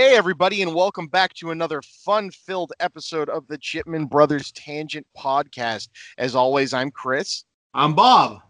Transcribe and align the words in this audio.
Hey, 0.00 0.16
everybody, 0.16 0.62
and 0.62 0.74
welcome 0.74 1.08
back 1.08 1.34
to 1.34 1.50
another 1.50 1.82
fun 1.82 2.30
filled 2.30 2.72
episode 2.80 3.28
of 3.28 3.46
the 3.48 3.58
Chipman 3.58 4.06
Brothers 4.06 4.50
Tangent 4.52 5.06
Podcast. 5.14 5.90
As 6.16 6.34
always, 6.34 6.72
I'm 6.72 6.90
Chris. 6.90 7.44
I'm 7.74 7.94
Bob. 7.94 8.40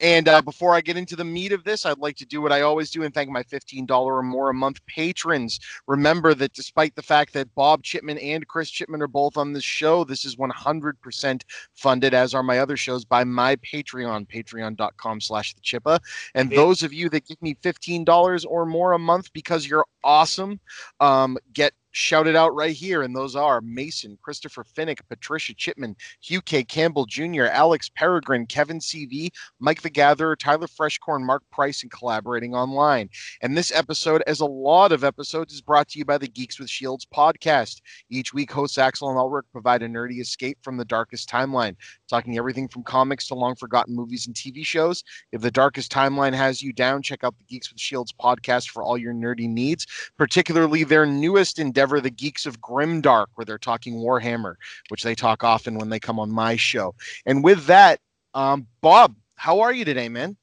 And 0.00 0.28
uh, 0.28 0.42
before 0.42 0.74
I 0.74 0.80
get 0.80 0.96
into 0.96 1.16
the 1.16 1.24
meat 1.24 1.52
of 1.52 1.64
this, 1.64 1.86
I'd 1.86 1.98
like 1.98 2.16
to 2.16 2.26
do 2.26 2.42
what 2.42 2.52
I 2.52 2.62
always 2.62 2.90
do 2.90 3.04
and 3.04 3.14
thank 3.14 3.30
my 3.30 3.42
$15 3.42 3.88
or 3.90 4.22
more 4.22 4.50
a 4.50 4.54
month 4.54 4.84
patrons. 4.86 5.60
Remember 5.86 6.34
that 6.34 6.52
despite 6.52 6.94
the 6.94 7.02
fact 7.02 7.32
that 7.34 7.54
Bob 7.54 7.82
Chipman 7.82 8.18
and 8.18 8.46
Chris 8.46 8.70
Chipman 8.70 9.02
are 9.02 9.08
both 9.08 9.36
on 9.36 9.52
this 9.52 9.64
show, 9.64 10.04
this 10.04 10.24
is 10.24 10.36
100% 10.36 11.42
funded, 11.74 12.14
as 12.14 12.34
are 12.34 12.42
my 12.42 12.58
other 12.58 12.76
shows, 12.76 13.04
by 13.04 13.24
my 13.24 13.56
Patreon, 13.56 14.26
patreon.com 14.28 15.20
slash 15.20 15.54
the 15.54 15.60
chippa. 15.60 16.00
And 16.34 16.50
those 16.50 16.82
of 16.82 16.92
you 16.92 17.08
that 17.10 17.26
give 17.26 17.40
me 17.40 17.54
$15 17.62 18.44
or 18.48 18.66
more 18.66 18.92
a 18.92 18.98
month 18.98 19.32
because 19.32 19.66
you're 19.66 19.86
awesome, 20.02 20.60
um, 21.00 21.38
get 21.52 21.72
shouted 21.94 22.34
out 22.34 22.54
right 22.54 22.74
here, 22.74 23.02
and 23.02 23.14
those 23.14 23.36
are 23.36 23.60
Mason, 23.60 24.18
Christopher 24.20 24.64
Finnick, 24.64 24.98
Patricia 25.08 25.54
Chipman, 25.54 25.94
Hugh 26.20 26.42
K. 26.42 26.64
Campbell 26.64 27.06
Jr., 27.06 27.44
Alex 27.44 27.88
Peregrine, 27.88 28.46
Kevin 28.46 28.80
CV, 28.80 29.30
Mike 29.60 29.80
the 29.80 29.90
Gatherer, 29.90 30.36
Tyler 30.36 30.66
Freshcorn, 30.66 31.24
Mark 31.24 31.42
Price, 31.52 31.82
and 31.82 31.92
collaborating 31.92 32.54
online. 32.54 33.08
And 33.42 33.56
this 33.56 33.72
episode, 33.72 34.22
as 34.26 34.40
a 34.40 34.46
lot 34.46 34.90
of 34.90 35.04
episodes, 35.04 35.54
is 35.54 35.62
brought 35.62 35.88
to 35.90 35.98
you 35.98 36.04
by 36.04 36.18
the 36.18 36.26
Geeks 36.26 36.58
with 36.58 36.68
Shields 36.68 37.06
podcast. 37.06 37.80
Each 38.10 38.34
week, 38.34 38.50
hosts 38.50 38.76
Axel 38.76 39.08
and 39.08 39.18
Ulrich 39.18 39.46
provide 39.52 39.82
a 39.82 39.88
nerdy 39.88 40.20
escape 40.20 40.58
from 40.62 40.76
the 40.76 40.84
darkest 40.84 41.30
timeline, 41.30 41.76
talking 42.08 42.36
everything 42.38 42.68
from 42.68 42.82
comics 42.82 43.26
to 43.28 43.34
long 43.34 43.54
forgotten 43.54 43.94
movies 43.94 44.26
and 44.26 44.34
TV 44.34 44.64
shows. 44.64 45.02
If 45.32 45.40
the 45.40 45.50
darkest 45.50 45.92
timeline 45.92 46.34
has 46.34 46.62
you 46.62 46.72
down, 46.72 47.02
check 47.02 47.24
out 47.24 47.36
the 47.38 47.44
Geeks 47.44 47.70
with 47.70 47.80
Shields 47.80 48.12
podcast 48.12 48.70
for 48.70 48.82
all 48.82 48.98
your 48.98 49.14
nerdy 49.14 49.48
needs, 49.48 49.86
particularly 50.16 50.84
their 50.84 51.06
newest 51.06 51.58
endeavor 51.58 52.00
the 52.00 52.10
Geeks 52.10 52.46
of 52.46 52.60
Grimdark, 52.60 53.26
where 53.34 53.44
they're 53.44 53.58
talking 53.58 53.94
Warhammer, 53.94 54.54
which 54.88 55.02
they 55.02 55.14
talk 55.14 55.44
often 55.44 55.78
when 55.78 55.88
they 55.88 56.00
come 56.00 56.18
on 56.18 56.30
my 56.30 56.56
show. 56.56 56.94
And 57.26 57.42
with 57.42 57.66
that, 57.66 58.00
um, 58.34 58.66
Bob, 58.80 59.14
how 59.36 59.60
are 59.60 59.72
you 59.72 59.84
today, 59.84 60.08
man? 60.08 60.36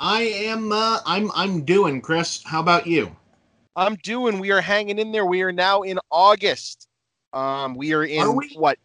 I 0.00 0.22
am. 0.22 0.72
Uh, 0.72 0.98
I'm. 1.06 1.30
I'm 1.34 1.64
doing, 1.64 2.00
Chris. 2.00 2.42
How 2.44 2.60
about 2.60 2.86
you? 2.86 3.14
I'm 3.76 3.96
doing. 3.96 4.38
We 4.38 4.50
are 4.50 4.60
hanging 4.60 4.98
in 4.98 5.12
there. 5.12 5.26
We 5.26 5.42
are 5.42 5.52
now 5.52 5.82
in 5.82 5.98
August. 6.10 6.88
Um, 7.32 7.74
we 7.74 7.92
are 7.92 8.04
in 8.04 8.22
Are 8.22 8.32
we? 8.32 8.50
what 8.54 8.78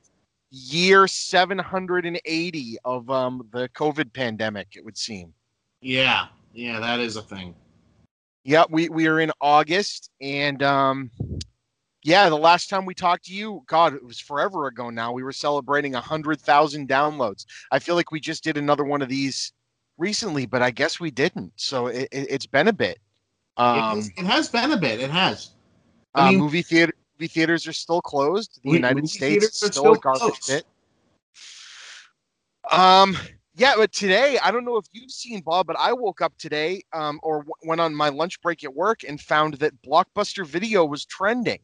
year 0.52 1.08
780 1.08 2.78
of 2.86 3.10
um 3.10 3.48
the 3.52 3.70
COVID 3.70 4.14
pandemic? 4.14 4.70
It 4.76 4.84
would 4.86 4.98
seem. 4.98 5.34
Yeah. 5.82 6.28
Yeah, 6.54 6.80
that 6.80 7.00
is 7.00 7.16
a 7.16 7.22
thing. 7.22 7.56
Yeah, 8.44 8.64
we 8.70 8.90
we 8.90 9.08
are 9.08 9.20
in 9.20 9.32
August, 9.42 10.10
and 10.22 10.64
um, 10.64 11.12
yeah, 12.04 12.30
the 12.30 12.38
last 12.38 12.70
time 12.70 12.86
we 12.86 12.94
talked 12.94 13.26
to 13.26 13.34
you, 13.34 13.64
God, 13.68 13.94
it 13.94 14.04
was 14.04 14.20
forever 14.20 14.68
ago 14.68 14.90
now. 14.90 15.12
We 15.12 15.24
were 15.24 15.34
celebrating 15.34 15.94
a 15.96 16.02
hundred 16.02 16.40
thousand 16.40 16.90
downloads. 16.90 17.46
I 17.72 17.80
feel 17.80 17.96
like 17.96 18.12
we 18.12 18.20
just 18.20 18.44
did 18.44 18.58
another 18.58 18.84
one 18.84 19.02
of 19.02 19.10
these 19.10 19.54
recently, 19.98 20.46
but 20.46 20.62
I 20.62 20.72
guess 20.72 21.00
we 21.00 21.12
didn't. 21.12 21.52
So 21.58 21.88
it, 21.88 22.08
it, 22.12 22.28
it's 22.32 22.46
been 22.48 22.70
a 22.70 22.74
bit. 22.74 22.98
it, 23.58 23.62
Um, 23.62 23.98
has, 23.98 24.10
it 24.18 24.26
has 24.26 24.50
been 24.50 24.72
a 24.72 24.78
bit. 24.78 25.02
It 25.02 25.12
has. 25.12 25.52
uh, 26.16 26.22
I 26.22 26.30
mean, 26.32 26.40
movie 26.40 26.62
theater 26.62 26.94
movie 27.20 27.28
theaters 27.28 27.68
are 27.68 27.74
still 27.74 28.02
closed. 28.02 28.60
The 28.64 28.72
United 28.72 29.10
States 29.10 29.46
is 29.46 29.64
are 29.64 29.72
still 29.72 29.94
a 29.94 29.98
garbage 29.98 30.40
pit. 30.48 30.66
Um, 32.72 33.18
yeah, 33.56 33.74
but 33.76 33.92
today 33.92 34.38
I 34.44 34.52
don't 34.52 34.64
know 34.64 34.78
if 34.78 34.86
you've 34.94 35.12
seen 35.12 35.42
Bob, 35.42 35.68
but 35.68 35.76
I 35.78 35.92
woke 35.94 36.22
up 36.22 36.34
today, 36.38 36.82
um, 36.94 37.20
or 37.24 37.40
w- 37.40 37.54
went 37.64 37.82
on 37.82 37.94
my 37.94 38.10
lunch 38.10 38.42
break 38.42 38.64
at 38.64 38.74
work 38.74 39.04
and 39.08 39.20
found 39.20 39.56
that 39.56 39.74
Blockbuster 39.82 40.46
Video 40.46 40.86
was 40.86 41.06
trending. 41.06 41.60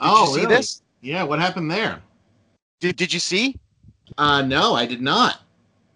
Did 0.00 0.08
oh, 0.08 0.34
see 0.34 0.42
really? 0.42 0.54
this? 0.54 0.82
Yeah. 1.00 1.24
What 1.24 1.40
happened 1.40 1.70
there? 1.70 2.00
Did 2.80 2.96
Did 2.96 3.12
you 3.12 3.20
see? 3.20 3.58
Uh, 4.16 4.42
no, 4.42 4.74
I 4.74 4.86
did 4.86 5.02
not. 5.02 5.42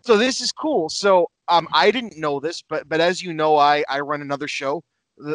So 0.03 0.17
this 0.17 0.41
is 0.41 0.53
cool. 0.53 0.89
So 0.89 1.31
um, 1.49 1.69
I 1.73 1.91
didn't 1.91 2.19
know 2.19 2.41
this, 2.41 2.61
but 2.61 2.89
but 2.89 3.01
as 3.01 3.23
you 3.23 3.33
know, 3.33 3.57
I 3.57 3.85
I 3.89 4.01
run 4.01 4.21
another 4.21 4.49
show, 4.49 4.83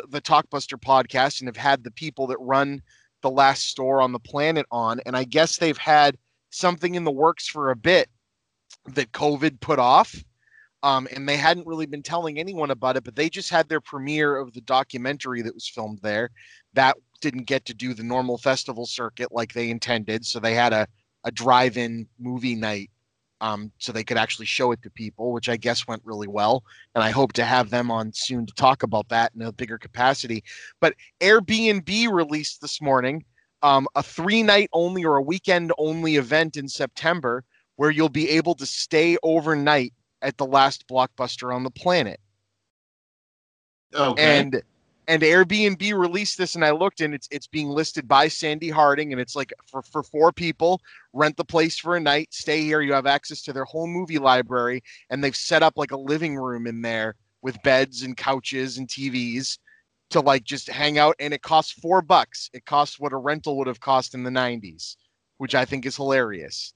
the, 0.10 0.22
Talkbuster 0.22 0.80
podcast, 0.80 1.40
and 1.40 1.48
have 1.48 1.58
had 1.58 1.84
the 1.84 1.92
people 1.92 2.28
that 2.28 2.38
run 2.40 2.82
the 3.22 3.30
last 3.30 3.68
store 3.68 4.02
on 4.02 4.12
the 4.12 4.20
planet 4.20 4.66
on, 4.72 5.00
and 5.06 5.16
I 5.16 5.24
guess 5.24 5.58
they've 5.58 5.78
had 5.78 6.18
something 6.50 6.96
in 6.96 7.04
the 7.04 7.12
works 7.12 7.48
for 7.48 7.72
a 7.72 7.76
bit 7.76 8.10
that 8.94 9.12
COVID 9.12 9.60
put 9.60 9.80
off. 9.80 10.16
Um, 10.84 11.08
and 11.12 11.28
they 11.28 11.38
hadn't 11.38 11.66
really 11.66 11.88
been 11.88 12.04
telling 12.04 12.38
anyone 12.38 12.70
about 12.70 12.98
it, 12.98 13.04
but 13.04 13.16
they 13.16 13.30
just 13.30 13.50
had 13.50 13.68
their 13.68 13.82
premiere 13.82 14.38
of 14.38 14.54
the 14.54 14.62
documentary 14.62 15.42
that 15.42 15.56
was 15.56 15.68
filmed 15.68 16.00
there. 16.04 16.30
That 16.74 16.98
didn't 17.20 17.46
get 17.46 17.66
to 17.66 17.74
do 17.74 17.96
the 17.96 18.04
normal 18.04 18.38
festival 18.38 18.86
circuit 18.86 19.32
like 19.32 19.54
they 19.54 19.72
intended, 19.72 20.24
so 20.24 20.40
they 20.40 20.54
had 20.54 20.74
a 20.74 20.88
a 21.24 21.32
drive-in 21.32 22.08
movie 22.20 22.56
night 22.56 22.90
um, 23.42 23.72
so 23.78 23.92
they 23.92 24.04
could 24.04 24.18
actually 24.18 24.46
show 24.46 24.72
it 24.72 24.82
to 24.84 24.90
people, 24.90 25.32
which 25.32 25.50
I 25.50 25.58
guess 25.58 25.88
went 25.88 26.02
really 26.06 26.28
well. 26.28 26.64
And 26.96 27.04
I 27.04 27.12
hope 27.12 27.34
to 27.34 27.46
have 27.46 27.70
them 27.70 27.92
on 27.92 28.12
soon 28.14 28.46
to 28.46 28.54
talk 28.54 28.84
about 28.84 29.10
that 29.10 29.32
in 29.36 29.42
a 29.42 29.52
bigger 29.52 29.78
capacity. 29.78 30.44
But 30.80 30.96
Airbnb 31.22 32.12
released 32.12 32.62
this 32.62 32.82
morning 32.82 33.24
um, 33.64 33.88
a 33.96 34.04
three 34.04 34.44
night 34.44 34.70
only 34.74 35.04
or 35.06 35.18
a 35.18 35.22
weekend 35.22 35.72
only 35.78 36.16
event 36.16 36.58
in 36.58 36.68
September 36.68 37.44
where 37.76 37.92
you'll 37.92 38.10
be 38.10 38.30
able 38.30 38.56
to 38.56 38.66
stay 38.66 39.18
overnight 39.24 39.94
at 40.22 40.38
the 40.38 40.46
last 40.46 40.88
blockbuster 40.88 41.54
on 41.54 41.64
the 41.64 41.72
planet. 41.72 42.20
Okay. 43.94 44.40
And 44.40 44.62
and 45.08 45.22
Airbnb 45.22 45.98
released 45.98 46.38
this, 46.38 46.56
and 46.56 46.66
I 46.66 46.72
looked, 46.72 47.02
and 47.02 47.14
it's 47.14 47.28
it's 47.32 47.48
being 47.48 47.70
listed 47.70 48.08
by 48.08 48.28
Sandi 48.28 48.70
Harding, 48.70 49.12
and 49.12 49.22
it's 49.22 49.36
like 49.36 49.54
for 49.72 49.82
for 49.82 50.04
four 50.04 50.32
people, 50.32 50.82
rent 51.14 51.38
the 51.38 51.46
place 51.46 51.78
for 51.78 51.96
a 51.96 52.00
night, 52.00 52.34
stay 52.34 52.62
here. 52.62 52.82
You 52.82 52.94
have 52.94 53.06
access 53.06 53.42
to 53.44 53.54
their 53.54 53.66
whole 53.66 53.88
movie 53.88 54.20
library, 54.20 54.84
and 55.10 55.24
they've 55.24 55.36
set 55.36 55.64
up 55.64 55.78
like 55.78 55.92
a 55.92 55.98
living 55.98 56.36
room 56.36 56.68
in 56.68 56.82
there 56.82 57.16
with 57.42 57.62
beds 57.64 58.02
and 58.04 58.18
couches 58.18 58.78
and 58.78 58.88
TVs 58.88 59.60
to 60.10 60.20
like 60.20 60.44
just 60.44 60.70
hang 60.70 60.98
out, 60.98 61.16
and 61.20 61.34
it 61.34 61.42
costs 61.42 61.72
four 61.72 62.02
bucks. 62.02 62.50
It 62.54 62.66
costs 62.66 63.00
what 63.00 63.14
a 63.14 63.18
rental 63.18 63.58
would 63.58 63.68
have 63.68 63.80
cost 63.80 64.14
in 64.14 64.24
the 64.24 64.30
'90s, 64.30 64.96
which 65.38 65.56
I 65.56 65.64
think 65.66 65.86
is 65.86 65.96
hilarious. 65.96 66.74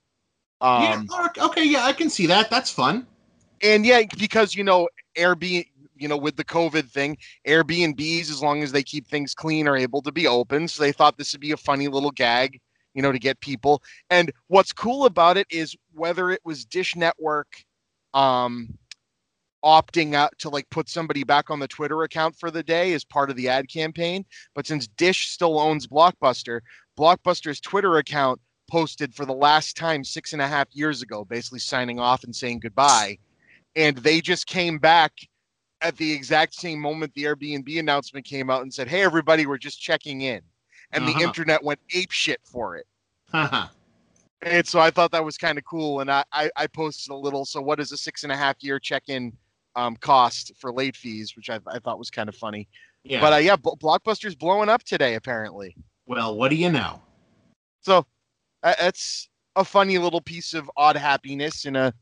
Um, 0.61 0.81
yeah. 1.09 1.25
ok- 1.25 1.41
Okay. 1.41 1.63
Yeah, 1.65 1.83
I 1.83 1.91
can 1.93 2.09
see 2.09 2.27
that. 2.27 2.49
That's 2.49 2.71
fun. 2.71 3.07
and 3.63 3.85
yeah, 3.85 4.03
because 4.17 4.55
you 4.55 4.63
know 4.63 4.87
Airbnb, 5.17 5.65
you 6.01 6.07
know, 6.07 6.17
with 6.17 6.35
the 6.35 6.43
COVID 6.43 6.89
thing, 6.89 7.17
Airbnbs, 7.47 8.31
as 8.31 8.41
long 8.41 8.63
as 8.63 8.71
they 8.71 8.83
keep 8.83 9.07
things 9.07 9.35
clean, 9.35 9.67
are 9.67 9.77
able 9.77 10.01
to 10.01 10.11
be 10.11 10.27
open. 10.27 10.67
So 10.67 10.81
they 10.81 10.91
thought 10.91 11.17
this 11.17 11.33
would 11.33 11.41
be 11.41 11.51
a 11.51 11.57
funny 11.57 11.87
little 11.87 12.11
gag, 12.11 12.59
you 12.93 13.01
know, 13.01 13.11
to 13.11 13.19
get 13.19 13.39
people. 13.39 13.83
And 14.09 14.31
what's 14.47 14.73
cool 14.73 15.05
about 15.05 15.37
it 15.37 15.47
is 15.51 15.75
whether 15.93 16.31
it 16.31 16.41
was 16.43 16.65
Dish 16.65 16.95
Network, 16.95 17.63
um, 18.13 18.77
opting 19.63 20.15
out 20.15 20.33
to 20.39 20.49
like 20.49 20.67
put 20.71 20.89
somebody 20.89 21.23
back 21.23 21.51
on 21.51 21.59
the 21.59 21.67
Twitter 21.67 22.01
account 22.01 22.35
for 22.35 22.49
the 22.49 22.63
day 22.63 22.93
as 22.93 23.05
part 23.05 23.29
of 23.29 23.35
the 23.35 23.47
ad 23.47 23.69
campaign. 23.69 24.25
But 24.55 24.65
since 24.65 24.87
Dish 24.87 25.29
still 25.29 25.59
owns 25.59 25.85
Blockbuster, 25.85 26.61
Blockbuster's 26.97 27.61
Twitter 27.61 27.97
account 27.97 28.41
posted 28.69 29.13
for 29.13 29.25
the 29.25 29.33
last 29.33 29.77
time 29.77 30.03
six 30.03 30.33
and 30.33 30.41
a 30.41 30.47
half 30.47 30.67
years 30.71 31.03
ago, 31.03 31.25
basically 31.25 31.59
signing 31.59 31.99
off 31.99 32.23
and 32.23 32.35
saying 32.35 32.59
goodbye. 32.59 33.19
And 33.75 33.97
they 33.97 34.19
just 34.19 34.47
came 34.47 34.79
back 34.79 35.13
at 35.81 35.97
the 35.97 36.11
exact 36.11 36.53
same 36.53 36.79
moment 36.79 37.13
the 37.15 37.23
Airbnb 37.23 37.79
announcement 37.79 38.25
came 38.25 38.49
out 38.49 38.61
and 38.61 38.73
said, 38.73 38.87
Hey, 38.87 39.01
everybody, 39.01 39.45
we're 39.45 39.57
just 39.57 39.81
checking 39.81 40.21
in. 40.21 40.41
And 40.91 41.05
the 41.07 41.11
Uh-huh. 41.11 41.23
internet 41.23 41.63
went 41.63 41.79
ape 41.93 42.11
shit 42.11 42.39
for 42.43 42.75
it. 42.75 42.85
Haha. 43.31 43.67
And 44.43 44.67
so 44.67 44.79
I 44.79 44.89
thought 44.91 45.11
that 45.11 45.23
was 45.23 45.37
kind 45.37 45.57
of 45.57 45.63
cool. 45.65 45.99
And 46.01 46.11
I, 46.11 46.23
I, 46.31 46.49
I 46.55 46.67
posted 46.67 47.11
a 47.11 47.15
little. 47.15 47.45
So, 47.45 47.61
what 47.61 47.79
is 47.79 47.91
a 47.91 47.97
six 47.97 48.23
and 48.23 48.31
a 48.31 48.35
half 48.35 48.55
year 48.61 48.79
check 48.79 49.03
in 49.07 49.31
um, 49.75 49.95
cost 49.97 50.51
for 50.59 50.73
late 50.73 50.95
fees, 50.95 51.35
which 51.35 51.49
I, 51.49 51.59
I 51.67 51.79
thought 51.79 51.99
was 51.99 52.09
kind 52.09 52.27
of 52.27 52.35
funny. 52.35 52.67
yeah. 53.03 53.21
But 53.21 53.33
uh, 53.33 53.37
yeah, 53.37 53.55
B- 53.55 53.71
Blockbuster's 53.79 54.35
blowing 54.35 54.67
up 54.67 54.83
today, 54.83 55.15
apparently. 55.15 55.75
well, 56.07 56.35
what 56.35 56.49
do 56.49 56.55
you 56.55 56.71
know? 56.71 57.01
So 57.81 58.05
uh, 58.63 58.73
that's 58.79 59.29
a 59.55 59.63
funny 59.63 59.97
little 59.97 60.21
piece 60.21 60.53
of 60.53 60.69
odd 60.75 60.95
happiness 60.97 61.65
in 61.65 61.75
a 61.75 61.93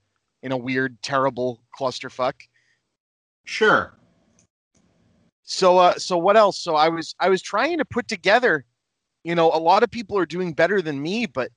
in 0.41 0.51
a 0.53 0.57
weird, 0.57 0.97
terrible 1.03 1.61
clusterfuck. 1.77 2.33
Sure. 3.49 3.91
So 5.41 5.79
uh 5.79 5.97
so 5.97 6.17
what 6.19 6.37
else? 6.37 6.59
So 6.59 6.75
I 6.75 6.87
was 6.87 7.15
I 7.19 7.29
was 7.29 7.41
trying 7.41 7.79
to 7.79 7.85
put 7.85 8.07
together, 8.07 8.63
you 9.23 9.33
know, 9.33 9.51
a 9.51 9.57
lot 9.57 9.81
of 9.81 9.89
people 9.89 10.15
are 10.19 10.25
doing 10.27 10.53
better 10.53 10.83
than 10.83 11.01
me, 11.01 11.25
but 11.25 11.49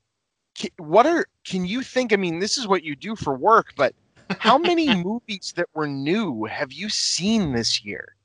ca- 0.59 0.73
what 0.79 1.05
are 1.07 1.27
can 1.45 1.67
you 1.67 1.83
think 1.83 2.15
I 2.15 2.17
mean, 2.17 2.39
this 2.39 2.57
is 2.57 2.67
what 2.67 2.83
you 2.83 2.97
do 2.97 3.15
for 3.15 3.35
work, 3.37 3.75
but 3.77 3.95
how 4.39 4.57
many 4.57 4.95
movies 5.05 5.53
that 5.57 5.69
were 5.75 5.87
new 5.87 6.45
have 6.47 6.73
you 6.73 6.89
seen 6.89 7.53
this 7.53 7.85
year? 7.85 8.17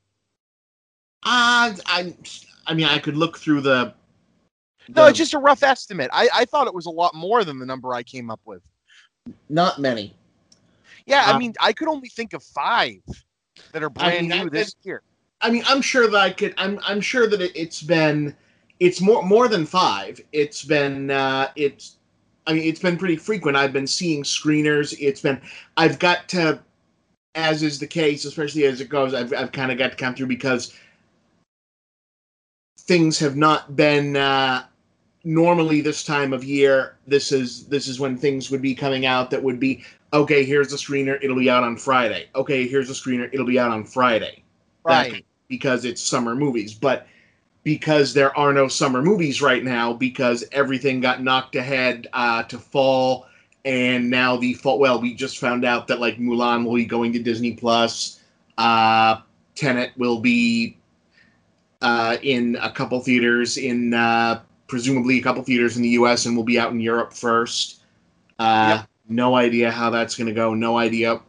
Uh, 1.24 1.75
I. 1.88 2.16
I 2.68 2.74
mean, 2.74 2.86
I 2.86 3.00
could 3.00 3.18
look 3.18 3.38
through 3.38 3.62
the. 3.62 3.94
No, 4.90 5.08
it's 5.08 5.18
just 5.18 5.34
a 5.34 5.40
rough 5.40 5.63
estimate. 5.63 6.10
I, 6.13 6.30
I 6.34 6.46
thought 6.46 6.68
it 6.68 6.74
was 6.74 6.86
a 6.86 6.90
lot 6.92 7.13
more 7.13 7.44
than 7.44 7.60
the 7.60 7.66
number 7.66 7.94
I 7.94 8.04
came 8.04 8.30
up 8.30 8.40
with. 8.46 8.62
not 9.50 9.80
many. 9.80 10.16
Yeah, 11.06 11.24
I 11.25 11.31
Um, 11.34 11.40
mean, 11.40 11.54
I 11.60 11.74
could 11.74 11.88
only 11.90 12.10
think 12.10 12.34
of 12.34 12.44
five 12.44 13.02
that 13.77 13.85
are 13.85 13.89
brand 13.89 14.29
mean, 14.29 14.31
I 14.31 14.44
new 14.44 14.50
this 14.50 14.75
year. 14.83 15.03
I 15.41 15.51
mean, 15.51 15.63
I'm 15.68 15.81
sure 15.81 16.09
that 16.09 16.18
I 16.18 16.31
could. 16.31 16.53
I'm 16.57 16.79
I'm 16.83 17.00
sure 17.00 17.27
that 17.27 17.41
it, 17.41 17.51
it's 17.56 17.83
been 17.83 18.35
it's 18.79 19.01
more 19.01 19.24
more 19.24 19.47
than 19.47 19.65
five. 19.65 20.19
It's 20.31 20.65
been 20.65 21.12
uh, 21.12 21.50
it's 21.56 21.97
I 22.47 22.53
mean 22.53 22.63
it's 22.63 22.79
been 22.79 22.97
pretty 22.97 23.18
frequent. 23.18 23.56
I've 23.56 23.74
been 23.74 23.88
seeing 23.88 24.24
screeners. 24.24 24.95
It's 25.00 25.21
been 25.21 25.39
I've 25.77 26.00
got 26.00 26.27
to 26.29 26.59
as 27.35 27.62
is 27.62 27.77
the 27.77 27.88
case, 27.88 28.25
especially 28.25 28.65
as 28.65 28.81
it 28.81 28.89
goes. 28.89 29.13
I've 29.13 29.31
I've 29.31 29.51
kind 29.51 29.71
of 29.71 29.77
got 29.77 29.91
to 29.91 29.97
come 29.97 30.15
through 30.15 30.27
because 30.27 30.74
things 32.79 33.19
have 33.19 33.35
not 33.35 33.75
been 33.75 34.15
uh, 34.15 34.63
normally 35.24 35.81
this 35.81 36.03
time 36.03 36.33
of 36.33 36.44
year. 36.44 36.97
This 37.06 37.31
is 37.31 37.68
this 37.68 37.88
is 37.88 38.00
when 38.00 38.18
things 38.18 38.50
would 38.50 38.62
be 38.62 38.74
coming 38.74 39.06
out 39.06 39.29
that 39.29 39.44
would 39.44 39.59
be 39.59 39.83
okay. 40.13 40.44
Here's 40.44 40.69
the 40.69 40.77
screener. 40.77 41.18
It'll 41.21 41.36
be 41.38 41.50
out 41.50 41.63
on 41.63 41.77
Friday. 41.77 42.27
Okay, 42.36 42.68
here's 42.68 42.88
the 42.88 42.94
screener. 42.94 43.30
It'll 43.33 43.45
be 43.45 43.59
out 43.59 43.71
on 43.71 43.83
Friday. 43.86 44.44
That- 44.86 45.12
Right. 45.12 45.25
because 45.50 45.86
it's 45.86 46.01
summer 46.01 46.36
movies, 46.36 46.74
but 46.74 47.07
because 47.63 48.13
there 48.13 48.38
are 48.38 48.54
no 48.54 48.68
summer 48.69 49.01
movies 49.01 49.42
right 49.42 49.63
now, 49.63 49.92
because 49.94 50.45
everything 50.54 51.01
got 51.01 51.21
knocked 51.21 51.56
ahead 51.56 52.07
uh, 52.13 52.44
to 52.44 52.57
fall, 52.57 53.25
and 53.65 54.09
now 54.09 54.38
the 54.38 54.54
fall. 54.54 54.80
Well, 54.80 55.01
we 55.01 55.13
just 55.13 55.39
found 55.39 55.65
out 55.65 55.88
that 55.88 56.00
like 56.00 56.18
Mulan 56.18 56.63
will 56.65 56.75
be 56.75 56.86
going 56.86 57.12
to 57.13 57.19
Disney 57.19 57.53
Plus. 57.53 58.21
Uh, 58.57 59.18
Tenet 59.56 59.92
will 59.98 60.19
be 60.21 60.77
uh, 61.81 62.18
in 62.24 62.57
a 62.62 62.71
couple 62.71 63.00
theaters 63.01 63.57
in 63.57 63.94
uh, 63.94 64.39
presumably 64.68 65.19
a 65.19 65.21
couple 65.21 65.44
theaters 65.44 65.75
in 65.75 65.83
the 65.83 65.89
U.S. 65.89 66.25
and 66.25 66.36
will 66.38 66.44
be 66.45 66.57
out 66.60 66.71
in 66.71 66.80
Europe 66.80 67.12
first. 67.13 67.81
Uh, 68.39 68.83
No 69.09 69.36
idea 69.36 69.71
how 69.71 69.89
that's 69.89 70.15
going 70.15 70.27
to 70.27 70.33
go. 70.33 70.54
No 70.54 70.77
idea 70.77 71.21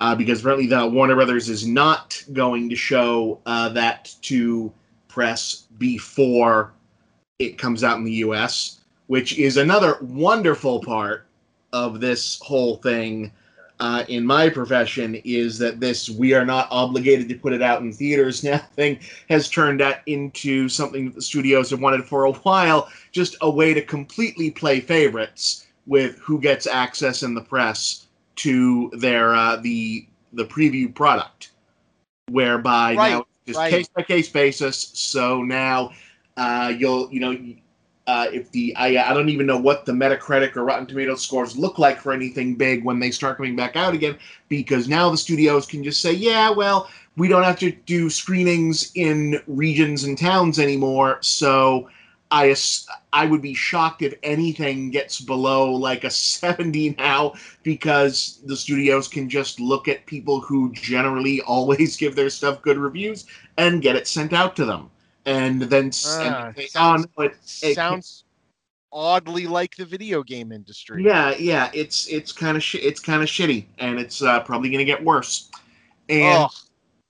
uh, 0.00 0.14
because 0.14 0.40
apparently 0.40 0.66
the 0.66 0.86
Warner 0.86 1.14
Brothers 1.14 1.48
is 1.48 1.66
not 1.66 2.22
going 2.32 2.68
to 2.68 2.76
show 2.76 3.40
uh, 3.46 3.68
that 3.70 4.14
to 4.22 4.72
press 5.08 5.66
before 5.78 6.72
it 7.38 7.58
comes 7.58 7.82
out 7.84 7.98
in 7.98 8.04
the 8.04 8.12
U.S., 8.12 8.80
which 9.06 9.38
is 9.38 9.56
another 9.56 9.98
wonderful 10.02 10.80
part 10.80 11.26
of 11.72 12.00
this 12.00 12.38
whole 12.42 12.76
thing. 12.76 13.32
Uh, 13.80 14.04
in 14.08 14.24
my 14.24 14.48
profession, 14.48 15.16
is 15.24 15.58
that 15.58 15.80
this 15.80 16.08
we 16.08 16.32
are 16.32 16.46
not 16.46 16.68
obligated 16.70 17.28
to 17.28 17.34
put 17.34 17.52
it 17.52 17.60
out 17.60 17.82
in 17.82 17.92
theaters 17.92 18.44
now 18.44 18.58
thing 18.76 19.00
has 19.28 19.50
turned 19.50 19.80
that 19.80 20.02
into 20.06 20.68
something 20.68 21.06
that 21.06 21.16
the 21.16 21.22
studios 21.22 21.70
have 21.70 21.80
wanted 21.80 22.04
for 22.04 22.24
a 22.24 22.32
while, 22.32 22.88
just 23.10 23.36
a 23.40 23.50
way 23.50 23.74
to 23.74 23.82
completely 23.82 24.48
play 24.48 24.78
favorites 24.78 25.66
with 25.86 26.18
who 26.18 26.40
gets 26.40 26.66
access 26.66 27.22
in 27.22 27.34
the 27.34 27.40
press 27.40 28.06
to 28.36 28.90
their 28.94 29.34
uh, 29.34 29.56
the 29.56 30.06
the 30.32 30.44
preview 30.44 30.92
product, 30.92 31.52
whereby 32.30 32.94
Right, 32.94 33.10
now 33.12 33.26
it's 33.46 33.56
right. 33.56 33.70
case 33.70 33.88
by 33.88 34.02
case 34.02 34.28
basis. 34.28 34.90
So 34.94 35.42
now 35.42 35.92
uh, 36.36 36.72
you'll 36.76 37.12
you 37.12 37.20
know 37.20 37.36
uh, 38.06 38.26
if 38.32 38.50
the 38.50 38.74
I 38.76 39.10
I 39.10 39.14
don't 39.14 39.28
even 39.28 39.46
know 39.46 39.58
what 39.58 39.84
the 39.84 39.92
Metacritic 39.92 40.56
or 40.56 40.64
Rotten 40.64 40.86
Tomatoes 40.86 41.22
scores 41.22 41.56
look 41.56 41.78
like 41.78 42.00
for 42.00 42.12
anything 42.12 42.54
big 42.54 42.84
when 42.84 42.98
they 42.98 43.10
start 43.10 43.36
coming 43.36 43.56
back 43.56 43.76
out 43.76 43.94
again, 43.94 44.18
because 44.48 44.88
now 44.88 45.10
the 45.10 45.16
studios 45.16 45.66
can 45.66 45.84
just 45.84 46.00
say, 46.00 46.12
yeah, 46.12 46.50
well, 46.50 46.88
we 47.16 47.28
don't 47.28 47.44
have 47.44 47.58
to 47.60 47.70
do 47.70 48.10
screenings 48.10 48.90
in 48.94 49.40
regions 49.46 50.04
and 50.04 50.18
towns 50.18 50.58
anymore, 50.58 51.18
so. 51.20 51.88
I, 52.34 52.54
I 53.12 53.26
would 53.26 53.40
be 53.40 53.54
shocked 53.54 54.02
if 54.02 54.14
anything 54.24 54.90
gets 54.90 55.20
below 55.20 55.70
like 55.72 56.02
a 56.02 56.10
70 56.10 56.96
now 56.98 57.34
because 57.62 58.40
the 58.44 58.56
studios 58.56 59.06
can 59.06 59.28
just 59.28 59.60
look 59.60 59.86
at 59.86 60.04
people 60.06 60.40
who 60.40 60.72
generally 60.72 61.40
always 61.46 61.96
give 61.96 62.16
their 62.16 62.30
stuff 62.30 62.60
good 62.62 62.76
reviews 62.76 63.26
and 63.56 63.80
get 63.82 63.94
it 63.94 64.08
sent 64.08 64.32
out 64.32 64.56
to 64.56 64.64
them. 64.64 64.90
And 65.26 65.62
then 65.62 65.84
and 65.84 65.94
say, 65.94 66.66
sounds- 66.66 67.06
oh, 67.16 67.22
no, 67.22 67.24
it, 67.26 67.36
it- 67.62 67.74
Sounds 67.76 68.24
oddly 68.92 69.46
like 69.46 69.74
the 69.76 69.84
video 69.84 70.22
game 70.22 70.52
industry. 70.52 71.02
yeah, 71.04 71.34
yeah, 71.36 71.70
it's 71.74 72.06
it's 72.08 72.30
kind 72.30 72.56
of 72.56 72.62
sh- 72.62 72.76
it's 72.76 73.00
kind 73.00 73.22
of 73.22 73.28
shitty, 73.28 73.64
and 73.78 73.98
it's 73.98 74.22
uh, 74.22 74.40
probably 74.40 74.68
going 74.70 74.78
to 74.78 74.84
get 74.84 75.02
worse. 75.02 75.50
And 76.08 76.48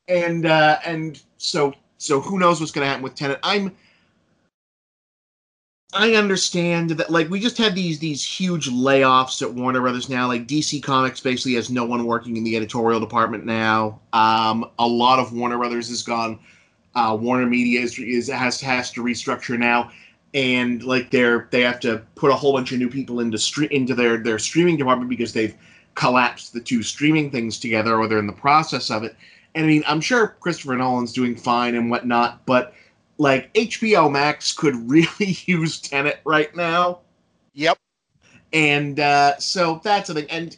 and 0.09 0.47
uh, 0.47 0.79
and 0.85 1.21
so 1.39 1.75
so 1.99 2.21
who 2.21 2.39
knows 2.39 2.61
what's 2.61 2.73
going 2.73 2.85
to 2.85 2.89
happen 2.89 3.03
with 3.03 3.15
Tenet? 3.15 3.39
I'm 3.43 3.75
I 5.95 6.15
understand 6.15 6.91
that 6.91 7.09
like 7.11 7.31
we 7.31 7.39
just 7.39 7.57
had 7.57 7.77
these 7.77 8.01
these 8.01 8.25
huge 8.25 8.69
layoffs 8.69 9.41
at 9.43 9.55
Warner 9.55 9.81
Brothers 9.81 10.09
now. 10.09 10.27
Like 10.27 10.49
DC 10.49 10.83
Comics 10.83 11.21
basically 11.21 11.55
has 11.55 11.71
no 11.71 11.85
one 11.85 12.05
working 12.05 12.37
in 12.37 12.43
the 12.43 12.57
editorial 12.57 12.99
department 12.99 13.47
now. 13.47 14.01
Um, 14.13 14.69
a 14.81 14.87
lot 14.87 15.21
of 15.21 15.33
Warner 15.33 15.57
Brothers 15.57 15.91
is 15.91 16.03
gone. 16.03 16.41
Uh, 16.97 17.17
Warner 17.19 17.47
Media 17.47 17.81
is, 17.81 17.97
is 17.99 18.29
has 18.29 18.61
has 18.61 18.91
to 18.93 19.05
restructure 19.05 19.57
now, 19.57 19.93
and 20.35 20.83
like 20.83 21.11
they're 21.13 21.47
they 21.53 21.61
have 21.61 21.79
to 21.81 22.03
put 22.17 22.33
a 22.33 22.35
whole 22.35 22.53
bunch 22.53 22.73
of 22.73 22.81
new 22.81 22.91
people 22.91 23.21
into 23.21 23.37
stre- 23.37 23.71
into 23.71 23.95
their 23.95 24.17
their 24.17 24.41
streaming 24.41 24.77
department 24.77 25.09
because 25.09 25.33
they've 25.33 25.55
collapsed 25.95 26.53
the 26.53 26.61
two 26.61 26.83
streaming 26.83 27.31
things 27.31 27.57
together 27.57 27.97
or 27.97 28.09
they're 28.09 28.19
in 28.19 28.27
the 28.27 28.33
process 28.33 28.91
of 28.91 29.05
it. 29.05 29.15
And 29.55 29.65
I 29.65 29.69
mean, 29.69 29.85
I'm 29.87 30.01
sure 30.01 30.35
Christopher 30.41 30.75
Nolan's 30.75 31.13
doing 31.13 31.37
fine 31.37 31.77
and 31.77 31.89
whatnot, 31.89 32.45
but 32.47 32.75
like 33.19 33.53
HBO 33.55 34.11
Max 34.11 34.53
could 34.53 34.75
really 34.91 35.37
use 35.47 35.81
Tenet 35.81 36.21
right 36.25 36.55
now, 36.57 37.01
Yep. 37.55 37.79
and 38.53 38.99
uh, 39.01 39.39
so 39.39 39.81
that's 39.85 40.09
the 40.09 40.15
thing. 40.15 40.27
And 40.31 40.57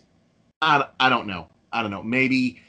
I, 0.62 0.86
I 1.00 1.08
don't 1.08 1.26
know, 1.26 1.48
I 1.72 1.82
don't 1.82 1.90
know. 1.90 2.02
Maybe 2.02 2.60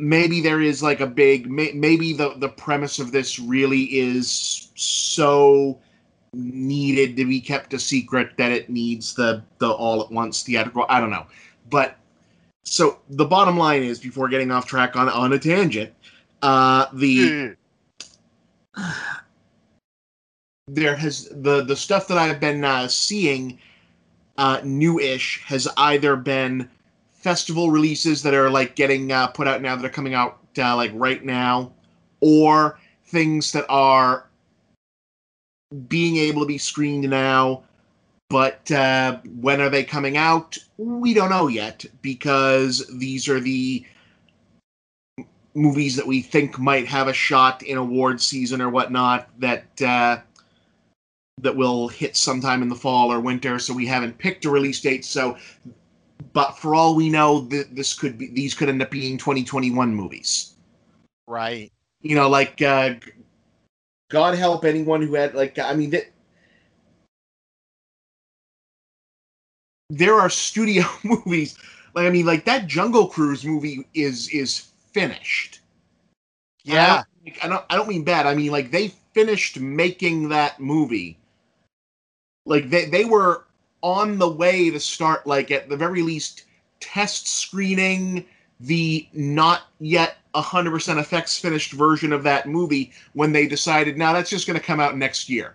maybe 0.00 0.40
there 0.40 0.60
is 0.60 0.82
like 0.82 1.00
a 1.00 1.06
big 1.06 1.50
may, 1.50 1.72
maybe 1.72 2.12
the 2.12 2.34
the 2.36 2.48
premise 2.48 2.98
of 2.98 3.10
this 3.12 3.38
really 3.38 3.82
is 3.98 4.70
so 4.76 5.78
needed 6.34 7.16
to 7.16 7.24
be 7.24 7.40
kept 7.40 7.72
a 7.74 7.78
secret 7.78 8.36
that 8.36 8.52
it 8.52 8.68
needs 8.70 9.14
the 9.14 9.42
the 9.58 9.70
all 9.70 10.02
at 10.02 10.10
once 10.12 10.42
theatrical. 10.42 10.86
I 10.88 11.00
don't 11.00 11.10
know, 11.10 11.26
but 11.70 11.96
so 12.64 12.98
the 13.10 13.24
bottom 13.24 13.56
line 13.56 13.82
is 13.82 13.98
before 13.98 14.28
getting 14.28 14.50
off 14.50 14.66
track 14.66 14.94
on 14.94 15.08
on 15.08 15.32
a 15.32 15.38
tangent, 15.38 15.92
uh, 16.42 16.86
the 16.92 17.48
Ugh. 17.50 17.56
There 20.68 20.94
has 20.94 21.28
the 21.30 21.62
the 21.64 21.76
stuff 21.76 22.08
that 22.08 22.18
I've 22.18 22.40
been 22.40 22.64
uh, 22.64 22.88
seeing 22.88 23.58
uh, 24.36 24.60
new-ish 24.62 25.42
has 25.46 25.66
either 25.76 26.14
been 26.14 26.68
festival 27.12 27.70
releases 27.70 28.22
that 28.22 28.34
are 28.34 28.50
like 28.50 28.76
getting 28.76 29.10
uh, 29.10 29.26
put 29.28 29.48
out 29.48 29.60
now 29.60 29.74
that 29.74 29.84
are 29.84 29.90
coming 29.90 30.14
out 30.14 30.38
uh, 30.58 30.76
like 30.76 30.92
right 30.94 31.24
now, 31.24 31.72
or 32.20 32.78
things 33.06 33.52
that 33.52 33.66
are 33.68 34.26
being 35.88 36.16
able 36.16 36.42
to 36.42 36.46
be 36.46 36.58
screened 36.58 37.08
now. 37.08 37.62
But 38.30 38.70
uh, 38.70 39.18
when 39.40 39.60
are 39.60 39.70
they 39.70 39.84
coming 39.84 40.18
out? 40.18 40.58
We 40.76 41.14
don't 41.14 41.30
know 41.30 41.48
yet 41.48 41.84
because 42.02 42.86
these 42.98 43.26
are 43.26 43.40
the 43.40 43.84
movies 45.58 45.96
that 45.96 46.06
we 46.06 46.22
think 46.22 46.58
might 46.58 46.86
have 46.86 47.08
a 47.08 47.12
shot 47.12 47.62
in 47.62 47.76
award 47.76 48.20
season 48.20 48.60
or 48.62 48.70
whatnot 48.70 49.28
that 49.38 49.82
uh, 49.82 50.18
that 51.40 51.54
will 51.54 51.88
hit 51.88 52.16
sometime 52.16 52.62
in 52.62 52.68
the 52.68 52.74
fall 52.74 53.12
or 53.12 53.20
winter. 53.20 53.58
So 53.58 53.74
we 53.74 53.86
haven't 53.86 54.16
picked 54.18 54.44
a 54.44 54.50
release 54.50 54.80
date. 54.80 55.04
So, 55.04 55.36
but 56.32 56.52
for 56.58 56.74
all 56.74 56.94
we 56.94 57.08
know, 57.08 57.44
th- 57.46 57.68
this 57.72 57.92
could 57.92 58.16
be 58.16 58.28
these 58.28 58.54
could 58.54 58.68
end 58.68 58.80
up 58.80 58.90
being 58.90 59.18
2021 59.18 59.94
movies. 59.94 60.54
Right. 61.26 61.70
You 62.00 62.14
know, 62.14 62.28
like 62.28 62.62
uh, 62.62 62.94
God 64.10 64.36
help 64.36 64.64
anyone 64.64 65.02
who 65.02 65.14
had 65.14 65.34
like 65.34 65.58
I 65.58 65.74
mean. 65.74 65.90
Th- 65.90 66.12
there 69.90 70.20
are 70.20 70.28
studio 70.28 70.84
movies 71.02 71.56
like 71.94 72.06
I 72.06 72.10
mean 72.10 72.26
like 72.26 72.44
that 72.44 72.66
Jungle 72.66 73.08
Cruise 73.08 73.44
movie 73.44 73.88
is 73.94 74.28
is 74.28 74.67
finished. 74.98 75.60
And 76.66 76.74
I 76.74 76.76
Yeah. 76.76 77.02
don't, 77.24 77.44
I 77.44 77.48
don't. 77.48 77.64
I 77.70 77.76
don't 77.76 77.88
mean 77.88 78.04
bad. 78.04 78.26
I 78.26 78.34
mean 78.34 78.50
like 78.52 78.70
they 78.70 78.88
finished 79.14 79.58
making 79.60 80.28
that 80.30 80.58
movie. 80.60 81.18
Like 82.46 82.70
they 82.70 82.86
they 82.86 83.04
were 83.04 83.44
on 83.82 84.18
the 84.18 84.28
way 84.28 84.70
to 84.70 84.80
start 84.80 85.26
like 85.26 85.50
at 85.50 85.68
the 85.68 85.76
very 85.76 86.02
least 86.02 86.44
test 86.80 87.28
screening 87.28 88.24
the 88.60 89.06
not 89.12 89.62
yet 89.78 90.16
100% 90.34 90.98
effects 90.98 91.38
finished 91.38 91.72
version 91.72 92.12
of 92.12 92.24
that 92.24 92.48
movie 92.48 92.92
when 93.12 93.30
they 93.32 93.46
decided 93.46 93.96
now 93.96 94.12
that's 94.12 94.30
just 94.30 94.48
going 94.48 94.58
to 94.58 94.64
come 94.64 94.80
out 94.80 94.96
next 94.96 95.28
year. 95.28 95.54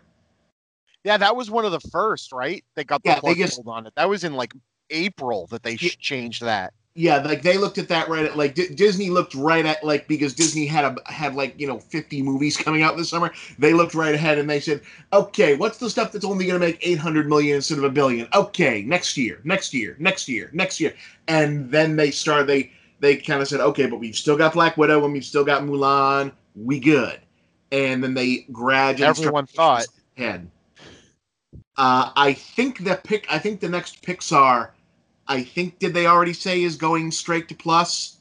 Yeah, 1.04 1.18
that 1.18 1.36
was 1.36 1.52
one 1.52 1.66
of 1.66 1.74
the 1.74 1.82
first, 1.82 2.32
right? 2.32 2.64
They 2.76 2.86
got 2.86 3.04
the 3.04 3.10
Yeah, 3.10 3.16
they 3.16 3.20
plug 3.20 3.38
just- 3.38 3.62
on 3.68 3.88
it. 3.88 3.94
That 3.98 4.08
was 4.08 4.24
in 4.24 4.36
like 4.36 4.54
April 4.90 5.48
that 5.48 5.64
they 5.64 5.74
Yeah. 5.74 5.90
changed 6.00 6.42
that. 6.44 6.74
Yeah, 6.96 7.18
like 7.18 7.42
they 7.42 7.58
looked 7.58 7.80
at 7.80 7.88
that 7.88 8.08
right 8.08 8.26
at 8.26 8.38
like 8.38 8.54
D- 8.54 8.68
Disney 8.68 9.10
looked 9.10 9.34
right 9.34 9.66
at 9.66 9.84
like 9.84 10.08
because 10.08 10.34
Disney 10.34 10.68
had 10.68 10.86
a 10.86 11.12
had 11.12 11.34
like 11.34 11.60
you 11.60 11.66
know 11.66 11.80
50 11.80 12.22
movies 12.22 12.56
coming 12.64 12.84
out 12.84 12.98
this 12.98 13.10
summer. 13.10 13.34
They 13.58 13.74
looked 13.74 13.96
right 13.96 14.14
ahead 14.14 14.38
and 14.38 14.48
they 14.48 14.60
said, 14.60 14.82
"Okay, 15.12 15.56
what's 15.56 15.80
the 15.80 15.90
stuff 15.90 16.12
that's 16.12 16.26
only 16.26 16.46
going 16.46 16.60
to 16.60 16.66
make 16.66 16.78
800 16.86 17.28
million 17.28 17.56
instead 17.56 17.80
of 17.80 17.84
a 17.84 17.90
billion? 17.90 18.28
Okay, 18.36 18.84
next 18.84 19.18
year, 19.18 19.40
next 19.44 19.74
year, 19.74 19.96
next 20.00 20.30
year, 20.30 20.52
next 20.54 20.80
year." 20.80 20.94
And 21.28 21.72
then 21.72 21.96
they 21.96 22.12
started 22.12 22.46
they 22.46 22.72
they 23.00 23.16
kind 23.16 23.42
of 23.42 23.48
said, 23.48 23.60
"Okay, 23.60 23.88
but 23.88 23.98
we've 23.98 24.16
still 24.16 24.38
got 24.38 24.54
Black 24.54 24.78
Widow 24.78 25.04
and 25.04 25.14
we've 25.14 25.26
still 25.26 25.44
got 25.44 25.64
Mulan. 25.64 26.32
we 26.56 26.80
good. 26.80 27.20
And 27.72 28.04
then 28.04 28.14
they 28.14 28.46
gradually 28.52 29.08
Everyone 29.08 29.48
thought. 29.48 29.88
head. 30.16 30.48
Uh, 31.76 32.12
I 32.16 32.34
think 32.34 32.84
the 32.84 33.00
pick. 33.04 33.26
I 33.32 33.40
think 33.40 33.62
the 33.62 33.70
next 33.70 34.04
Pixar. 34.04 34.70
I 35.28 35.44
think 35.44 35.80
did 35.80 35.94
they 35.94 36.06
already 36.06 36.34
say 36.34 36.64
is 36.64 36.76
going 36.76 37.12
straight 37.12 37.48
to 37.50 37.56
plus? 37.56 38.18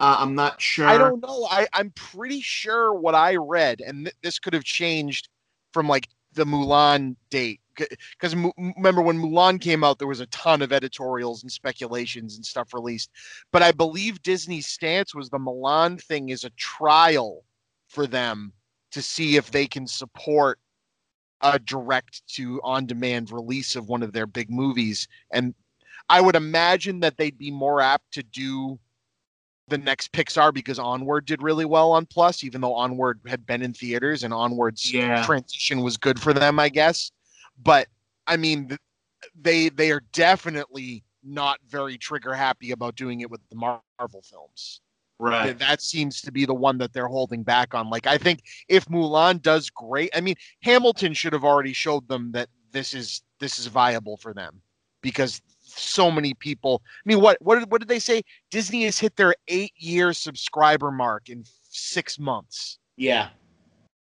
Uh, 0.00 0.16
I'm 0.18 0.34
not 0.34 0.60
sure. 0.60 0.88
I 0.88 0.98
don't 0.98 1.22
know. 1.22 1.46
I, 1.50 1.66
I'm 1.72 1.90
pretty 1.90 2.40
sure 2.40 2.92
what 2.92 3.14
I 3.14 3.36
read, 3.36 3.80
and 3.80 4.06
th- 4.06 4.16
this 4.22 4.38
could 4.38 4.52
have 4.52 4.64
changed 4.64 5.28
from 5.72 5.88
like 5.88 6.08
the 6.34 6.44
Mulan 6.44 7.16
date. 7.30 7.60
Because 7.76 8.34
M- 8.34 8.52
remember 8.76 9.02
when 9.02 9.18
Mulan 9.18 9.60
came 9.60 9.82
out, 9.82 9.98
there 9.98 10.08
was 10.08 10.20
a 10.20 10.26
ton 10.26 10.62
of 10.62 10.72
editorials 10.72 11.42
and 11.42 11.50
speculations 11.50 12.36
and 12.36 12.44
stuff 12.44 12.72
released. 12.72 13.10
But 13.50 13.62
I 13.62 13.72
believe 13.72 14.22
Disney's 14.22 14.66
stance 14.66 15.14
was 15.14 15.30
the 15.30 15.38
Mulan 15.38 16.00
thing 16.00 16.28
is 16.28 16.44
a 16.44 16.50
trial 16.50 17.44
for 17.88 18.06
them 18.06 18.52
to 18.92 19.02
see 19.02 19.36
if 19.36 19.50
they 19.50 19.66
can 19.66 19.86
support 19.86 20.60
a 21.40 21.58
direct 21.58 22.22
to 22.28 22.60
on 22.62 22.86
demand 22.86 23.30
release 23.30 23.74
of 23.76 23.88
one 23.88 24.02
of 24.02 24.12
their 24.12 24.26
big 24.26 24.50
movies. 24.50 25.08
And 25.32 25.54
I 26.08 26.20
would 26.20 26.36
imagine 26.36 27.00
that 27.00 27.16
they'd 27.16 27.38
be 27.38 27.50
more 27.50 27.80
apt 27.80 28.12
to 28.12 28.22
do 28.22 28.78
the 29.68 29.78
next 29.78 30.12
Pixar 30.12 30.52
because 30.52 30.78
Onward 30.78 31.24
did 31.24 31.42
really 31.42 31.64
well 31.64 31.92
on 31.92 32.04
Plus, 32.06 32.44
even 32.44 32.60
though 32.60 32.74
Onward 32.74 33.20
had 33.26 33.46
been 33.46 33.62
in 33.62 33.72
theaters 33.72 34.22
and 34.22 34.34
Onward's 34.34 34.92
Yeah. 34.92 35.24
transition 35.24 35.80
was 35.80 35.96
good 35.96 36.20
for 36.20 36.32
them, 36.34 36.58
I 36.58 36.68
guess. 36.68 37.10
But 37.62 37.88
I 38.26 38.36
mean, 38.36 38.76
they 39.34 39.70
they 39.70 39.90
are 39.90 40.02
definitely 40.12 41.02
not 41.22 41.58
very 41.66 41.96
trigger 41.96 42.34
happy 42.34 42.72
about 42.72 42.94
doing 42.96 43.20
it 43.20 43.30
with 43.30 43.40
the 43.48 43.56
Marvel 43.56 44.22
films. 44.22 44.80
Right. 45.18 45.58
That 45.58 45.80
seems 45.80 46.20
to 46.22 46.32
be 46.32 46.44
the 46.44 46.54
one 46.54 46.76
that 46.78 46.92
they're 46.92 47.06
holding 47.08 47.42
back 47.44 47.72
on. 47.72 47.88
Like 47.88 48.06
I 48.06 48.18
think 48.18 48.42
if 48.68 48.84
Mulan 48.86 49.40
does 49.40 49.70
great, 49.70 50.10
I 50.14 50.20
mean 50.20 50.34
Hamilton 50.62 51.14
should 51.14 51.32
have 51.32 51.44
already 51.44 51.72
showed 51.72 52.06
them 52.08 52.32
that 52.32 52.50
this 52.72 52.92
is 52.92 53.22
this 53.40 53.58
is 53.58 53.66
viable 53.68 54.18
for 54.18 54.34
them 54.34 54.60
because 55.00 55.40
so 55.76 56.10
many 56.10 56.34
people. 56.34 56.82
I 56.84 57.02
mean, 57.04 57.20
what 57.20 57.36
what 57.40 57.58
did, 57.58 57.70
what 57.70 57.80
did 57.80 57.88
they 57.88 57.98
say? 57.98 58.22
Disney 58.50 58.84
has 58.84 58.98
hit 58.98 59.16
their 59.16 59.34
eight 59.48 59.72
year 59.76 60.12
subscriber 60.12 60.90
mark 60.90 61.28
in 61.28 61.44
six 61.70 62.18
months. 62.18 62.78
Yeah. 62.96 63.28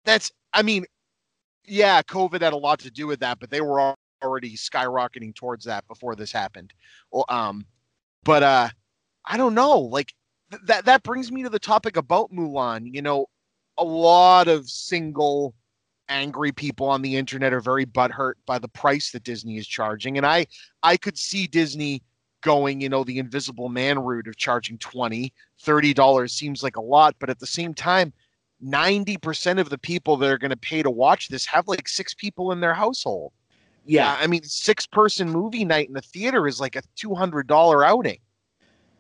That's 0.04 0.32
I 0.54 0.62
mean, 0.62 0.86
yeah, 1.66 2.02
COVID 2.02 2.42
had 2.42 2.54
a 2.54 2.58
lot 2.58 2.80
to 2.80 2.92
do 2.92 3.08
with 3.08 3.20
that, 3.20 3.40
but 3.40 3.50
they 3.50 3.62
were 3.62 3.96
already 4.24 4.56
skyrocketing 4.56 5.36
towards 5.36 5.66
that 5.66 5.88
before 5.88 6.16
this 6.16 6.32
happened. 6.32 6.74
Well, 7.12 7.26
um, 7.30 7.66
but 8.24 8.44
uh, 8.44 8.70
I 9.26 9.38
don't 9.38 9.54
know. 9.54 9.80
Like 9.80 10.14
th- 10.52 10.64
that 10.66 10.86
that 10.86 11.04
brings 11.04 11.32
me 11.32 11.44
to 11.44 11.50
the 11.50 11.60
topic 11.60 11.98
about 11.98 12.32
Mulan. 12.32 12.94
You 12.94 13.02
know, 13.02 13.28
a 13.78 13.84
lot 13.84 14.48
of 14.48 14.70
single 14.70 15.54
angry 16.10 16.52
people 16.52 16.88
on 16.88 17.02
the 17.02 17.16
internet 17.16 17.54
are 17.54 17.60
very 17.62 17.86
butthurt 17.86 18.34
by 18.46 18.60
the 18.60 18.68
price 18.68 19.12
that 19.12 19.24
Disney 19.24 19.58
is 19.58 19.68
charging, 19.68 20.18
and 20.18 20.26
I 20.26 20.48
I 20.84 20.98
could 20.98 21.18
see 21.18 21.48
Disney 21.48 22.02
going, 22.42 22.80
you 22.82 22.90
know, 22.90 23.04
the 23.04 23.18
invisible 23.18 23.70
man 23.70 23.98
route 23.98 24.28
of 24.28 24.38
charging 24.38 24.78
20 24.78 25.34
30 25.60 25.94
dollars 25.94 26.32
seems 26.34 26.62
like 26.62 26.76
a 26.78 26.82
lot, 26.82 27.16
but 27.20 27.30
at 27.30 27.40
the 27.40 27.48
same 27.48 27.74
time 27.74 28.14
90% 28.64 29.60
of 29.60 29.70
the 29.70 29.78
people 29.78 30.16
that 30.18 30.30
are 30.32 30.38
going 30.38 30.52
to 30.52 30.58
pay 30.58 30.82
to 30.82 30.90
watch 30.90 31.28
this 31.28 31.46
have 31.46 31.68
like 31.68 31.88
six 31.88 32.14
people 32.14 32.52
in 32.52 32.60
their 32.62 32.74
household. 32.74 33.34
Yeah. 33.86 34.18
I 34.20 34.28
mean, 34.28 34.44
six 34.44 34.86
person 34.88 35.30
movie 35.30 35.66
night 35.66 35.88
in 35.88 35.94
the 35.94 36.02
theater 36.02 36.48
is 36.48 36.60
like 36.60 36.76
a 36.76 36.82
$200 36.98 37.86
outing. 37.86 38.20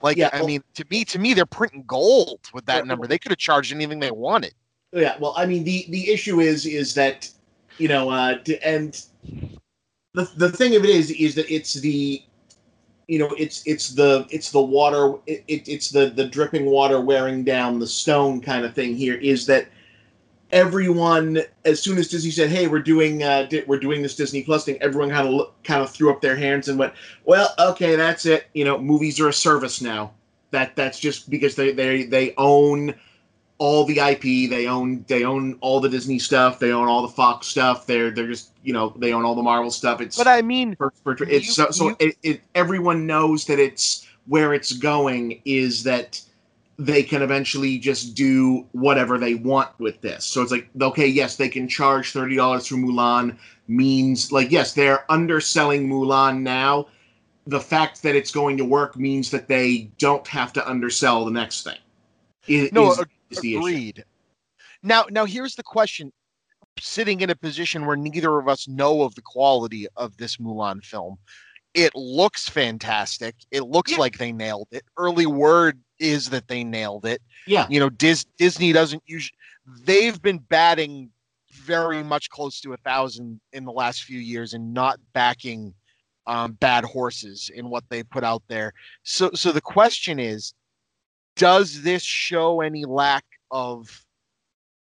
Like, 0.01 0.17
Yeah, 0.17 0.29
I 0.33 0.37
well- 0.39 0.47
mean, 0.47 0.63
to 0.75 0.85
me, 0.89 1.05
to 1.05 1.19
me, 1.19 1.33
they're 1.33 1.45
printing 1.45 1.83
gold 1.87 2.41
with 2.53 2.65
that 2.65 2.85
number. 2.85 3.07
They 3.07 3.17
could 3.17 3.31
have 3.31 3.39
charged 3.39 3.71
anything 3.73 3.99
they 3.99 4.11
wanted. 4.11 4.53
Yeah, 4.95 5.17
well, 5.19 5.33
I 5.35 5.45
mean, 5.45 5.65
the 5.65 5.85
the 5.89 6.09
issue 6.09 6.39
is 6.39 6.65
is 6.65 6.93
that 6.93 7.29
you 7.77 7.89
know, 7.89 8.09
uh, 8.09 8.37
and 8.63 8.99
the 10.13 10.31
the 10.37 10.49
thing 10.49 10.75
of 10.75 10.85
it 10.85 10.89
is 10.89 11.11
is 11.11 11.35
that 11.35 11.51
it's 11.53 11.73
the 11.73 12.23
you 13.07 13.19
know 13.19 13.29
it's 13.37 13.61
it's 13.67 13.89
the 13.89 14.25
it's 14.29 14.51
the 14.51 14.61
water 14.61 15.15
it, 15.27 15.43
it, 15.49 15.67
it's 15.67 15.89
the 15.89 16.11
the 16.11 16.25
dripping 16.25 16.65
water 16.65 17.01
wearing 17.01 17.43
down 17.43 17.77
the 17.77 17.85
stone 17.87 18.39
kind 18.39 18.63
of 18.65 18.73
thing 18.73 18.95
here 18.95 19.15
is 19.15 19.45
that 19.45 19.67
everyone 20.51 21.39
as 21.65 21.81
soon 21.81 21.97
as 21.97 22.07
disney 22.07 22.31
said 22.31 22.49
hey 22.49 22.67
we're 22.67 22.79
doing 22.79 23.21
uh 23.23 23.43
di- 23.43 23.63
we're 23.67 23.79
doing 23.79 24.01
this 24.01 24.15
disney 24.15 24.43
plus 24.43 24.65
thing 24.65 24.77
everyone 24.81 25.09
kind 25.09 25.27
of 25.27 25.51
kind 25.63 25.81
of 25.83 25.89
threw 25.91 26.11
up 26.11 26.21
their 26.21 26.35
hands 26.35 26.67
and 26.67 26.79
went 26.79 26.93
well 27.25 27.53
okay 27.59 27.95
that's 27.95 28.25
it. 28.25 28.45
You 28.53 28.63
know 28.65 28.77
movies 28.79 29.19
are 29.19 29.29
a 29.29 29.33
service 29.33 29.81
now. 29.81 30.13
That 30.51 30.75
that's 30.75 30.99
just 30.99 31.29
because 31.29 31.55
they 31.55 31.73
they 31.73 32.03
they 32.03 32.33
own 32.37 32.95
all 33.57 33.85
the 33.85 33.99
IP. 33.99 34.49
They 34.49 34.67
own 34.67 35.05
they 35.07 35.23
own 35.23 35.57
all 35.61 35.79
the 35.79 35.89
Disney 35.89 36.19
stuff. 36.19 36.59
They 36.59 36.71
own 36.71 36.87
all 36.87 37.01
the 37.01 37.07
Fox 37.07 37.47
stuff. 37.47 37.85
They're 37.85 38.11
they're 38.11 38.27
just 38.27 38.51
you 38.63 38.73
know 38.73 38.93
they 38.97 39.13
own 39.13 39.23
all 39.25 39.35
the 39.35 39.43
Marvel 39.43 39.71
stuff. 39.71 40.01
It's 40.01 40.17
But 40.17 40.27
I 40.27 40.41
mean, 40.41 40.75
it's 41.29 41.47
you- 41.47 41.53
so, 41.53 41.71
so 41.71 41.89
you- 41.89 41.95
it, 41.99 42.17
it 42.23 42.41
everyone 42.53 43.05
knows 43.05 43.45
that 43.45 43.59
it's 43.59 44.05
where 44.27 44.53
it's 44.53 44.73
going 44.73 45.41
is 45.45 45.83
that 45.83 46.19
they 46.77 47.01
can 47.03 47.21
eventually 47.21 47.77
just 47.77 48.15
do 48.15 48.65
whatever 48.73 49.17
they 49.17 49.35
want 49.35 49.69
with 49.79 50.01
this. 50.01 50.25
So 50.25 50.41
it's 50.41 50.51
like 50.51 50.67
okay, 50.81 51.07
yes, 51.07 51.37
they 51.37 51.47
can 51.49 51.67
charge 51.69 52.11
thirty 52.11 52.35
dollars 52.35 52.67
for 52.67 52.75
Mulan 52.75 53.37
means 53.67 54.31
like 54.31 54.51
yes, 54.51 54.73
they're 54.73 55.09
underselling 55.09 55.87
Mulan 55.87 56.41
now. 56.41 56.87
The 57.47 57.59
fact 57.61 58.01
that 58.03 58.15
it's 58.15 58.31
going 58.31 58.57
to 58.57 58.65
work 58.65 58.97
means 58.97 59.29
that 59.29 59.47
they 59.47 59.91
don't 59.99 60.27
have 60.27 60.51
to 60.53 60.67
undersell 60.67 61.23
the 61.25 61.31
next 61.31 61.63
thing. 61.63 61.77
Is, 62.47 62.71
No, 62.71 62.91
is, 62.91 62.99
is 63.31 63.39
the 63.41 63.51
issue. 63.53 63.59
agreed. 63.59 64.03
Now, 64.83 65.05
now 65.09 65.25
here's 65.25 65.55
the 65.55 65.63
question: 65.63 66.11
sitting 66.79 67.21
in 67.21 67.29
a 67.29 67.35
position 67.35 67.85
where 67.85 67.95
neither 67.97 68.37
of 68.37 68.47
us 68.47 68.67
know 68.67 69.01
of 69.03 69.15
the 69.15 69.21
quality 69.21 69.87
of 69.95 70.15
this 70.17 70.37
Mulan 70.37 70.83
film, 70.83 71.17
it 71.73 71.93
looks 71.95 72.47
fantastic. 72.49 73.35
It 73.51 73.61
looks 73.63 73.91
Yeah. 73.93 73.97
like 73.97 74.17
they 74.17 74.31
nailed 74.31 74.67
it. 74.71 74.83
Early 74.97 75.25
word 75.25 75.79
is 75.99 76.29
that 76.29 76.47
they 76.47 76.63
nailed 76.63 77.05
it. 77.05 77.21
Yeah. 77.47 77.67
You 77.69 77.79
know, 77.79 77.89
Dis- 77.89 78.25
Disney 78.37 78.73
doesn't 78.73 79.03
usually. 79.05 79.37
They've 79.83 80.21
been 80.21 80.37
batting 80.39 81.09
very 81.51 82.03
much 82.03 82.29
close 82.29 82.59
to 82.61 82.73
a 82.73 82.77
thousand 82.77 83.39
in 83.53 83.65
the 83.65 83.71
last 83.71 84.03
few 84.03 84.19
years 84.19 84.53
and 84.53 84.73
not 84.73 84.99
backing 85.13 85.73
um, 86.27 86.53
bad 86.53 86.83
horses 86.83 87.49
in 87.55 87.69
what 87.69 87.83
they 87.89 88.03
put 88.03 88.23
out 88.23 88.43
there. 88.47 88.73
So, 89.03 89.31
so 89.33 89.51
the 89.51 89.61
question 89.61 90.19
is, 90.19 90.53
does 91.35 91.81
this 91.83 92.03
show 92.03 92.61
any 92.61 92.85
lack 92.85 93.25
of 93.51 94.01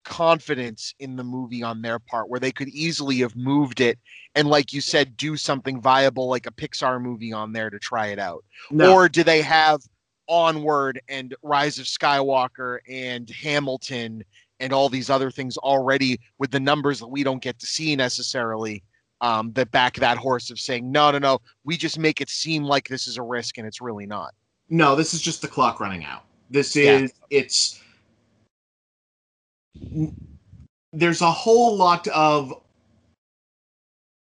confidence 0.03 0.95
in 0.99 1.15
the 1.15 1.23
movie 1.23 1.61
on 1.61 1.81
their 1.81 1.99
part 1.99 2.27
where 2.27 2.39
they 2.39 2.51
could 2.51 2.67
easily 2.69 3.17
have 3.19 3.35
moved 3.35 3.79
it 3.81 3.99
and 4.33 4.47
like 4.47 4.73
you 4.73 4.81
said 4.81 5.15
do 5.15 5.37
something 5.37 5.79
viable 5.79 6.27
like 6.27 6.47
a 6.47 6.51
pixar 6.51 6.99
movie 6.99 7.31
on 7.31 7.53
there 7.53 7.69
to 7.69 7.77
try 7.77 8.07
it 8.07 8.17
out 8.17 8.43
No. 8.71 8.93
or 8.93 9.07
do 9.07 9.23
they 9.23 9.41
have 9.43 9.79
onward 10.27 10.99
and 11.07 11.35
rise 11.43 11.77
of 11.77 11.85
skywalker 11.85 12.79
and 12.89 13.29
hamilton 13.29 14.23
and 14.59 14.73
all 14.73 14.89
these 14.89 15.11
other 15.11 15.29
things 15.29 15.55
already 15.57 16.19
with 16.39 16.49
the 16.49 16.59
numbers 16.59 16.99
that 16.99 17.07
we 17.07 17.23
don't 17.23 17.41
get 17.41 17.59
to 17.59 17.67
see 17.67 17.95
necessarily 17.95 18.83
um, 19.21 19.51
that 19.53 19.69
back 19.69 19.95
that 19.97 20.17
horse 20.17 20.49
of 20.49 20.59
saying 20.59 20.91
no 20.91 21.11
no 21.11 21.19
no 21.19 21.39
we 21.63 21.77
just 21.77 21.99
make 21.99 22.21
it 22.21 22.29
seem 22.29 22.63
like 22.63 22.87
this 22.87 23.07
is 23.07 23.17
a 23.17 23.23
risk 23.23 23.59
and 23.59 23.67
it's 23.67 23.81
really 23.81 24.07
not 24.07 24.33
No, 24.67 24.95
this 24.95 25.13
is 25.13 25.21
just 25.21 25.43
the 25.43 25.47
clock 25.47 25.79
running 25.79 26.03
out. 26.05 26.23
This 26.51 26.75
Yeah. 26.75 26.99
is 26.99 27.13
it's 27.29 27.79
there's 30.93 31.21
a 31.21 31.31
whole 31.31 31.75
lot 31.77 32.07
of 32.09 32.53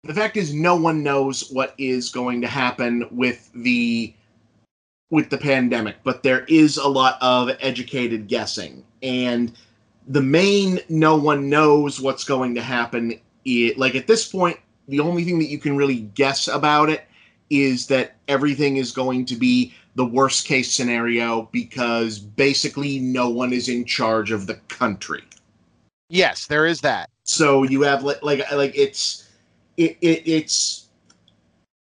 the 0.04 0.14
fact 0.14 0.36
is 0.36 0.54
no 0.54 0.76
one 0.76 1.02
knows 1.02 1.50
what 1.50 1.74
is 1.78 2.10
going 2.10 2.40
to 2.42 2.48
happen 2.48 3.06
with 3.10 3.50
the 3.54 4.14
with 5.10 5.28
the 5.30 5.38
pandemic, 5.38 5.96
but 6.04 6.22
there 6.22 6.44
is 6.46 6.78
a 6.78 6.88
lot 6.88 7.18
of 7.20 7.50
educated 7.60 8.28
guessing. 8.28 8.82
And 9.02 9.52
the 10.08 10.22
main 10.22 10.80
no 10.88 11.16
one 11.16 11.50
knows 11.50 12.00
what's 12.00 12.24
going 12.24 12.54
to 12.54 12.62
happen 12.62 13.20
it, 13.44 13.78
like 13.78 13.94
at 13.94 14.06
this 14.06 14.26
point 14.26 14.58
the 14.88 15.00
only 15.00 15.24
thing 15.24 15.38
that 15.38 15.48
you 15.50 15.58
can 15.58 15.76
really 15.76 16.00
guess 16.14 16.48
about 16.48 16.88
it 16.88 17.04
is 17.50 17.86
that 17.88 18.16
everything 18.28 18.76
is 18.76 18.92
going 18.92 19.24
to 19.26 19.36
be 19.36 19.74
the 19.94 20.04
worst 20.06 20.46
case 20.46 20.72
scenario 20.72 21.48
because 21.52 22.18
basically 22.18 22.98
no 22.98 23.28
one 23.28 23.52
is 23.52 23.68
in 23.68 23.84
charge 23.84 24.32
of 24.32 24.46
the 24.46 24.54
country. 24.68 25.22
yes 26.08 26.46
there 26.46 26.66
is 26.66 26.80
that 26.80 27.10
So 27.24 27.62
you 27.62 27.82
have 27.82 28.02
like 28.02 28.22
like, 28.22 28.50
like 28.52 28.72
it's 28.76 29.28
it, 29.76 29.96
it 30.00 30.22
it's 30.26 30.88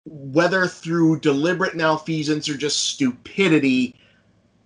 whether 0.04 0.66
through 0.66 1.20
deliberate 1.20 1.76
malfeasance 1.76 2.48
or 2.48 2.56
just 2.56 2.88
stupidity, 2.88 3.94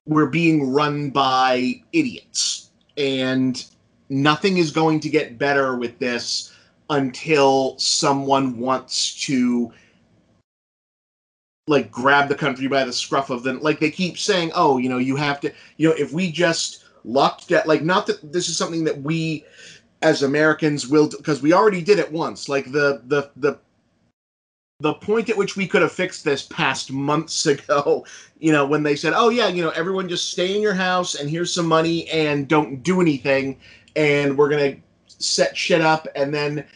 we're 0.06 0.26
being 0.26 0.72
run 0.72 1.10
by 1.10 1.82
idiots. 1.92 2.70
And 2.96 3.64
nothing 4.08 4.58
is 4.58 4.70
going 4.70 5.00
to 5.00 5.08
get 5.08 5.38
better 5.38 5.76
with 5.76 5.98
this 5.98 6.52
until 6.90 7.78
someone 7.78 8.58
wants 8.58 9.14
to 9.26 9.72
like 11.66 11.90
grab 11.90 12.28
the 12.28 12.34
country 12.34 12.66
by 12.66 12.84
the 12.84 12.92
scruff 12.92 13.30
of 13.30 13.42
the 13.42 13.54
like 13.54 13.80
they 13.80 13.90
keep 13.90 14.18
saying 14.18 14.52
oh 14.54 14.76
you 14.76 14.88
know 14.88 14.98
you 14.98 15.16
have 15.16 15.40
to 15.40 15.50
you 15.78 15.88
know 15.88 15.94
if 15.96 16.12
we 16.12 16.30
just 16.30 16.84
locked 17.04 17.48
down. 17.48 17.62
Like, 17.66 17.82
not 17.82 18.06
that 18.06 18.32
this 18.32 18.48
is 18.48 18.56
something 18.56 18.84
that 18.84 19.00
we 19.02 19.44
as 20.02 20.22
Americans 20.22 20.86
will, 20.86 21.08
because 21.08 21.40
we 21.40 21.52
already 21.52 21.82
did 21.82 21.98
it 21.98 22.10
once. 22.10 22.48
Like 22.48 22.72
the 22.72 23.02
the 23.06 23.30
the 23.36 23.58
the 24.80 24.94
point 24.94 25.30
at 25.30 25.36
which 25.36 25.56
we 25.56 25.66
could 25.66 25.82
have 25.82 25.92
fixed 25.92 26.24
this 26.24 26.42
past 26.42 26.90
months 26.90 27.46
ago, 27.46 28.04
you 28.38 28.52
know, 28.52 28.66
when 28.66 28.82
they 28.82 28.96
said, 28.96 29.12
"Oh 29.14 29.28
yeah, 29.28 29.48
you 29.48 29.62
know, 29.62 29.70
everyone 29.70 30.08
just 30.08 30.30
stay 30.30 30.54
in 30.54 30.62
your 30.62 30.74
house 30.74 31.14
and 31.14 31.30
here's 31.30 31.52
some 31.52 31.66
money 31.66 32.08
and 32.08 32.48
don't 32.48 32.82
do 32.82 33.00
anything, 33.00 33.58
and 33.96 34.36
we're 34.36 34.48
gonna 34.50 34.76
set 35.06 35.56
shit 35.56 35.80
up, 35.80 36.08
and 36.16 36.34
then." 36.34 36.66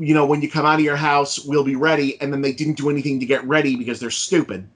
You 0.00 0.14
know, 0.14 0.24
when 0.24 0.40
you 0.40 0.50
come 0.50 0.64
out 0.64 0.76
of 0.78 0.84
your 0.84 0.96
house, 0.96 1.44
we'll 1.44 1.62
be 1.62 1.76
ready. 1.76 2.18
And 2.22 2.32
then 2.32 2.40
they 2.40 2.52
didn't 2.52 2.78
do 2.78 2.88
anything 2.88 3.20
to 3.20 3.26
get 3.26 3.44
ready 3.44 3.76
because 3.76 4.00
they're 4.00 4.10
stupid. 4.10 4.66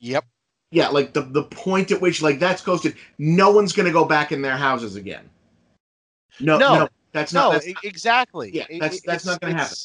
Yep. 0.00 0.24
Yeah, 0.72 0.88
like 0.88 1.12
the 1.12 1.22
the 1.22 1.44
point 1.44 1.92
at 1.92 2.00
which 2.00 2.20
like 2.20 2.40
that's 2.40 2.60
ghosted. 2.62 2.96
No 3.18 3.52
one's 3.52 3.72
gonna 3.72 3.92
go 3.92 4.04
back 4.04 4.32
in 4.32 4.42
their 4.42 4.56
houses 4.56 4.96
again. 4.96 5.30
No, 6.40 6.58
no, 6.58 6.74
No. 6.80 6.88
that's 7.12 7.32
No, 7.32 7.42
not. 7.42 7.52
That's 7.52 7.68
e- 7.68 7.72
not 7.74 7.84
exactly. 7.84 8.50
Yeah, 8.52 8.64
that's- 8.68 8.96
it- 8.96 9.04
that's 9.06 9.24
not 9.24 9.40
gonna 9.40 9.54
happen. 9.54 9.76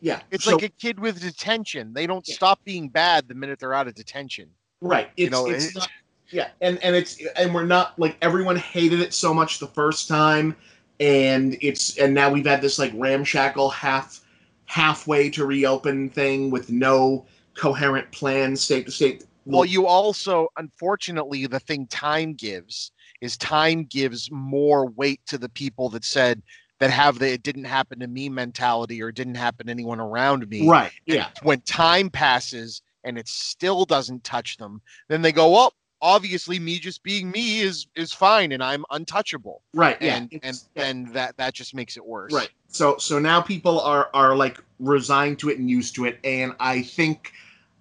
yeah, 0.00 0.20
It's 0.30 0.44
so- 0.44 0.52
like 0.52 0.62
a 0.62 0.68
kid 0.68 1.00
with 1.00 1.20
detention. 1.20 1.92
They 1.92 2.06
don't 2.06 2.26
Yeah. 2.26 2.36
stop 2.36 2.64
being 2.64 2.88
bad 2.88 3.26
the 3.26 3.34
minute 3.34 3.58
they're 3.58 3.74
out 3.74 3.88
of 3.88 3.94
detention. 3.96 4.48
right. 4.80 5.10
It's, 5.16 5.32
know, 5.32 5.46
it's 5.50 5.66
it- 5.66 5.74
not. 5.74 5.88
Yeah, 6.30 6.50
and 6.60 6.78
and 6.84 6.94
it's 6.94 7.20
and 7.36 7.52
we're 7.52 7.66
not 7.66 7.98
like 7.98 8.16
everyone 8.22 8.56
hated 8.56 9.00
it 9.00 9.12
so 9.12 9.34
much 9.34 9.58
the 9.58 9.66
first 9.66 10.06
time, 10.06 10.54
and 11.00 11.58
it's 11.60 11.98
and 11.98 12.14
now 12.14 12.30
we've 12.30 12.46
had 12.46 12.62
this 12.62 12.78
like 12.78 12.92
ramshackle 12.94 13.70
half 13.70 14.20
halfway 14.68 15.30
to 15.30 15.46
reopen 15.46 16.10
thing 16.10 16.50
with 16.50 16.70
no 16.70 17.26
coherent 17.54 18.10
plan 18.12 18.54
state 18.54 18.84
to 18.86 18.92
state. 18.92 19.24
Well, 19.46 19.64
you 19.64 19.86
also, 19.86 20.48
unfortunately, 20.58 21.46
the 21.46 21.58
thing 21.58 21.86
time 21.86 22.34
gives 22.34 22.92
is 23.22 23.38
time 23.38 23.84
gives 23.84 24.30
more 24.30 24.86
weight 24.86 25.22
to 25.26 25.38
the 25.38 25.48
people 25.48 25.88
that 25.88 26.04
said 26.04 26.42
that 26.80 26.90
have 26.90 27.18
the 27.18 27.32
it 27.32 27.42
didn't 27.42 27.64
happen 27.64 27.98
to 28.00 28.06
me 28.06 28.28
mentality 28.28 29.02
or 29.02 29.08
it 29.08 29.14
didn't 29.14 29.36
happen 29.36 29.66
to 29.66 29.72
anyone 29.72 30.00
around 30.00 30.46
me. 30.48 30.68
right. 30.68 30.92
And 31.08 31.16
Yeah. 31.16 31.28
When 31.42 31.62
time 31.62 32.10
passes 32.10 32.82
and 33.04 33.18
it 33.18 33.26
still 33.26 33.86
doesn't 33.86 34.22
touch 34.22 34.58
them, 34.58 34.82
then 35.08 35.22
they 35.22 35.32
go, 35.32 35.50
well, 35.50 35.72
obviously 36.00 36.58
me 36.58 36.78
just 36.78 37.02
being 37.02 37.30
me 37.30 37.60
is 37.60 37.86
is 37.94 38.12
fine 38.12 38.52
and 38.52 38.62
I'm 38.62 38.84
untouchable. 38.90 39.62
Right. 39.74 39.96
Yeah. 40.00 40.16
And 40.16 40.40
and 40.42 40.56
yeah. 40.74 40.82
then 40.82 41.12
that 41.12 41.36
that 41.36 41.54
just 41.54 41.74
makes 41.74 41.96
it 41.96 42.04
worse. 42.04 42.32
Right. 42.32 42.50
So 42.68 42.96
so 42.98 43.18
now 43.18 43.40
people 43.40 43.80
are 43.80 44.10
are 44.14 44.36
like 44.36 44.58
resigned 44.78 45.38
to 45.40 45.50
it 45.50 45.58
and 45.58 45.68
used 45.70 45.94
to 45.96 46.04
it, 46.04 46.18
and 46.22 46.54
I 46.60 46.82
think, 46.82 47.32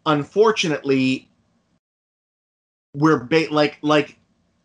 unfortunately, 0.06 1.28
we're 2.96 3.20
ba- 3.20 3.48
like 3.52 3.78
like 3.82 4.18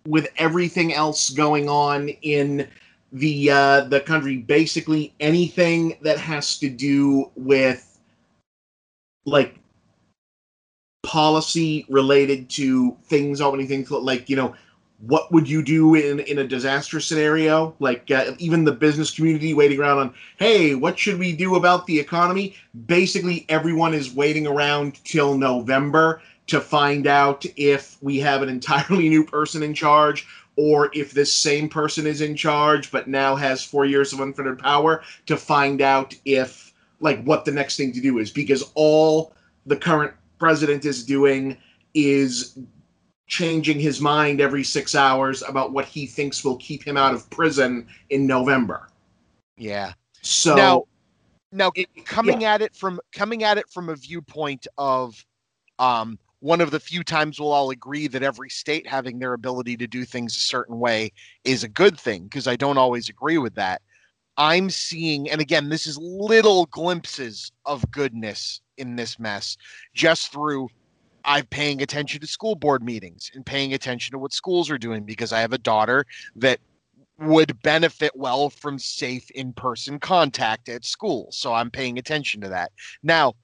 with 0.07 0.29
everything 0.37 0.93
else 0.93 1.31
going 1.31 1.69
on 1.69 2.09
in 2.09 2.69
the 3.13 3.51
uh, 3.51 3.81
the 3.83 4.01
country, 4.01 4.39
basically 4.39 5.13
anything 5.21 5.99
that 6.03 6.19
has 6.19 6.59
to 6.59 6.69
do 6.69 7.31
with 7.37 7.99
like 9.25 9.57
policy 11.03 11.85
related 11.89 12.49
to 12.49 12.97
things 13.05 13.41
opening 13.41 13.67
things 13.67 13.91
like 13.91 14.29
you 14.29 14.37
know 14.37 14.55
what 15.07 15.33
would 15.33 15.49
you 15.49 15.63
do 15.63 15.97
in 15.97 16.21
in 16.21 16.39
a 16.39 16.47
disaster 16.47 17.01
scenario? 17.01 17.75
Like 17.81 18.11
uh, 18.11 18.33
even 18.39 18.65
the 18.65 18.73
business 18.73 19.11
community 19.11 19.53
waiting 19.53 19.81
around 19.81 19.99
on 19.99 20.15
hey 20.37 20.75
what 20.75 20.99
should 20.99 21.19
we 21.19 21.33
do 21.33 21.57
about 21.57 21.87
the 21.87 21.99
economy? 21.99 22.55
Basically 22.87 23.45
everyone 23.49 23.95
is 23.95 24.15
waiting 24.15 24.47
around 24.47 25.05
till 25.05 25.37
november 25.37 26.23
to 26.47 26.61
find 26.61 27.07
out 27.07 27.45
if 27.57 27.99
we 28.01 28.19
have 28.21 28.43
an 28.43 28.49
entirely 28.57 29.09
new 29.09 29.25
person 29.25 29.63
in 29.63 29.75
charge 29.75 30.27
or 30.55 30.91
if 30.95 31.13
this 31.13 31.35
same 31.35 31.69
person 31.69 32.07
is 32.07 32.21
in 32.21 32.37
charge 32.37 32.93
but 32.93 33.09
now 33.09 33.35
has 33.35 33.65
four 33.65 33.85
years 33.85 34.13
of 34.13 34.21
unfettered 34.21 34.59
power 34.59 35.03
to 35.27 35.37
find 35.37 35.81
out 35.81 36.15
if 36.25 36.73
like 37.03 37.23
what 37.25 37.45
the 37.45 37.51
next 37.51 37.77
thing 37.77 37.93
to 37.93 38.01
do 38.01 38.19
is. 38.19 38.31
Because 38.31 38.71
all 38.75 39.33
the 39.67 39.77
current 39.77 40.13
president 40.43 40.85
is 40.85 41.05
doing 41.05 41.57
is 41.95 42.59
changing 43.29 43.79
his 43.79 44.01
mind 44.01 44.41
every 44.41 44.65
six 44.65 44.97
hours 44.97 45.41
about 45.43 45.73
what 45.73 45.85
he 45.85 46.05
thinks 46.05 46.43
will 46.43 46.57
keep 46.57 46.83
him 46.83 46.97
out 46.97 47.15
of 47.15 47.31
prison 47.31 47.87
in 48.11 48.27
November. 48.27 48.89
Yeah. 49.57 49.93
So 50.23 50.57
now 50.57 50.83
now 51.53 51.71
it- 51.77 51.89
coming 52.05 52.43
at 52.43 52.61
it 52.61 52.75
from 52.75 52.99
coming 53.15 53.45
at 53.45 53.57
it 53.57 53.71
from 53.71 53.89
a 53.89 53.95
viewpoint 53.95 54.67
of 54.79 55.25
um 55.79 56.19
one 56.41 56.61
of 56.61 56.73
the 56.73 56.81
few 56.81 57.05
times 57.05 57.39
we'll 57.39 57.53
all 57.53 57.71
agree 57.71 58.09
that 58.09 58.25
every 58.25 58.51
state 58.51 58.85
having 58.85 59.21
their 59.21 59.35
ability 59.35 59.77
to 59.77 59.87
do 59.87 60.05
things 60.05 60.37
a 60.37 60.41
certain 60.41 60.81
way 60.81 61.13
is 61.45 61.63
a 61.63 61.69
good 61.69 61.97
thing 61.97 62.25
because 62.25 62.49
I 62.49 62.57
don't 62.57 62.79
always 62.79 63.09
agree 63.09 63.39
with 63.39 63.55
that. 63.55 63.81
I'm 64.37 64.71
seeing, 64.71 65.31
and 65.31 65.41
again, 65.41 65.69
this 65.69 65.87
is 65.87 65.99
little 65.99 66.67
glimpses 66.67 67.53
of 67.67 67.91
goodness 67.91 68.61
in 68.79 68.97
this 68.97 69.19
mess 69.19 69.57
just 69.95 70.33
through 70.33 70.69
I'm 71.25 71.47
paying 71.47 71.83
attention 71.83 72.21
to 72.21 72.27
school 72.27 72.55
board 72.55 72.83
meetings 72.83 73.31
and 73.35 73.47
paying 73.47 73.75
attention 73.75 74.13
to 74.13 74.19
what 74.19 74.33
schools 74.33 74.71
are 74.71 74.79
doing 74.79 75.05
because 75.05 75.33
I 75.33 75.41
have 75.41 75.53
a 75.53 75.59
daughter 75.59 76.05
that 76.37 76.59
would 77.19 77.63
benefit 77.63 78.13
well 78.17 78.51
from 78.51 78.79
safe 78.79 79.31
in-person 79.31 80.01
contact 80.01 80.69
at 80.69 80.85
school. 80.85 81.29
So 81.31 81.55
I'm 81.55 81.71
paying 81.71 81.99
attention 81.99 82.41
to 82.41 82.49
that. 82.49 82.73
Now, 83.03 83.35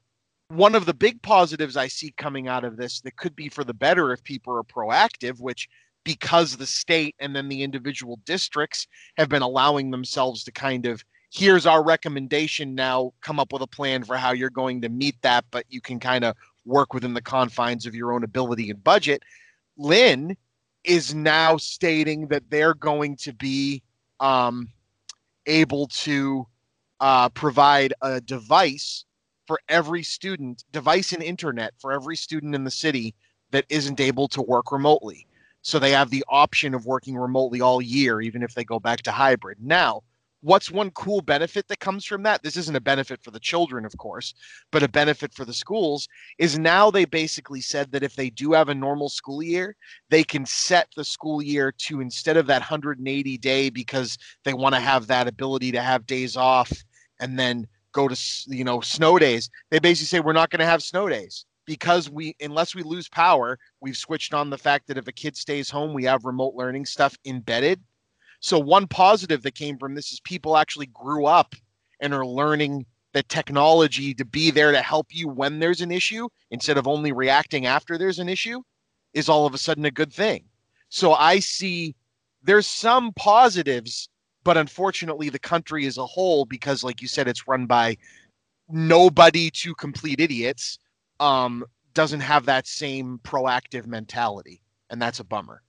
one 0.48 0.74
of 0.74 0.87
the 0.87 0.94
big 0.94 1.20
positives 1.22 1.77
I 1.77 1.88
see 1.88 2.12
coming 2.16 2.48
out 2.48 2.64
of 2.64 2.77
this 2.77 3.01
that 3.03 3.16
could 3.16 3.37
be 3.37 3.48
for 3.48 3.64
the 3.64 3.74
better 3.74 4.12
if 4.12 4.24
people 4.24 4.55
are 4.55 4.64
proactive, 4.64 5.38
which 5.40 5.68
because 6.08 6.56
the 6.56 6.64
state 6.64 7.14
and 7.18 7.36
then 7.36 7.50
the 7.50 7.62
individual 7.62 8.18
districts 8.24 8.86
have 9.18 9.28
been 9.28 9.42
allowing 9.42 9.90
themselves 9.90 10.42
to 10.42 10.50
kind 10.50 10.86
of 10.86 11.04
here's 11.30 11.66
our 11.66 11.84
recommendation 11.84 12.74
now 12.74 13.12
come 13.20 13.38
up 13.38 13.52
with 13.52 13.60
a 13.60 13.66
plan 13.66 14.02
for 14.02 14.16
how 14.16 14.32
you're 14.32 14.48
going 14.48 14.80
to 14.80 14.88
meet 14.88 15.20
that 15.20 15.44
but 15.50 15.66
you 15.68 15.82
can 15.82 16.00
kind 16.00 16.24
of 16.24 16.34
work 16.64 16.94
within 16.94 17.12
the 17.12 17.20
confines 17.20 17.84
of 17.84 17.94
your 17.94 18.14
own 18.14 18.24
ability 18.24 18.70
and 18.70 18.82
budget 18.82 19.22
lynn 19.76 20.34
is 20.82 21.14
now 21.14 21.58
stating 21.58 22.26
that 22.28 22.42
they're 22.48 22.72
going 22.72 23.14
to 23.14 23.34
be 23.34 23.82
um, 24.18 24.66
able 25.44 25.86
to 25.88 26.46
uh, 27.00 27.28
provide 27.28 27.92
a 28.00 28.18
device 28.22 29.04
for 29.46 29.60
every 29.68 30.02
student, 30.02 30.64
device 30.72 31.12
and 31.12 31.22
internet 31.22 31.74
for 31.78 31.92
every 31.92 32.16
student 32.16 32.54
in 32.54 32.64
the 32.64 32.70
city 32.70 33.14
that 33.50 33.66
isn't 33.68 34.00
able 34.00 34.28
to 34.28 34.40
work 34.40 34.72
remotely. 34.72 35.27
So 35.62 35.78
they 35.78 35.90
have 35.92 36.10
the 36.10 36.24
option 36.28 36.74
of 36.74 36.86
working 36.86 37.16
remotely 37.16 37.60
all 37.60 37.82
year, 37.82 38.20
even 38.20 38.42
if 38.42 38.54
they 38.54 38.64
go 38.64 38.78
back 38.78 39.02
to 39.02 39.12
hybrid. 39.12 39.58
Now, 39.60 40.02
what's 40.40 40.70
one 40.70 40.90
cool 40.92 41.20
benefit 41.20 41.66
that 41.68 41.80
comes 41.80 42.04
from 42.04 42.22
that? 42.22 42.42
This 42.42 42.56
isn't 42.56 42.76
a 42.76 42.80
benefit 42.80 43.22
for 43.22 43.30
the 43.30 43.40
children, 43.40 43.84
of 43.84 43.96
course, 43.98 44.34
but 44.70 44.82
a 44.82 44.88
benefit 44.88 45.34
for 45.34 45.44
the 45.44 45.52
schools 45.52 46.08
is 46.38 46.58
now 46.58 46.90
they 46.90 47.04
basically 47.04 47.60
said 47.60 47.90
that 47.92 48.02
if 48.02 48.14
they 48.14 48.30
do 48.30 48.52
have 48.52 48.68
a 48.68 48.74
normal 48.74 49.08
school 49.08 49.42
year, 49.42 49.76
they 50.10 50.22
can 50.22 50.46
set 50.46 50.88
the 50.96 51.04
school 51.04 51.42
year 51.42 51.72
to 51.72 52.00
instead 52.00 52.36
of 52.36 52.46
that 52.46 52.60
180 52.60 53.38
day 53.38 53.70
because 53.70 54.16
they 54.44 54.54
want 54.54 54.74
to 54.74 54.80
have 54.80 55.06
that 55.08 55.28
ability 55.28 55.72
to 55.72 55.82
have 55.82 56.06
days 56.06 56.36
off 56.36 56.72
and 57.20 57.38
then 57.38 57.66
go 57.92 58.06
to 58.06 58.16
you 58.46 58.64
know 58.64 58.80
snow 58.80 59.18
days 59.18 59.50
they 59.70 59.78
basically 59.78 60.06
say 60.06 60.20
we're 60.20 60.32
not 60.32 60.50
going 60.50 60.60
to 60.60 60.66
have 60.66 60.82
snow 60.82 61.08
days 61.08 61.46
because 61.68 62.09
we 62.09 62.35
unless 62.40 62.74
we 62.74 62.83
lose 62.83 63.11
power 63.11 63.59
we've 63.83 63.96
switched 63.96 64.33
on 64.33 64.48
the 64.48 64.57
fact 64.57 64.88
that 64.88 64.96
if 64.96 65.07
a 65.07 65.12
kid 65.12 65.37
stays 65.37 65.68
home 65.68 65.92
we 65.92 66.02
have 66.02 66.24
remote 66.24 66.54
learning 66.54 66.87
stuff 66.87 67.16
embedded. 67.26 67.81
So 68.40 68.59
one 68.59 68.87
positive 68.87 69.42
that 69.42 69.54
came 69.54 69.76
from 69.76 69.94
this 69.94 70.11
is 70.11 70.20
people 70.20 70.57
actually 70.57 70.87
grew 70.87 71.26
up 71.26 71.54
and 72.00 72.14
are 72.14 72.26
learning 72.26 72.87
the 73.12 73.22
technology 73.24 74.14
to 74.14 74.24
be 74.24 74.50
there 74.50 74.72
to 74.72 74.81
help 74.81 75.09
you 75.11 75.28
when 75.28 75.59
there's 75.59 75.83
an 75.83 75.90
issue 75.90 76.28
instead 76.50 76.78
of 76.78 76.88
only 76.88 77.12
reacting 77.12 77.66
after 77.66 77.98
there's 77.98 78.18
an 78.18 78.31
issue 78.31 78.62
is 79.12 79.28
all 79.28 79.44
of 79.44 79.52
a 79.52 79.59
sudden 79.59 79.85
a 79.85 79.90
good 79.90 80.12
thing. 80.12 80.44
So 80.88 81.12
i 81.12 81.38
see 81.38 81.94
there's 82.42 82.66
some 82.66 83.12
positives 83.12 84.09
but 84.42 84.57
unfortunately 84.57 85.28
the 85.28 85.38
country 85.38 85.85
as 85.85 85.98
a 85.98 86.07
whole 86.07 86.46
because 86.46 86.83
like 86.83 87.02
you 87.02 87.09
said 87.09 87.28
it's 87.28 87.46
run 87.46 87.66
by 87.66 87.94
nobody 88.70 89.50
to 89.50 89.74
complete 89.74 90.18
idiots 90.18 90.78
um 91.20 91.64
doesn't 91.94 92.20
have 92.20 92.46
that 92.46 92.66
same 92.66 93.18
proactive 93.24 93.87
mentality 93.87 94.61
and 94.90 95.00
that's 95.00 95.20
a 95.20 95.24
bummer 95.24 95.62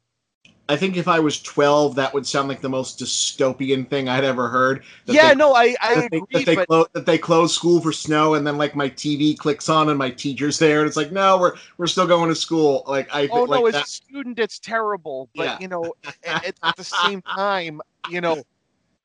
I 0.70 0.76
think 0.76 0.98
if 0.98 1.08
I 1.08 1.20
was 1.20 1.42
12, 1.42 1.96
that 1.96 2.14
would 2.14 2.28
sound 2.28 2.48
like 2.48 2.62
the 2.62 2.70
most 2.70 3.00
dystopian 3.00 3.90
thing 3.90 4.08
I'd 4.08 4.24
ever 4.24 4.48
heard. 4.50 4.84
Yeah 5.08 5.30
they, 5.30 5.36
no 5.36 5.56
i 5.56 5.76
i 5.82 5.96
that 5.96 6.12
they, 6.12 6.20
that 6.20 6.46
they, 6.46 6.56
but 6.58 6.68
clo- 6.68 6.86
that 6.94 7.08
they 7.08 7.18
close 7.18 7.56
school 7.56 7.82
for 7.82 7.92
snow, 7.92 8.36
and 8.36 8.46
then 8.46 8.60
like 8.60 8.76
my 8.76 8.88
TV 8.88 9.36
clicks 9.36 9.68
on 9.68 9.90
and 9.90 9.98
my 9.98 10.12
teacher's 10.12 10.60
there, 10.60 10.80
and 10.82 10.88
it's 10.88 10.96
like, 10.96 11.12
no, 11.12 11.40
we're 11.40 11.56
we're 11.78 11.88
still 11.88 12.06
going 12.06 12.30
to 12.30 12.36
school. 12.36 12.84
Like 12.86 13.10
I 13.12 13.28
oh 13.32 13.46
like 13.46 13.62
no 13.62 13.66
as 13.66 13.74
that. 13.74 13.86
a 13.86 13.88
student 13.88 14.38
it's 14.38 14.60
terrible 14.60 15.30
but 15.36 15.46
Yeah. 15.46 15.58
you 15.60 15.68
know 15.68 15.94
at, 16.24 16.56
at 16.62 16.76
the 16.76 16.84
same 16.84 17.24
time 17.24 17.82
you 18.12 18.22
know 18.22 18.44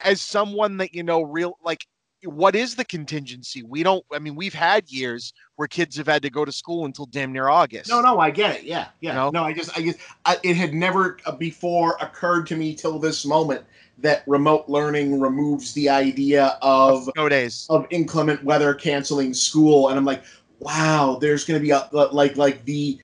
as 0.01 0.21
someone 0.21 0.77
that 0.77 0.95
you 0.95 1.03
know 1.03 1.23
real 1.23 1.59
like 1.65 1.87
what 2.27 2.55
is 2.55 2.75
the 2.75 2.85
contingency? 2.85 3.63
We 3.63 3.83
don't. 3.83 4.05
I 4.13 4.19
mean, 4.19 4.35
we've 4.35 4.55
had 4.55 4.91
years 4.91 5.33
where 5.57 5.69
kids 5.69 5.97
have 5.97 6.07
had 6.07 6.23
to 6.23 6.31
go 6.31 6.45
to 6.45 6.53
school 6.53 6.85
until 6.85 7.07
damn 7.07 7.33
near 7.33 7.49
August. 7.49 7.91
No, 7.91 8.01
no, 8.01 8.19
I 8.19 8.31
get 8.31 8.57
it. 8.57 8.65
Yeah, 8.65 8.89
yeah. 9.01 9.15
No? 9.15 9.31
No, 9.31 9.45
I 9.45 9.53
just, 9.53 9.77
I 9.77 9.83
just, 9.83 9.99
I, 10.25 10.39
it 10.43 10.57
had 10.57 10.75
never 10.75 11.19
uh, 11.27 11.33
before 11.33 11.97
occurred 12.01 12.47
to 12.49 12.57
me 12.57 12.75
till 12.75 12.99
this 12.99 13.25
moment 13.25 13.65
that 13.99 14.25
remote 14.27 14.69
learning 14.69 15.21
removes 15.21 15.73
the 15.75 15.89
idea 15.89 16.59
of 16.63 17.09
No 17.17 17.29
days. 17.29 17.67
of 17.71 17.87
inclement 17.91 18.43
weather 18.43 18.75
canceling 18.75 19.33
school, 19.35 19.89
and 19.89 19.99
I'm 19.99 20.05
like, 20.05 20.25
wow, 20.59 21.19
there's 21.21 21.45
going 21.45 21.59
to 21.61 21.63
be 21.63 21.71
a 21.71 21.89
like 21.93 22.37
like 22.37 22.65
the 22.65 22.99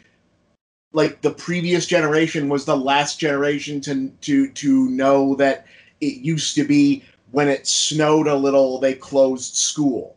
like 0.92 1.20
the 1.20 1.30
previous 1.30 1.86
generation 1.86 2.48
was 2.48 2.64
the 2.64 2.76
last 2.76 3.20
generation 3.20 3.80
to 3.82 4.08
to 4.22 4.48
to 4.50 4.88
know 4.90 5.34
that 5.36 5.66
it 6.00 6.22
used 6.22 6.54
to 6.56 6.64
be 6.64 7.04
when 7.30 7.48
it 7.48 7.66
snowed 7.66 8.26
a 8.26 8.34
little 8.34 8.78
they 8.78 8.94
closed 8.94 9.54
school. 9.54 10.16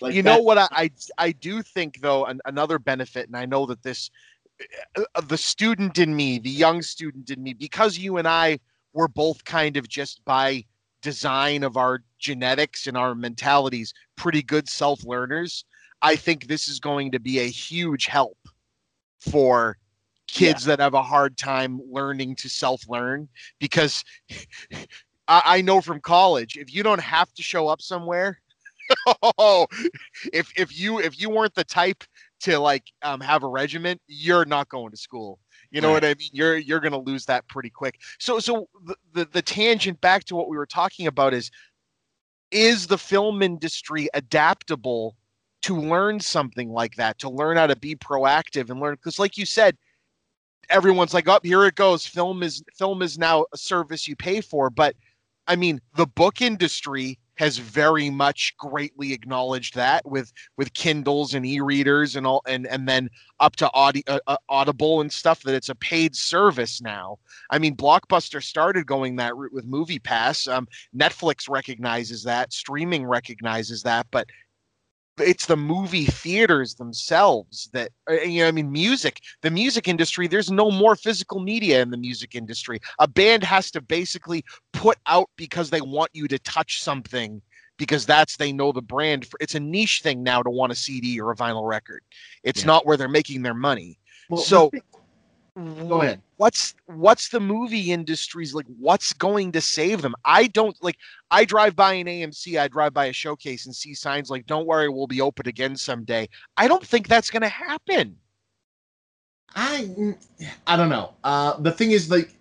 Like 0.00 0.14
you 0.14 0.22
know 0.22 0.38
what 0.38 0.58
I, 0.58 0.68
I 0.70 0.90
I 1.18 1.32
do 1.32 1.62
think 1.62 2.00
though 2.00 2.24
an, 2.26 2.40
another 2.44 2.78
benefit, 2.78 3.26
and 3.26 3.36
I 3.36 3.46
know 3.46 3.66
that 3.66 3.82
this 3.82 4.10
uh, 4.96 5.02
uh, 5.14 5.20
the 5.22 5.38
student 5.38 5.98
in 5.98 6.14
me, 6.14 6.38
the 6.38 6.50
young 6.50 6.82
student 6.82 7.30
in 7.30 7.42
me, 7.42 7.52
because 7.52 7.98
you 7.98 8.18
and 8.18 8.28
I 8.28 8.60
were 8.92 9.08
both 9.08 9.44
kind 9.44 9.76
of 9.76 9.88
just 9.88 10.24
by 10.24 10.64
design 11.02 11.62
of 11.62 11.76
our 11.76 12.02
genetics 12.18 12.86
and 12.86 12.96
our 12.96 13.14
mentalities 13.14 13.92
pretty 14.16 14.42
good 14.42 14.68
self 14.68 15.04
learners. 15.04 15.64
I 16.00 16.14
think 16.14 16.46
this 16.46 16.68
is 16.68 16.78
going 16.78 17.10
to 17.12 17.20
be 17.20 17.40
a 17.40 17.48
huge 17.48 18.06
help 18.06 18.38
for 19.18 19.76
kids 20.28 20.64
that 20.64 20.78
have 20.78 20.94
a 20.94 21.02
hard 21.02 21.36
time 21.36 21.80
learning 21.90 22.36
to 22.36 22.48
self 22.48 22.88
learn 22.88 23.28
because 23.58 24.04
I, 25.28 25.42
I 25.44 25.62
know 25.62 25.80
from 25.80 26.00
college 26.00 26.56
if 26.58 26.74
you 26.74 26.82
don't 26.82 27.00
have 27.00 27.32
to 27.34 27.42
show 27.42 27.68
up 27.68 27.82
somewhere 27.82 28.40
oh, 29.38 29.66
if 30.32 30.52
if 30.56 30.78
you 30.78 30.98
if 31.00 31.20
you 31.20 31.30
weren't 31.30 31.54
the 31.54 31.64
type 31.64 32.04
to 32.40 32.58
like 32.58 32.84
um, 33.02 33.20
have 33.20 33.42
a 33.42 33.48
regiment, 33.48 34.00
you're 34.06 34.44
not 34.44 34.68
going 34.68 34.90
to 34.90 34.96
school. 34.96 35.38
You 35.70 35.80
know 35.80 35.90
Right. 35.90 35.92
what 35.92 36.04
I 36.04 36.14
mean? 36.14 36.30
You're 36.32 36.56
you're 36.56 36.80
gonna 36.80 36.98
lose 37.00 37.26
that 37.26 37.46
pretty 37.48 37.70
quick. 37.70 38.00
So 38.18 38.38
so 38.40 38.68
the, 38.84 38.96
the 39.14 39.24
the 39.26 39.42
tangent 39.42 40.00
back 40.00 40.24
to 40.26 40.36
what 40.36 40.48
we 40.48 40.56
were 40.56 40.66
talking 40.66 41.06
about 41.06 41.34
is 41.34 41.50
is 42.50 42.86
the 42.86 42.98
film 42.98 43.42
industry 43.42 44.08
adaptable 44.14 45.16
to 45.62 45.76
learn 45.76 46.20
something 46.20 46.70
like 46.70 46.94
that, 46.96 47.18
to 47.18 47.28
learn 47.28 47.56
how 47.56 47.66
to 47.66 47.76
be 47.76 47.94
proactive 47.96 48.70
and 48.70 48.80
learn 48.80 48.94
because 48.94 49.18
like 49.18 49.36
you 49.36 49.44
said, 49.46 49.76
everyone's 50.70 51.14
like, 51.14 51.28
up 51.28 51.44
here 51.44 51.64
it 51.66 51.74
goes. 51.74 52.06
Film 52.06 52.42
is 52.42 52.62
film 52.76 53.02
is 53.02 53.18
now 53.18 53.44
a 53.52 53.56
service 53.58 54.08
you 54.08 54.16
pay 54.16 54.40
for. 54.40 54.70
But 54.70 54.94
I 55.48 55.56
mean, 55.56 55.80
the 55.96 56.06
book 56.06 56.42
industry 56.42 57.18
has 57.36 57.56
very 57.56 58.10
much 58.10 58.54
greatly 58.58 59.12
acknowledged 59.12 59.76
that 59.76 60.04
with 60.04 60.32
with 60.56 60.74
Kindles 60.74 61.34
and 61.34 61.46
e-readers 61.46 62.16
and 62.16 62.26
all, 62.26 62.42
and 62.46 62.66
and 62.66 62.88
then 62.88 63.08
up 63.40 63.56
to 63.56 63.70
Audi, 63.72 64.02
uh, 64.08 64.18
uh, 64.26 64.36
Audible 64.48 65.00
and 65.00 65.10
stuff 65.10 65.42
that 65.44 65.54
it's 65.54 65.68
a 65.68 65.74
paid 65.76 66.14
service 66.14 66.80
now. 66.82 67.16
I 67.50 67.58
mean, 67.58 67.76
Blockbuster 67.76 68.42
started 68.42 68.86
going 68.86 69.16
that 69.16 69.36
route 69.36 69.52
with 69.52 69.64
Movie 69.64 70.00
Pass. 70.00 70.46
Um, 70.48 70.68
Netflix 70.94 71.48
recognizes 71.48 72.24
that, 72.24 72.52
streaming 72.52 73.06
recognizes 73.06 73.82
that, 73.84 74.06
but 74.10 74.26
it's 75.20 75.46
the 75.46 75.56
movie 75.56 76.06
theaters 76.06 76.74
themselves 76.74 77.68
that 77.72 77.90
uh, 78.10 78.14
you 78.14 78.42
know 78.42 78.48
i 78.48 78.50
mean 78.50 78.70
music 78.70 79.20
the 79.42 79.50
music 79.50 79.88
industry 79.88 80.26
there's 80.26 80.50
no 80.50 80.70
more 80.70 80.96
physical 80.96 81.40
media 81.40 81.80
in 81.82 81.90
the 81.90 81.96
music 81.96 82.34
industry. 82.34 82.80
A 82.98 83.08
band 83.08 83.42
has 83.44 83.70
to 83.72 83.80
basically 83.80 84.44
put 84.72 84.98
out 85.06 85.28
because 85.36 85.70
they 85.70 85.80
want 85.80 86.10
you 86.12 86.28
to 86.28 86.38
touch 86.40 86.82
something 86.82 87.40
because 87.78 88.04
that's 88.06 88.36
they 88.36 88.52
know 88.52 88.72
the 88.72 88.82
brand. 88.82 89.26
For 89.26 89.36
it's 89.40 89.54
a 89.54 89.60
niche 89.60 90.00
thing 90.02 90.22
now 90.22 90.42
to 90.42 90.50
want 90.50 90.72
a 90.72 90.74
cd 90.74 91.20
or 91.20 91.30
a 91.32 91.36
vinyl 91.36 91.66
record. 91.68 92.02
It's 92.42 92.60
Yeah. 92.60 92.66
not 92.66 92.86
where 92.86 92.96
they're 92.96 93.08
making 93.08 93.42
their 93.42 93.54
money. 93.54 93.98
Well, 94.28 94.42
so 94.42 94.70
go 95.88 96.02
ahead. 96.02 96.20
what's 96.36 96.74
what's 96.86 97.28
the 97.28 97.40
movie 97.40 97.92
industry's 97.92 98.54
like 98.54 98.66
what's 98.78 99.12
going 99.12 99.50
to 99.50 99.60
save 99.60 100.02
them 100.02 100.14
i 100.24 100.46
don't 100.46 100.76
like 100.82 100.96
i 101.30 101.44
drive 101.44 101.74
by 101.74 101.92
an 101.92 102.06
amc 102.06 102.58
i 102.58 102.68
drive 102.68 102.94
by 102.94 103.06
a 103.06 103.12
showcase 103.12 103.66
and 103.66 103.74
see 103.74 103.94
signs 103.94 104.30
like 104.30 104.46
don't 104.46 104.66
worry 104.66 104.88
we'll 104.88 105.06
be 105.06 105.20
open 105.20 105.48
again 105.48 105.76
someday 105.76 106.28
i 106.56 106.68
don't 106.68 106.86
think 106.86 107.08
that's 107.08 107.30
going 107.30 107.42
to 107.42 107.48
happen 107.48 108.16
I 109.54 110.14
I 110.66 110.76
don't 110.76 110.88
know. 110.88 111.14
Uh, 111.24 111.58
the 111.60 111.72
thing 111.72 111.92
is, 111.92 112.10
like, 112.10 112.34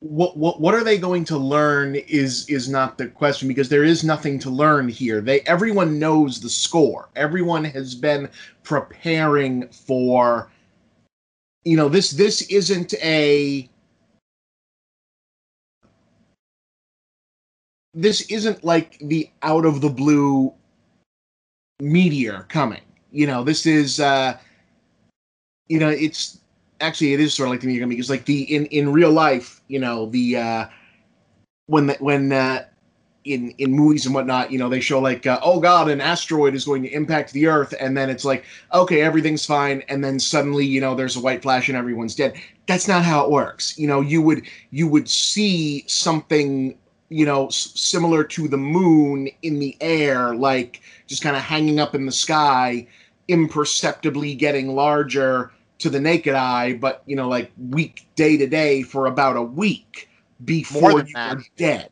what 0.00 0.36
what 0.36 0.60
what 0.60 0.74
are 0.74 0.84
they 0.84 0.98
going 0.98 1.24
to 1.26 1.36
learn 1.36 1.96
is 1.96 2.48
is 2.48 2.68
not 2.68 2.98
the 2.98 3.08
question 3.08 3.48
because 3.48 3.68
there 3.68 3.84
is 3.84 4.04
nothing 4.04 4.38
to 4.40 4.50
learn 4.50 4.88
here. 4.88 5.20
They 5.20 5.40
everyone 5.42 5.98
knows 5.98 6.40
the 6.40 6.50
score. 6.50 7.08
Everyone 7.16 7.64
has 7.64 7.94
been 7.94 8.28
preparing 8.62 9.68
for. 9.68 10.50
You 11.66 11.76
know 11.76 11.88
this 11.88 12.12
this 12.12 12.42
isn't 12.42 12.94
a. 13.02 13.68
This 17.92 18.20
isn't 18.30 18.62
like 18.62 19.00
the 19.00 19.28
out 19.42 19.66
of 19.66 19.80
the 19.80 19.88
blue 19.88 20.54
meteor 21.80 22.46
coming. 22.48 22.82
You 23.10 23.26
know, 23.26 23.42
this 23.42 23.66
is 23.66 23.98
uh 23.98 24.38
you 25.66 25.80
know, 25.80 25.88
it's 25.88 26.38
actually 26.80 27.14
it 27.14 27.18
is 27.18 27.34
sort 27.34 27.48
of 27.48 27.50
like 27.54 27.62
the 27.62 27.66
meteor 27.66 27.82
coming 27.82 27.96
because 27.96 28.10
like 28.10 28.26
the 28.26 28.42
in 28.54 28.66
in 28.66 28.92
real 28.92 29.10
life, 29.10 29.60
you 29.66 29.80
know, 29.80 30.06
the 30.06 30.36
uh 30.36 30.66
when 31.66 31.88
the, 31.88 31.94
when 31.94 32.30
uh 32.30 32.64
in 33.26 33.50
in 33.58 33.72
movies 33.72 34.06
and 34.06 34.14
whatnot, 34.14 34.50
you 34.52 34.58
know, 34.58 34.68
they 34.68 34.80
show 34.80 35.00
like, 35.00 35.26
uh, 35.26 35.40
oh 35.42 35.60
god, 35.60 35.88
an 35.88 36.00
asteroid 36.00 36.54
is 36.54 36.64
going 36.64 36.82
to 36.82 36.92
impact 36.92 37.32
the 37.32 37.46
Earth, 37.46 37.74
and 37.80 37.96
then 37.96 38.08
it's 38.08 38.24
like, 38.24 38.44
okay, 38.72 39.02
everything's 39.02 39.44
fine, 39.44 39.82
and 39.88 40.02
then 40.04 40.18
suddenly, 40.18 40.64
you 40.64 40.80
know, 40.80 40.94
there's 40.94 41.16
a 41.16 41.20
white 41.20 41.42
flash 41.42 41.68
and 41.68 41.76
everyone's 41.76 42.14
dead. 42.14 42.34
That's 42.66 42.88
not 42.88 43.04
how 43.04 43.24
it 43.24 43.30
works. 43.30 43.78
You 43.78 43.88
know, 43.88 44.00
you 44.00 44.22
would 44.22 44.42
you 44.70 44.88
would 44.88 45.08
see 45.08 45.84
something, 45.86 46.78
you 47.08 47.26
know, 47.26 47.46
s- 47.48 47.72
similar 47.74 48.24
to 48.24 48.48
the 48.48 48.56
moon 48.56 49.28
in 49.42 49.58
the 49.58 49.76
air, 49.80 50.34
like 50.34 50.80
just 51.06 51.22
kind 51.22 51.36
of 51.36 51.42
hanging 51.42 51.80
up 51.80 51.94
in 51.94 52.06
the 52.06 52.12
sky, 52.12 52.86
imperceptibly 53.28 54.34
getting 54.34 54.74
larger 54.74 55.50
to 55.78 55.90
the 55.90 56.00
naked 56.00 56.34
eye, 56.34 56.74
but 56.74 57.02
you 57.06 57.16
know, 57.16 57.28
like 57.28 57.50
week 57.70 58.06
day 58.14 58.36
to 58.36 58.46
day 58.46 58.82
for 58.82 59.06
about 59.06 59.36
a 59.36 59.42
week 59.42 60.08
before 60.44 61.00
you 61.00 61.06
that. 61.14 61.36
were 61.36 61.44
dead. 61.56 61.90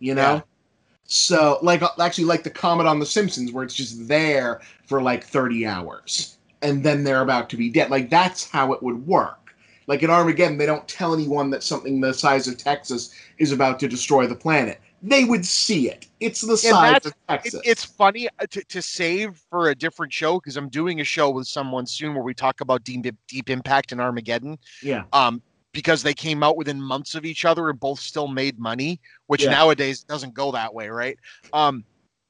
You 0.00 0.14
know. 0.14 0.34
Yeah. 0.34 0.40
So, 1.06 1.58
like, 1.62 1.82
uh, 1.82 1.90
actually, 2.00 2.24
like 2.24 2.44
the 2.44 2.50
comet 2.50 2.86
on 2.86 2.98
The 2.98 3.06
Simpsons, 3.06 3.52
where 3.52 3.64
it's 3.64 3.74
just 3.74 4.08
there 4.08 4.60
for 4.86 5.02
like 5.02 5.24
30 5.24 5.66
hours 5.66 6.38
and 6.62 6.82
then 6.82 7.04
they're 7.04 7.20
about 7.20 7.50
to 7.50 7.56
be 7.56 7.68
dead. 7.68 7.90
Like, 7.90 8.08
that's 8.08 8.50
how 8.50 8.72
it 8.72 8.82
would 8.82 9.06
work. 9.06 9.44
Like 9.86 10.02
in 10.02 10.10
Armageddon, 10.10 10.56
they 10.56 10.66
don't 10.66 10.86
tell 10.88 11.14
anyone 11.14 11.50
that 11.50 11.62
something 11.62 12.00
the 12.00 12.14
size 12.14 12.48
of 12.48 12.56
Texas 12.56 13.14
is 13.38 13.52
about 13.52 13.78
to 13.80 13.88
destroy 13.88 14.26
the 14.26 14.34
planet. 14.34 14.80
They 15.02 15.24
would 15.24 15.44
see 15.44 15.90
it. 15.90 16.06
It's 16.20 16.40
the 16.40 16.56
size 16.56 17.04
of 17.04 17.12
It- 17.12 17.14
Texas. 17.28 17.60
it's 17.64 17.84
funny 17.84 18.28
uh, 18.40 18.46
to, 18.50 18.64
to 18.64 18.80
save 18.80 19.36
for 19.50 19.68
a 19.68 19.74
different 19.74 20.12
show 20.12 20.40
because 20.40 20.56
i'm 20.56 20.70
doing 20.70 21.00
a 21.00 21.04
show 21.04 21.28
with 21.28 21.46
someone 21.46 21.84
soon 21.86 22.14
where 22.14 22.22
we 22.22 22.32
talk 22.32 22.62
about 22.62 22.84
deep, 22.84 23.06
deep 23.28 23.50
impact 23.50 23.92
and 23.92 24.00
armageddon 24.00 24.58
yeah. 24.82 25.04
um 25.12 25.42
because 25.74 26.02
they 26.02 26.14
came 26.14 26.42
out 26.42 26.56
within 26.56 26.80
months 26.80 27.14
of 27.14 27.26
each 27.26 27.44
other 27.44 27.68
and 27.68 27.78
both 27.78 28.00
still 28.00 28.28
made 28.28 28.58
money 28.58 28.98
which 29.26 29.42
Yeah. 29.42 29.50
nowadays 29.50 30.02
doesn't 30.04 30.32
go 30.32 30.50
that 30.52 30.72
way 30.72 30.88
right 30.88 31.18
um 31.52 31.84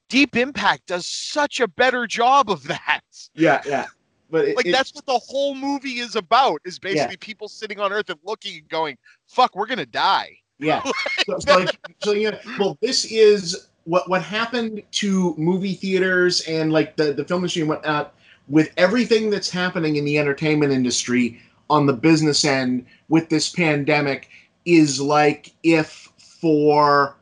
deep 0.09 0.35
impact 0.35 0.87
does 0.87 1.05
such 1.05 1.61
a 1.61 1.67
better 1.69 2.05
job 2.05 2.49
of 2.51 2.63
that 2.67 3.01
Yeah, 3.33 3.61
yeah. 3.65 3.85
But 4.29 4.45
it, 4.49 4.57
like 4.57 4.65
it- 4.65 4.71
that's 4.73 4.93
what 4.93 5.05
the 5.05 5.17
whole 5.19 5.55
movie 5.55 5.99
is 5.99 6.17
about 6.17 6.59
is 6.65 6.77
basically 6.79 7.15
people 7.17 7.47
sitting 7.47 7.79
on 7.79 7.93
earth 7.93 8.09
and 8.09 8.19
looking 8.25 8.57
and 8.57 8.67
going 8.67 8.97
fuck 9.27 9.55
we're 9.55 9.67
gonna 9.67 9.85
die 9.85 10.31
Yeah. 10.59 10.81
so, 11.25 11.39
so 11.39 11.59
like, 11.59 11.79
so 12.03 12.11
know, 12.13 12.39
well, 12.59 12.77
this 12.81 13.05
is 13.05 13.67
what 13.85 14.09
what 14.09 14.23
happened 14.23 14.81
to 14.91 15.35
movie 15.37 15.75
theaters 15.75 16.41
and 16.41 16.73
like 16.73 16.95
the 16.95 17.13
the 17.13 17.23
film 17.23 17.41
industry 17.41 17.61
and 17.61 17.69
whatnot 17.69 18.15
with 18.47 18.71
everything 18.77 19.29
that's 19.29 19.49
happening 19.49 19.95
in 19.95 20.05
the 20.05 20.17
entertainment 20.17 20.71
industry 20.71 21.39
on 21.69 21.85
the 21.85 21.93
business 21.93 22.45
end 22.45 22.85
with 23.09 23.29
this 23.29 23.49
pandemic 23.49 24.29
is 24.65 24.99
like 24.99 25.53
if 25.63 26.11
for 26.17 27.15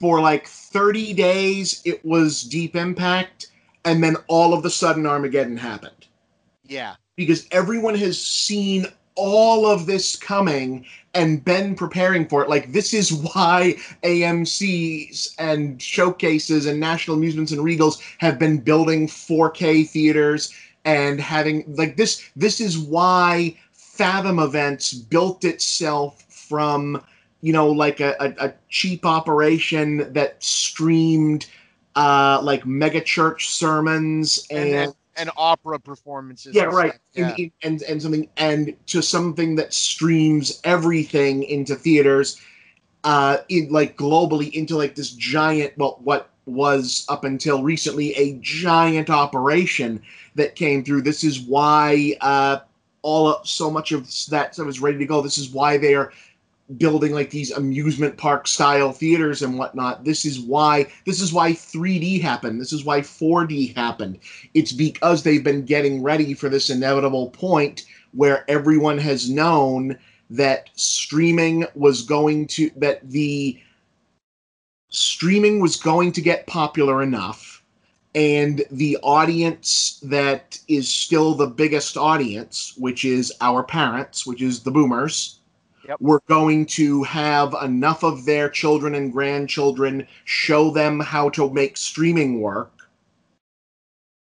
for 0.00 0.20
like 0.20 0.46
30 0.46 1.14
days 1.14 1.80
it 1.84 2.04
was 2.04 2.42
deep 2.42 2.76
impact 2.76 3.48
and 3.84 4.02
then 4.02 4.16
all 4.28 4.52
of 4.52 4.64
a 4.64 4.70
sudden 4.70 5.06
armageddon 5.06 5.56
happened 5.56 6.06
yeah 6.64 6.94
because 7.16 7.46
everyone 7.50 7.94
has 7.94 8.22
seen 8.22 8.86
all 9.16 9.66
of 9.66 9.86
this 9.86 10.14
coming 10.14 10.84
and 11.14 11.44
been 11.44 11.74
preparing 11.74 12.28
for 12.28 12.42
it. 12.42 12.50
Like 12.50 12.72
this 12.72 12.94
is 12.94 13.12
why 13.12 13.76
AMC's 14.04 15.34
and 15.38 15.80
showcases 15.80 16.66
and 16.66 16.78
National 16.78 17.16
Amusements 17.16 17.52
and 17.52 17.62
Regals 17.62 18.00
have 18.18 18.38
been 18.38 18.58
building 18.58 19.08
4K 19.08 19.88
theaters 19.88 20.52
and 20.86 21.20
having 21.20 21.64
like 21.76 21.98
this. 21.98 22.22
This 22.34 22.60
is 22.60 22.78
why 22.78 23.58
Fathom 23.72 24.38
Events 24.38 24.94
built 24.94 25.44
itself 25.44 26.22
from 26.22 27.02
you 27.42 27.52
know, 27.52 27.68
like 27.68 28.00
a, 28.00 28.16
a, 28.18 28.46
a 28.46 28.54
cheap 28.70 29.04
operation 29.04 30.12
that 30.12 30.42
streamed 30.42 31.46
uh, 31.94 32.40
like 32.42 32.66
mega 32.66 33.00
church 33.00 33.48
sermons 33.48 34.46
and, 34.50 34.68
and, 34.70 34.94
and 35.16 35.30
opera 35.36 35.78
performances. 35.78 36.54
yeah, 36.54 36.64
right. 36.64 36.94
Yeah. 37.12 37.34
And, 37.36 37.52
and 37.62 37.82
and 37.82 38.02
something 38.02 38.28
and 38.36 38.74
to 38.86 39.02
something 39.02 39.56
that 39.56 39.72
streams 39.74 40.60
everything 40.64 41.42
into 41.44 41.74
theaters, 41.74 42.40
uh, 43.04 43.38
in 43.48 43.68
like 43.70 43.96
globally 43.96 44.50
into 44.52 44.76
like 44.76 44.94
this 44.94 45.10
giant, 45.10 45.76
well, 45.76 46.00
what 46.02 46.30
was 46.46 47.04
up 47.08 47.24
until 47.24 47.62
recently 47.62 48.14
a 48.14 48.38
giant 48.40 49.10
operation 49.10 50.02
that 50.36 50.54
came 50.54 50.84
through. 50.84 51.02
This 51.02 51.24
is 51.24 51.40
why 51.40 52.16
uh, 52.20 52.60
all 53.02 53.28
of, 53.28 53.46
so 53.46 53.70
much 53.70 53.92
of 53.92 54.04
that 54.30 54.54
stuff 54.54 54.68
is 54.68 54.80
ready 54.80 54.98
to 54.98 55.06
go. 55.06 55.20
This 55.20 55.38
is 55.38 55.50
why 55.50 55.76
they 55.76 55.94
are 55.94 56.12
building 56.78 57.12
like 57.12 57.30
these 57.30 57.52
amusement 57.52 58.16
park 58.16 58.46
style 58.46 58.92
theaters 58.92 59.42
and 59.42 59.58
whatnot. 59.58 60.04
This 60.04 60.24
is 60.24 60.40
why 60.40 60.86
this 61.04 61.20
is 61.20 61.32
why 61.32 61.52
3D 61.52 62.20
happened. 62.20 62.60
This 62.60 62.72
is 62.72 62.84
why 62.84 63.00
4D 63.00 63.74
happened. 63.76 64.18
It's 64.54 64.72
because 64.72 65.22
they've 65.22 65.44
been 65.44 65.64
getting 65.64 66.02
ready 66.02 66.34
for 66.34 66.48
this 66.48 66.70
inevitable 66.70 67.30
point 67.30 67.84
where 68.12 68.48
everyone 68.50 68.98
has 68.98 69.30
known 69.30 69.96
that 70.30 70.70
streaming 70.74 71.66
was 71.74 72.02
going 72.02 72.48
to 72.48 72.70
that 72.76 73.08
the 73.08 73.60
streaming 74.88 75.60
was 75.60 75.76
going 75.76 76.10
to 76.12 76.20
get 76.20 76.46
popular 76.46 77.02
enough 77.02 77.55
and 78.16 78.64
the 78.70 78.96
audience 79.02 80.00
that 80.02 80.58
is 80.68 80.88
still 80.88 81.34
the 81.34 81.46
biggest 81.46 81.98
audience 81.98 82.72
which 82.78 83.04
is 83.04 83.32
our 83.42 83.62
parents 83.62 84.26
which 84.26 84.42
is 84.42 84.60
the 84.60 84.70
boomers 84.70 85.40
Yep. 85.86 85.98
we're 86.00 86.20
going 86.26 86.66
to 86.66 87.04
have 87.04 87.54
enough 87.62 88.02
of 88.02 88.24
their 88.24 88.48
children 88.48 88.96
and 88.96 89.12
grandchildren 89.12 90.08
show 90.24 90.70
them 90.70 90.98
how 90.98 91.28
to 91.30 91.48
make 91.48 91.76
streaming 91.76 92.40
work 92.40 92.72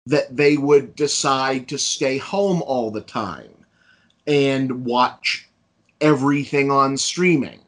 that 0.06 0.36
they 0.36 0.58
would 0.58 0.96
decide 0.96 1.68
to 1.70 1.78
stay 1.80 2.20
home 2.20 2.62
all 2.64 2.92
the 2.92 3.02
time 3.02 3.50
and 4.28 4.86
watch 4.86 5.50
everything 6.02 6.70
on 6.70 6.98
streaming 6.98 7.62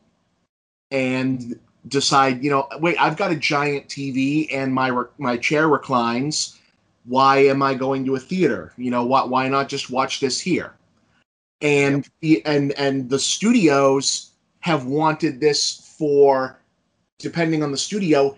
and 0.92 1.60
decide 1.88 2.44
you 2.44 2.50
know 2.50 2.68
wait 2.80 2.96
i've 3.00 3.18
got 3.18 3.32
a 3.32 3.36
giant 3.36 3.88
tv 3.88 4.48
and 4.54 4.74
my 4.74 4.88
re- 4.88 5.08
my 5.18 5.38
chair 5.38 5.68
reclines. 5.68 6.58
Why 7.06 7.38
am 7.46 7.64
i 7.64 7.74
going 7.74 8.06
to 8.06 8.16
a 8.16 8.20
theater? 8.20 8.74
You 8.78 8.92
know 8.92 9.04
why, 9.04 9.24
why 9.24 9.48
not 9.50 9.70
just 9.70 9.90
watch 9.90 10.20
this 10.20 10.40
here? 10.40 10.76
And 11.62 12.08
the 12.20 12.46
and 12.46 12.74
and 12.74 13.10
the 13.10 13.18
studios 13.18 14.32
have 14.60 14.86
wanted 14.86 15.40
this 15.40 15.96
for 15.98 16.60
depending 17.18 17.64
on 17.64 17.72
the 17.72 17.78
studio 17.78 18.38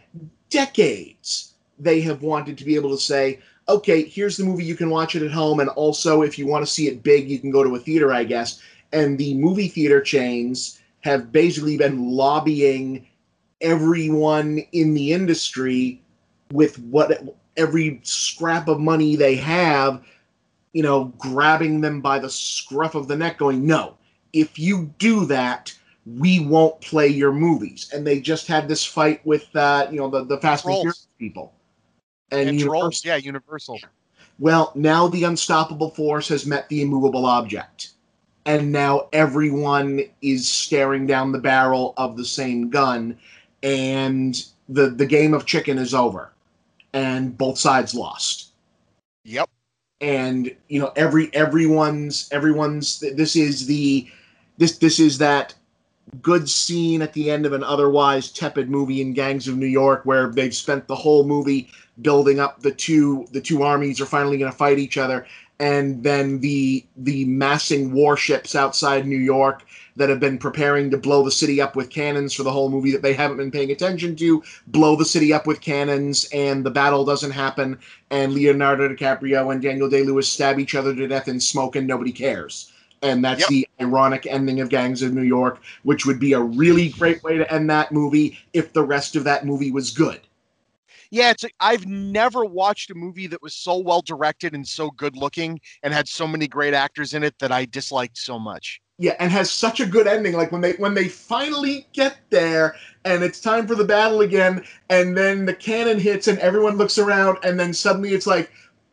decades. 0.49 1.56
They 1.77 1.99
have 2.01 2.21
wanted 2.21 2.58
to 2.58 2.65
be 2.65 2.75
able 2.75 2.91
to 2.91 3.01
say 3.01 3.39
okay 3.67 4.03
here's 4.03 4.36
the 4.38 4.43
movie 4.43 4.63
you 4.65 4.75
can 4.75 4.89
watch 4.89 5.15
it 5.15 5.23
at 5.23 5.32
home 5.32 5.62
and 5.62 5.69
also 5.69 6.21
if 6.21 6.38
you 6.38 6.45
want 6.45 6.65
to 6.65 6.71
see 6.71 6.88
it 6.89 7.01
big 7.01 7.29
you 7.29 7.39
can 7.39 7.49
go 7.49 7.63
to 7.63 7.75
a 7.75 7.79
theater 7.79 8.13
i 8.13 8.23
guess. 8.23 8.62
And 8.93 9.17
the 9.17 9.34
movie 9.34 9.67
theater 9.67 9.99
chains 9.99 10.79
have 11.01 11.32
basically 11.32 11.77
been 11.77 12.10
lobbying 12.10 13.08
everyone 13.63 14.60
in 14.73 14.93
the 14.93 15.13
industry 15.13 16.02
with 16.52 16.78
what 16.80 17.23
every 17.58 17.99
scrap 18.04 18.67
of 18.67 18.80
money 18.80 19.15
they 19.15 19.36
have 19.36 20.04
you 20.73 20.82
know, 20.82 21.06
grabbing 21.17 21.82
them 21.82 22.02
by 22.02 22.19
the 22.19 22.30
scruff 22.30 22.95
of 22.95 23.08
the 23.08 23.15
neck, 23.15 23.38
going, 23.38 23.65
no, 23.65 23.95
if 24.34 24.58
you 24.58 24.91
do 24.97 25.26
that, 25.28 25.73
we 26.06 26.39
won't 26.39 26.82
play 26.82 27.08
your 27.08 27.32
movies. 27.32 27.89
And 27.93 28.06
they 28.06 28.19
just 28.19 28.47
had 28.47 28.67
this 28.67 28.84
fight 28.84 29.26
with, 29.26 29.56
uh, 29.56 29.88
you 29.89 29.99
know, 29.99 30.10
the, 30.10 30.26
the 30.26 30.39
Fast 30.39 30.65
and 30.65 30.76
Furious 30.76 31.08
people. 31.17 31.54
And, 32.32 32.47
Universal- 32.47 32.80
trolls, 32.82 33.06
yeah, 33.06 33.15
Universal. 33.15 33.80
Well, 34.39 34.71
now 34.73 35.08
the 35.08 35.23
unstoppable 35.26 35.91
force 35.91 36.28
has 36.30 36.47
met 36.47 36.67
the 36.67 36.82
immovable 36.82 37.28
object. 37.28 37.91
And 38.45 38.71
now 38.71 39.08
everyone 39.13 40.02
is 40.21 40.49
staring 40.49 41.06
down 41.06 41.32
the 41.32 41.39
barrel 41.39 41.93
of 41.95 42.17
the 42.17 42.26
same 42.26 42.69
gun. 42.69 43.17
And 43.63 44.45
the, 44.69 44.89
the 44.89 45.06
game 45.08 45.34
of 45.34 45.45
chicken 45.45 45.78
is 45.80 45.93
over. 45.93 46.32
And 46.93 47.38
both 47.38 47.58
sides 47.58 47.95
lost. 47.95 48.52
Yep. 49.26 49.49
and 50.02 50.54
you 50.67 50.80
know 50.80 50.91
every 50.95 51.34
everyone's 51.34 52.28
everyone's 52.32 52.99
this 52.99 53.36
is 53.36 53.65
the 53.67 54.08
this 54.58 54.78
this 54.80 54.99
is 54.99 55.17
that 55.17 55.56
good 56.21 56.49
scene 56.49 57.02
at 57.02 57.13
the 57.13 57.32
end 57.32 57.45
of 57.45 57.54
an 57.54 57.63
otherwise 57.63 58.30
tepid 58.32 58.69
movie 58.69 59.02
in 59.02 59.13
gangs 59.13 59.47
of 59.47 59.58
new 59.58 59.65
york 59.65 60.02
where 60.06 60.28
they've 60.30 60.54
spent 60.56 60.88
the 60.88 60.95
whole 60.95 61.23
movie 61.26 61.69
building 62.02 62.39
up 62.39 62.62
the 62.62 62.71
two 62.71 63.26
the 63.32 63.41
two 63.41 63.63
armies 63.63 64.02
are 64.02 64.06
finally 64.06 64.38
going 64.38 64.52
to 64.52 64.58
fight 64.58 64.78
each 64.78 64.97
other 64.97 65.26
and 65.60 66.04
then 66.04 66.39
the 66.41 66.86
the 66.97 67.23
massing 67.26 67.93
warships 67.93 68.56
outside 68.56 69.08
new 69.08 69.15
york 69.17 69.63
that 69.95 70.10
have 70.10 70.19
been 70.19 70.38
preparing 70.38 70.89
to 70.89 70.97
blow 70.97 71.23
the 71.23 71.32
city 71.32 71.62
up 71.62 71.75
with 71.75 71.89
cannons 71.89 72.34
for 72.34 72.43
the 72.43 72.51
whole 72.51 72.69
movie 72.69 72.91
that 72.91 73.01
they 73.01 73.13
haven't 73.13 73.38
been 73.38 73.51
paying 73.51 73.71
attention 73.71 74.15
to 74.15 74.43
blow 74.67 74.95
the 74.95 75.06
city 75.06 75.34
up 75.34 75.45
with 75.47 75.62
cannons 75.62 76.27
and 76.34 76.65
the 76.65 76.71
battle 76.71 77.06
doesn't 77.06 77.32
happen 77.32 77.77
and 78.12 78.34
Leonardo 78.34 78.88
DiCaprio 78.89 79.51
and 79.51 79.62
Daniel 79.62 79.89
Day 79.89 80.03
Lewis 80.03 80.27
stab 80.29 80.60
each 80.60 80.75
other 80.75 80.95
to 80.95 81.08
death 81.08 81.27
in 81.27 81.39
smoke 81.39 81.75
and 81.75 81.88
nobody 81.88 82.12
cares. 82.12 82.71
And 83.01 83.23
that's 83.23 83.41
Yep. 83.41 83.49
the 83.49 83.67
ironic 83.82 84.25
ending 84.27 84.62
of 84.62 84.69
Gangs 84.69 85.01
of 85.01 85.13
New 85.13 85.23
York, 85.23 85.62
which 85.84 86.06
would 86.06 86.19
be 86.19 86.34
a 86.34 86.39
really 86.39 86.89
great 86.89 87.21
way 87.23 87.38
to 87.38 87.53
end 87.53 87.69
that 87.69 87.91
movie 87.91 88.39
if 88.53 88.71
the 88.71 88.84
rest 88.84 89.15
of 89.17 89.25
that 89.25 89.45
movie 89.45 89.71
was 89.71 89.91
good. 89.91 90.21
Yeah, 91.12 91.32
it's. 91.32 91.45
I've 91.60 91.86
never 91.86 92.45
watched 92.45 92.89
a 92.91 92.95
movie 92.95 93.27
that 93.27 93.41
was 93.41 93.53
so 93.56 93.77
well 93.77 94.01
directed 94.01 94.56
and 94.56 94.67
so 94.67 94.89
good 94.91 95.15
looking 95.15 95.60
and 95.84 95.93
had 95.93 96.08
so 96.08 96.27
many 96.27 96.47
great 96.47 96.73
actors 96.73 97.13
in 97.13 97.23
it 97.23 97.38
that 97.39 97.51
I 97.51 97.65
disliked 97.65 98.17
so 98.17 98.39
much. 98.39 98.82
Yeah, 98.99 99.15
and 99.19 99.32
has 99.32 99.49
such 99.51 99.79
a 99.79 99.86
good 99.86 100.08
ending. 100.08 100.34
Like 100.34 100.51
when 100.51 100.62
they 100.62 100.73
when 100.73 100.93
they 100.93 101.08
finally 101.08 101.88
get 101.93 102.17
there 102.29 102.75
and 103.06 103.23
it's 103.23 103.41
time 103.41 103.67
for 103.67 103.75
the 103.75 103.84
battle 103.84 104.21
again, 104.21 104.63
and 104.89 105.17
then 105.17 105.45
the 105.45 105.53
cannon 105.53 105.99
hits 105.99 106.27
and 106.27 106.38
everyone 106.39 106.77
looks 106.77 106.97
around, 106.97 107.38
and 107.43 107.60
then 107.60 107.73
suddenly 107.73 108.13
it's 108.13 108.27
like, 108.27 108.51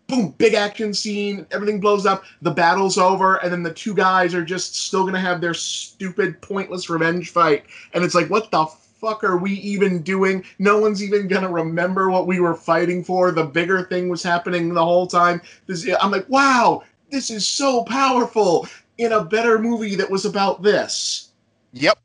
boom, 0.08 0.34
big 0.38 0.54
action 0.54 0.92
scene, 0.92 1.46
everything 1.52 1.80
blows 1.80 2.06
up, 2.06 2.24
the 2.42 2.50
battle's 2.50 2.98
over, 2.98 3.36
and 3.36 3.52
then 3.52 3.62
the 3.62 3.72
two 3.72 3.94
guys 3.94 4.34
are 4.34 4.44
just 4.44 4.74
still 4.74 5.04
gonna 5.04 5.20
have 5.20 5.40
their 5.40 5.54
stupid, 5.54 6.40
pointless 6.40 6.90
revenge 6.90 7.30
fight, 7.30 7.64
and 7.92 8.02
it's 8.02 8.14
like, 8.14 8.28
what 8.30 8.50
the 8.50 8.64
fuck 9.00 9.22
are 9.22 9.36
we 9.36 9.52
even 9.52 10.02
doing? 10.02 10.44
No 10.58 10.78
one's 10.78 11.02
even 11.04 11.28
gonna 11.28 11.50
remember 11.50 12.10
what 12.10 12.26
we 12.26 12.40
were 12.40 12.54
fighting 12.54 13.04
for. 13.04 13.30
The 13.32 13.44
bigger 13.44 13.84
thing 13.84 14.08
was 14.08 14.22
happening 14.22 14.74
the 14.74 14.84
whole 14.84 15.06
time. 15.06 15.40
This, 15.66 15.88
I'm 16.00 16.10
like, 16.10 16.28
wow, 16.28 16.82
this 17.10 17.30
is 17.30 17.46
so 17.46 17.84
powerful 17.84 18.66
in 19.00 19.12
a 19.12 19.24
better 19.24 19.58
movie 19.58 19.94
that 19.96 20.10
was 20.10 20.26
about 20.26 20.62
this. 20.62 21.30
Yep. 21.72 21.98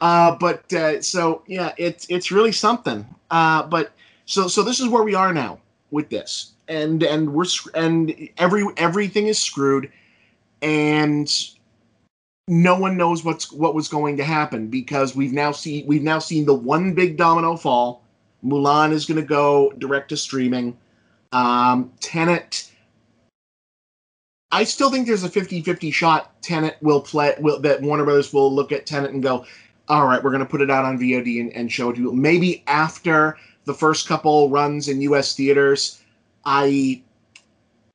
Uh, 0.00 0.34
but 0.36 0.72
uh, 0.72 1.00
so 1.00 1.42
yeah, 1.46 1.72
it's 1.76 2.06
it's 2.08 2.32
really 2.32 2.52
something. 2.52 3.06
Uh, 3.30 3.62
but 3.62 3.92
so 4.24 4.48
so 4.48 4.62
this 4.62 4.80
is 4.80 4.88
where 4.88 5.02
we 5.02 5.14
are 5.14 5.32
now 5.32 5.60
with 5.90 6.08
this, 6.08 6.52
and 6.68 7.02
and 7.02 7.32
we're 7.32 7.44
and 7.74 8.28
every 8.38 8.64
everything 8.78 9.26
is 9.26 9.38
screwed, 9.38 9.92
and 10.62 11.30
no 12.48 12.76
one 12.76 12.96
knows 12.96 13.24
what's 13.24 13.52
what 13.52 13.74
was 13.74 13.88
going 13.88 14.16
to 14.16 14.24
happen 14.24 14.66
because 14.66 15.14
we've 15.14 15.32
now 15.32 15.52
seen 15.52 15.86
we've 15.86 16.02
now 16.02 16.18
seen 16.18 16.46
the 16.46 16.54
one 16.54 16.94
big 16.94 17.16
domino 17.16 17.56
fall. 17.56 18.02
Mulan 18.44 18.90
is 18.90 19.06
going 19.06 19.20
to 19.20 19.26
go 19.26 19.72
direct 19.78 20.08
to 20.08 20.16
streaming. 20.16 20.76
Um, 21.30 21.92
Tenet. 22.00 22.71
I 24.52 24.64
still 24.64 24.90
think 24.90 25.06
there's 25.06 25.24
a 25.24 25.30
50-50 25.30 25.92
shot 25.92 26.40
Tenet 26.42 26.76
will 26.82 27.00
play 27.00 27.34
will 27.40 27.58
that 27.60 27.80
Warner 27.80 28.04
Brothers 28.04 28.32
will 28.32 28.54
look 28.54 28.70
at 28.70 28.84
Tenet 28.84 29.12
and 29.12 29.22
go, 29.22 29.46
all 29.88 30.06
right, 30.06 30.22
we're 30.22 30.30
going 30.30 30.44
to 30.44 30.48
put 30.48 30.60
it 30.60 30.70
out 30.70 30.84
on 30.84 30.98
VOD 30.98 31.40
and, 31.40 31.52
and 31.54 31.72
show 31.72 31.90
it 31.90 31.94
to 31.94 32.02
you. 32.02 32.12
Maybe 32.12 32.62
after 32.66 33.38
the 33.64 33.74
first 33.74 34.06
couple 34.06 34.50
runs 34.50 34.88
in 34.88 35.00
U.S. 35.02 35.34
theaters, 35.34 36.02
I 36.44 37.02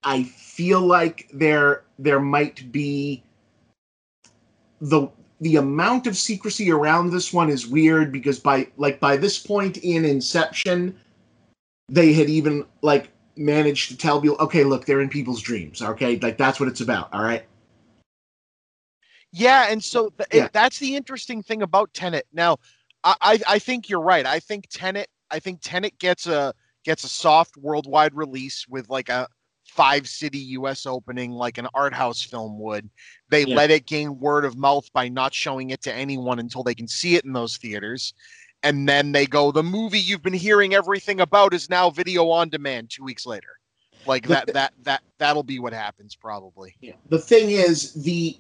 I 0.03 0.23
feel 0.23 0.81
like 0.81 1.29
there 1.33 1.83
there 1.99 2.19
might 2.19 2.71
be 2.71 3.23
the 4.81 5.09
the 5.41 5.57
amount 5.57 6.07
of 6.07 6.17
secrecy 6.17 6.71
around 6.71 7.11
this 7.11 7.31
one 7.31 7.49
is 7.49 7.67
weird 7.67 8.11
because 8.11 8.39
by 8.39 8.67
like 8.77 8.99
by 8.99 9.17
this 9.17 9.37
point 9.37 9.77
in 9.77 10.05
Inception, 10.05 10.97
they 11.89 12.13
had 12.13 12.29
even 12.29 12.65
like 12.81 13.09
managed 13.37 13.89
to 13.89 13.97
tell 13.97 14.21
people, 14.21 14.37
okay, 14.39 14.63
look, 14.63 14.85
they're 14.85 15.01
in 15.01 15.09
people's 15.09 15.41
dreams. 15.41 15.81
Okay, 15.81 16.17
like 16.19 16.37
that's 16.37 16.59
what 16.59 16.69
it's 16.69 16.81
about. 16.81 17.13
All 17.13 17.23
right. 17.23 17.45
Yeah, 19.31 19.67
and 19.69 19.83
so 19.83 20.09
th- 20.09 20.29
Yeah. 20.31 20.45
it, 20.45 20.53
that's 20.53 20.79
the 20.79 20.95
interesting 20.95 21.43
thing 21.43 21.61
about 21.61 21.93
Tenet. 21.93 22.25
Now, 22.33 22.57
I, 23.03 23.15
I 23.21 23.39
I 23.47 23.59
think 23.59 23.89
you're 23.89 24.01
right. 24.01 24.25
I 24.25 24.39
think 24.39 24.67
Tenet 24.69 25.09
I 25.29 25.39
think 25.39 25.59
Tenet 25.61 25.97
gets 25.99 26.27
a 26.27 26.53
gets 26.83 27.03
a 27.03 27.09
soft 27.09 27.57
worldwide 27.57 28.13
release 28.15 28.65
with 28.67 28.89
like 28.89 29.09
a 29.09 29.27
five 29.65 30.07
city 30.07 30.39
US 30.39 30.85
opening 30.85 31.31
like 31.31 31.57
an 31.57 31.67
art 31.73 31.93
house 31.93 32.21
film 32.23 32.57
would. 32.59 32.89
They 33.29 33.43
Yeah. 33.43 33.55
let 33.57 33.69
it 33.71 33.85
gain 33.85 34.17
word 34.17 34.45
of 34.45 34.57
mouth 34.57 34.91
by 34.93 35.09
not 35.09 35.33
showing 35.33 35.71
it 35.71 35.81
to 35.81 35.93
anyone 35.93 36.39
until 36.39 36.63
they 36.63 36.73
can 36.73 36.87
see 36.87 37.15
it 37.15 37.25
in 37.25 37.33
those 37.33 37.57
theaters. 37.57 38.13
And 38.63 38.87
then 38.89 39.11
they 39.11 39.25
go, 39.25 39.51
the 39.51 39.63
movie 39.63 39.99
you've 39.99 40.23
been 40.23 40.33
hearing 40.33 40.73
everything 40.73 41.21
about 41.21 41.53
is 41.53 41.69
now 41.69 41.89
video 41.89 42.29
on 42.29 42.49
demand 42.49 42.89
two 42.89 43.03
weeks 43.03 43.25
later. 43.25 43.49
Like 44.05 44.27
that 44.27 44.53
that 44.53 44.73
that 44.83 45.03
that'll 45.17 45.43
be 45.43 45.59
what 45.59 45.73
happens 45.73 46.15
probably. 46.15 46.75
Yeah. 46.81 46.93
The 47.09 47.19
thing 47.19 47.51
is 47.51 47.93
the 47.93 48.37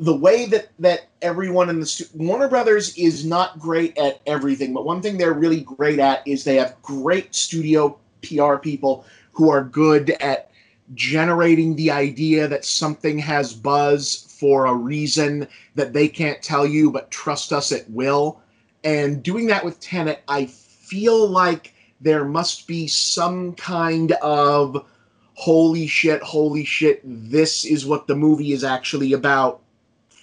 the 0.00 0.14
way 0.14 0.46
that 0.46 0.68
that 0.78 1.06
everyone 1.20 1.68
in 1.68 1.80
the 1.80 1.86
stu- 1.86 2.06
Warner 2.14 2.48
Brothers 2.48 2.96
is 2.96 3.24
not 3.24 3.58
great 3.58 3.96
at 3.98 4.20
everything, 4.26 4.72
but 4.72 4.84
one 4.84 5.02
thing 5.02 5.18
they're 5.18 5.34
really 5.34 5.60
great 5.60 5.98
at 5.98 6.26
is 6.26 6.44
they 6.44 6.56
have 6.56 6.80
great 6.82 7.34
studio 7.34 7.96
PR 8.22 8.56
people 8.56 9.04
who 9.32 9.50
are 9.50 9.64
good 9.64 10.10
at 10.10 10.50
generating 10.94 11.76
the 11.76 11.90
idea 11.90 12.48
that 12.48 12.64
something 12.64 13.18
has 13.18 13.52
buzz 13.54 14.26
for 14.38 14.66
a 14.66 14.74
reason 14.74 15.46
that 15.74 15.92
they 15.92 16.08
can't 16.08 16.42
tell 16.42 16.66
you, 16.66 16.90
but 16.90 17.10
trust 17.10 17.52
us, 17.52 17.72
it 17.72 17.86
will. 17.88 18.41
And 18.84 19.22
doing 19.22 19.46
that 19.46 19.64
with 19.64 19.80
Tenet, 19.80 20.22
I 20.28 20.46
feel 20.46 21.28
like 21.28 21.74
there 22.00 22.24
must 22.24 22.66
be 22.66 22.88
some 22.88 23.54
kind 23.54 24.12
of 24.22 24.86
holy 25.34 25.86
shit, 25.86 26.22
holy 26.22 26.64
shit, 26.64 27.00
this 27.04 27.64
is 27.64 27.86
what 27.86 28.06
the 28.06 28.16
movie 28.16 28.52
is 28.52 28.64
actually 28.64 29.12
about 29.12 29.62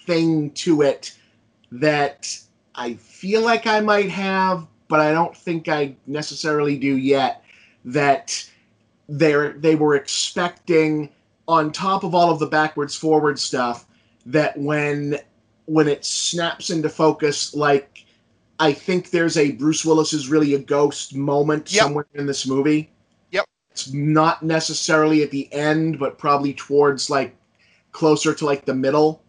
thing 0.06 0.52
to 0.52 0.82
it 0.82 1.16
that 1.72 2.38
I 2.76 2.96
feel 2.96 3.42
like 3.42 3.68
I 3.68 3.80
might 3.80 4.10
have, 4.10 4.66
but 4.88 5.00
I 5.00 5.12
don't 5.12 5.36
think 5.36 5.68
I 5.68 5.96
necessarily 6.08 6.78
do 6.78 6.98
yet. 6.98 7.44
That 7.86 8.50
they're 9.08 9.54
they 9.54 9.76
were 9.76 9.96
expecting 9.96 11.10
on 11.48 11.72
top 11.72 12.04
of 12.04 12.14
all 12.14 12.32
of 12.32 12.40
the 12.40 12.46
backwards 12.46 12.96
forward 12.96 13.40
stuff 13.40 13.86
that 14.26 14.58
when 14.58 15.18
when 15.66 15.88
it 15.88 16.06
snaps 16.06 16.70
into 16.70 16.90
focus 16.90 17.56
like 17.56 17.89
I 18.60 18.74
think 18.74 19.10
there's 19.10 19.38
a 19.38 19.52
Bruce 19.52 19.86
Willis 19.86 20.14
is 20.14 20.30
really 20.30 20.54
a 20.54 20.60
ghost 20.60 21.16
moment 21.16 21.72
Yep. 21.72 21.84
somewhere 21.84 22.06
in 22.14 22.26
this 22.26 22.46
movie. 22.46 22.92
Yep. 23.32 23.46
It's 23.72 23.94
not 23.94 24.44
necessarily 24.44 25.24
at 25.24 25.32
the 25.32 25.52
end, 25.54 25.98
but 25.98 26.18
probably 26.18 26.54
towards 26.54 27.10
like 27.10 27.36
closer 27.92 28.34
to 28.34 28.46
like 28.46 28.66
the 28.66 28.74
middle 28.74 29.22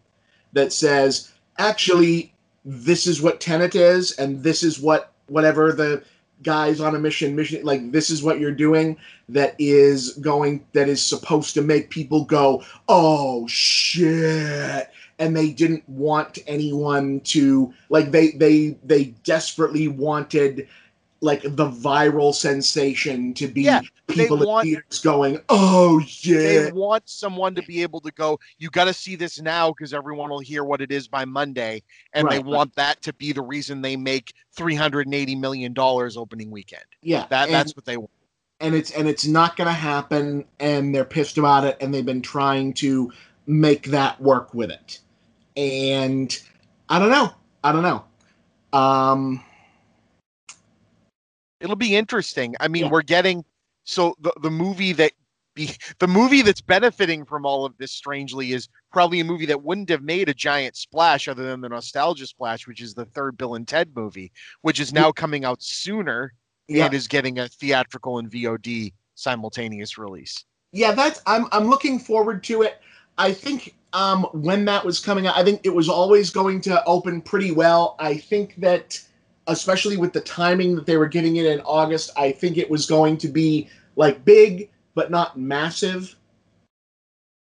that 0.53 0.73
says, 0.73 1.31
actually, 1.57 2.33
this 2.65 3.07
is 3.07 3.21
what 3.21 3.39
Tenet 3.39 3.75
is, 3.75 4.11
and 4.13 4.43
this 4.43 4.63
is 4.63 4.79
what 4.79 5.13
whatever 5.27 5.71
the 5.71 6.03
guys 6.43 6.81
on 6.81 6.95
a 6.95 6.99
mission 6.99 7.35
mission 7.35 7.63
like 7.63 7.91
this 7.91 8.09
is 8.09 8.23
what 8.23 8.39
you're 8.39 8.51
doing 8.51 8.97
that 9.29 9.55
is 9.59 10.13
going 10.17 10.65
that 10.73 10.89
is 10.89 11.01
supposed 11.01 11.53
to 11.53 11.61
make 11.61 11.89
people 11.91 12.25
go 12.25 12.63
oh 12.89 13.45
shit 13.47 14.89
and 15.21 15.37
they 15.37 15.51
didn't 15.51 15.87
want 15.87 16.39
anyone 16.47 17.21
to 17.21 17.71
like 17.89 18.11
they 18.11 18.31
they 18.31 18.77
they 18.83 19.05
desperately 19.23 19.87
wanted 19.87 20.67
like 21.23 21.43
the 21.43 21.69
viral 21.69 22.33
sensation 22.33 23.31
to 23.35 23.47
be 23.47 23.61
Yeah, 23.61 23.81
people 24.07 24.41
in 24.41 24.47
want- 24.47 24.65
theaters 24.65 24.99
going 24.99 25.39
oh 25.49 26.01
yeah. 26.23 26.37
They 26.63 26.71
want 26.71 27.07
someone 27.07 27.53
to 27.53 27.61
be 27.61 27.83
able 27.83 28.01
to 28.01 28.11
go, 28.13 28.39
you 28.57 28.71
got 28.71 28.85
to 28.85 28.93
see 28.93 29.15
this 29.15 29.39
now 29.39 29.69
because 29.69 29.93
everyone 29.93 30.31
will 30.31 30.39
hear 30.39 30.63
what 30.63 30.81
it 30.81 30.91
is 30.91 31.07
by 31.07 31.23
Monday. 31.25 31.83
And 32.13 32.27
they 32.27 32.37
Right, 32.39 32.45
right. 32.45 32.55
want 32.57 32.75
that 32.75 33.03
to 33.03 33.13
be 33.13 33.31
the 33.33 33.43
reason 33.43 33.83
they 33.83 33.95
make 33.95 34.33
$380 34.57 35.39
million 35.39 35.75
opening 35.77 36.49
weekend. 36.49 36.83
yeah 37.03 37.27
That 37.29 37.49
and- 37.49 37.53
That's 37.55 37.75
what 37.75 37.85
they 37.85 37.97
want. 37.97 38.09
and 38.59 38.73
it's 38.73 38.89
and 38.89 39.07
it's 39.07 39.27
not 39.27 39.55
going 39.57 39.67
to 39.67 39.73
happen 39.73 40.45
and 40.59 40.93
they're 40.95 41.05
pissed 41.05 41.37
about 41.37 41.63
it 41.65 41.77
and 41.81 41.93
they've 41.93 42.03
been 42.13 42.23
trying 42.23 42.73
to 42.73 43.11
make 43.45 43.83
that 43.87 44.19
work 44.21 44.53
with 44.55 44.71
it 44.71 44.99
and 45.57 46.41
i 46.89 46.99
don't 46.99 47.09
know 47.11 47.31
i 47.63 47.71
don't 47.71 47.83
know 47.83 48.03
um 48.77 49.43
It'll 51.59 51.75
be 51.75 51.95
interesting. 51.95 52.55
I 52.59 52.67
mean, 52.67 52.85
Yeah. 52.85 52.89
we're 52.89 53.03
getting 53.03 53.45
so 53.83 54.15
the, 54.19 54.33
the 54.41 54.49
movie 54.49 54.93
that 54.93 55.11
be 55.53 55.75
the 55.99 56.07
movie 56.07 56.41
that's 56.41 56.61
benefiting 56.61 57.23
from 57.25 57.45
all 57.45 57.65
of 57.65 57.77
this 57.77 57.91
strangely 57.91 58.53
is 58.53 58.67
probably 58.91 59.19
a 59.19 59.23
movie 59.23 59.45
that 59.45 59.61
wouldn't 59.61 59.89
have 59.89 60.01
made 60.01 60.27
a 60.29 60.33
giant 60.33 60.75
splash 60.75 61.27
other 61.27 61.43
than 61.43 61.61
the 61.61 61.69
nostalgia 61.69 62.25
splash, 62.25 62.65
which 62.67 62.81
is 62.81 62.93
the 62.93 63.05
third 63.05 63.37
Bill 63.37 63.55
and 63.55 63.67
Ted 63.67 63.91
movie, 63.95 64.31
which 64.61 64.79
is 64.79 64.91
now 64.91 65.11
coming 65.11 65.45
out 65.45 65.61
sooner 65.61 66.33
yeah 66.67 66.85
and 66.85 66.93
is 66.93 67.07
getting 67.07 67.37
a 67.39 67.47
theatrical 67.47 68.17
and 68.17 68.31
VOD 68.31 68.93
simultaneous 69.15 69.97
release. 69.99 70.45
yeah 70.71 70.93
that's 70.93 71.21
i'm 71.27 71.45
i'm 71.51 71.67
looking 71.67 71.99
forward 71.99 72.43
to 72.43 72.61
it 72.63 72.81
i 73.17 73.31
think 73.31 73.75
um 73.93 74.23
when 74.33 74.65
that 74.65 74.83
was 74.85 74.99
coming 74.99 75.27
out 75.27 75.37
i 75.37 75.43
think 75.43 75.61
it 75.63 75.73
was 75.73 75.89
always 75.89 76.29
going 76.29 76.61
to 76.61 76.83
open 76.85 77.21
pretty 77.21 77.51
well 77.51 77.95
i 77.99 78.15
think 78.15 78.55
that 78.55 78.99
especially 79.47 79.97
with 79.97 80.13
the 80.13 80.21
timing 80.21 80.75
that 80.75 80.85
they 80.85 80.97
were 80.97 81.07
giving 81.07 81.37
it 81.37 81.45
in 81.45 81.59
august 81.61 82.11
i 82.17 82.31
think 82.31 82.57
it 82.57 82.69
was 82.69 82.85
going 82.85 83.17
to 83.17 83.27
be 83.27 83.67
like 83.95 84.23
big 84.23 84.69
but 84.95 85.11
not 85.11 85.37
massive 85.37 86.15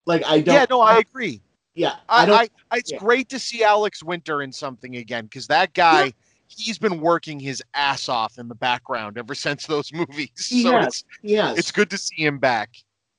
like 0.05 0.23
i 0.25 0.39
don't 0.39 0.55
Yeah, 0.55 0.65
no, 0.69 0.81
I 0.81 0.99
agree. 0.99 1.41
yeah 1.75 1.95
i 2.09 2.23
I, 2.23 2.25
don't 2.25 2.51
I, 2.71 2.77
it's 2.77 2.91
yeah. 2.91 2.97
great 2.97 3.29
to 3.29 3.39
see 3.39 3.63
Alex 3.63 4.03
Winter 4.03 4.41
in 4.41 4.51
something 4.51 4.97
again 4.97 5.25
because 5.25 5.47
that 5.47 5.73
guy, 5.73 6.11
he's 6.47 6.77
been 6.77 6.99
working 6.99 7.39
his 7.39 7.63
ass 7.73 8.09
off 8.09 8.37
in 8.37 8.47
the 8.47 8.55
background 8.55 9.17
ever 9.17 9.33
since 9.47 9.65
those 9.65 9.91
movies. 9.93 10.47
He 10.49 10.63
so 10.63 10.71
has. 10.73 10.87
it's 10.87 11.05
yes 11.23 11.57
it's 11.57 11.71
good 11.71 11.89
to 11.89 11.97
see 11.97 12.23
him 12.25 12.39
back. 12.39 12.75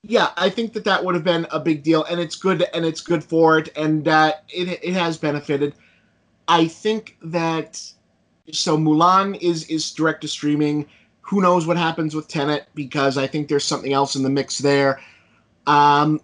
Yeah 0.08 0.30
i 0.36 0.50
think 0.50 0.72
that 0.72 0.84
that 0.84 1.04
would 1.04 1.14
have 1.14 1.22
been 1.22 1.46
a 1.52 1.60
big 1.60 1.84
deal 1.84 2.02
and 2.04 2.18
it's 2.18 2.34
good 2.34 2.66
and 2.74 2.84
it's 2.84 3.00
good 3.00 3.22
for 3.22 3.58
it 3.58 3.68
and 3.76 4.08
it, 4.08 4.80
it 4.82 4.94
has 4.94 5.16
benefited. 5.16 5.74
I 6.48 6.66
think 6.66 7.16
that 7.22 7.80
so 8.50 8.76
mulan 8.76 9.38
is 9.40 9.66
is 9.68 9.92
direct 9.92 10.22
to 10.22 10.28
streaming. 10.28 10.86
Who 11.20 11.42
knows 11.42 11.66
what 11.66 11.76
happens 11.76 12.16
with 12.16 12.26
tenet 12.26 12.66
because 12.74 13.18
i 13.18 13.26
think 13.26 13.48
there's 13.48 13.64
something 13.64 13.92
else 13.92 14.16
in 14.16 14.22
the 14.24 14.30
mix 14.30 14.58
there. 14.58 15.00
Um 15.66 16.20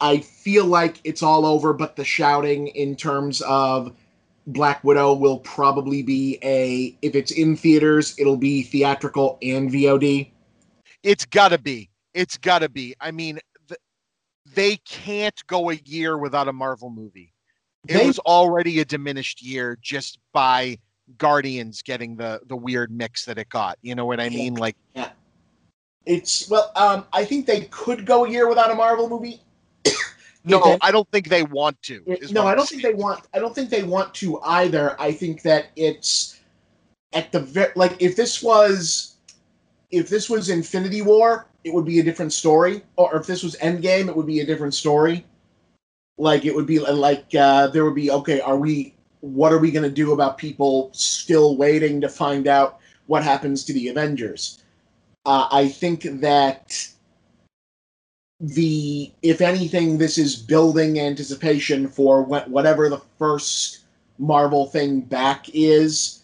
i 0.00 0.18
feel 0.18 0.66
like 0.66 1.00
it's 1.04 1.22
all 1.22 1.46
over 1.46 1.72
but 1.72 1.94
the 1.94 2.04
shouting 2.04 2.66
in 2.68 2.96
terms 2.96 3.40
of 3.42 3.94
black 4.48 4.82
widow 4.82 5.14
will 5.14 5.38
probably 5.38 6.02
be 6.02 6.40
a 6.42 6.96
if 7.02 7.14
it's 7.14 7.30
in 7.30 7.54
theaters 7.54 8.18
it'll 8.18 8.36
be 8.36 8.64
theatrical 8.64 9.38
and 9.42 9.70
vod 9.70 10.28
It's 11.04 11.24
gotta 11.24 11.58
be. 11.58 11.91
It's 12.14 12.36
gotta 12.36 12.68
be. 12.68 12.94
I 13.00 13.10
mean, 13.10 13.38
th- 13.68 13.80
they 14.54 14.76
can't 14.78 15.40
go 15.46 15.70
a 15.70 15.74
year 15.74 16.18
without 16.18 16.48
a 16.48 16.52
Marvel 16.52 16.90
movie. 16.90 17.32
It 17.88 17.94
They- 17.94 18.06
was 18.06 18.18
already 18.20 18.80
a 18.80 18.84
diminished 18.84 19.42
year 19.42 19.78
just 19.80 20.18
by 20.32 20.78
Guardians 21.18 21.82
getting 21.82 22.16
the 22.16 22.40
the 22.46 22.56
weird 22.56 22.90
mix 22.90 23.24
that 23.24 23.38
it 23.38 23.48
got. 23.48 23.78
You 23.82 23.94
know 23.94 24.06
what 24.06 24.20
I 24.20 24.28
mean? 24.28 24.54
Like 24.54 24.76
yeah. 24.94 25.10
It's 26.06 26.48
well, 26.48 26.72
um, 26.74 27.06
I 27.12 27.24
think 27.24 27.46
they 27.46 27.62
could 27.70 28.06
go 28.06 28.24
a 28.24 28.30
year 28.30 28.48
without 28.48 28.70
a 28.70 28.74
Marvel 28.74 29.08
movie. 29.08 29.40
no, 30.44 30.60
then- 30.64 30.78
I 30.80 30.90
don't 30.90 31.08
think 31.10 31.28
they 31.28 31.44
want 31.44 31.80
to. 31.82 32.02
no, 32.30 32.46
I 32.46 32.54
don't 32.54 32.68
think 32.68 32.82
they 32.82 32.94
want. 32.94 33.26
I 33.32 33.38
don't 33.38 33.54
think 33.54 33.70
they 33.70 33.84
want 33.84 34.12
to 34.14 34.40
either. 34.42 35.00
I 35.00 35.12
think 35.12 35.42
that 35.42 35.66
it's 35.76 36.40
at 37.12 37.30
the 37.32 37.72
like 37.76 38.00
if 38.00 38.16
this 38.16 38.42
was 38.42 39.16
if 39.90 40.08
this 40.08 40.28
was 40.30 40.48
Infinity 40.48 41.02
War, 41.02 41.46
it 41.64 41.72
would 41.72 41.84
be 41.84 42.00
a 42.00 42.02
different 42.02 42.32
story. 42.32 42.82
Or 42.96 43.16
if 43.16 43.26
this 43.26 43.42
was 43.42 43.56
Endgame, 43.56 44.08
it 44.08 44.16
would 44.16 44.26
be 44.26 44.40
a 44.40 44.46
different 44.46 44.74
story. 44.74 45.24
Like 46.18 46.44
it 46.44 46.54
would 46.54 46.66
be 46.66 46.78
like 46.78 47.34
uh, 47.34 47.68
there 47.68 47.84
would 47.84 47.94
be 47.94 48.10
okay. 48.10 48.40
Are 48.40 48.56
we? 48.56 48.94
What 49.20 49.52
are 49.52 49.58
we 49.58 49.70
going 49.70 49.84
to 49.84 49.90
do 49.90 50.12
about 50.12 50.36
people 50.36 50.90
still 50.92 51.56
waiting 51.56 52.00
to 52.00 52.08
find 52.08 52.48
out 52.48 52.80
what 53.06 53.22
happens 53.22 53.64
to 53.64 53.72
the 53.72 53.88
Avengers? 53.88 54.62
Uh, 55.24 55.46
I 55.50 55.68
think 55.68 56.02
that 56.20 56.88
the 58.40 59.12
if 59.22 59.40
anything, 59.40 59.96
this 59.96 60.18
is 60.18 60.36
building 60.36 60.98
anticipation 60.98 61.88
for 61.88 62.22
what, 62.22 62.50
whatever 62.50 62.88
the 62.88 63.00
first 63.18 63.80
Marvel 64.18 64.66
thing 64.66 65.00
back 65.00 65.46
is. 65.54 66.18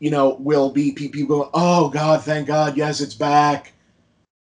You 0.00 0.10
know, 0.10 0.34
will 0.40 0.70
be 0.70 0.92
people 0.92 1.26
going, 1.26 1.50
"Oh 1.54 1.88
God, 1.88 2.22
thank 2.24 2.46
God, 2.46 2.76
yes, 2.76 3.00
it's 3.00 3.14
back." 3.14 3.73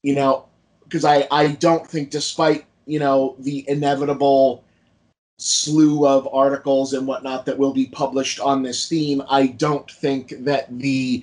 You 0.03 0.15
know, 0.15 0.47
because 0.85 1.05
I 1.05 1.27
I 1.31 1.49
don't 1.53 1.87
think, 1.87 2.11
despite 2.11 2.65
you 2.87 2.99
know 2.99 3.37
the 3.39 3.65
inevitable 3.69 4.65
slew 5.39 6.07
of 6.07 6.29
articles 6.33 6.93
and 6.95 7.07
whatnot 7.07 7.47
that 7.47 7.57
will 7.59 7.73
be 7.73 7.87
published 7.87 8.41
on 8.41 8.63
this 8.63 8.89
theme, 8.89 9.23
I 9.29 9.49
don't 9.49 9.89
think 9.91 10.35
that 10.45 10.67
the 10.79 11.23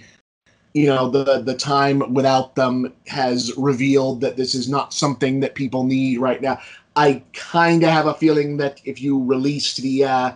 you 0.73 0.87
know 0.87 1.09
the 1.09 1.41
the 1.41 1.55
time 1.55 2.13
without 2.13 2.55
them 2.55 2.93
has 3.07 3.53
revealed 3.57 4.21
that 4.21 4.37
this 4.37 4.55
is 4.55 4.69
not 4.69 4.93
something 4.93 5.39
that 5.39 5.55
people 5.55 5.83
need 5.83 6.19
right 6.19 6.41
now. 6.41 6.59
I 6.95 7.23
kind 7.33 7.83
of 7.83 7.89
have 7.89 8.07
a 8.07 8.13
feeling 8.13 8.57
that 8.57 8.81
if 8.85 9.01
you 9.01 9.23
released 9.23 9.81
the 9.81 10.05
uh, 10.05 10.31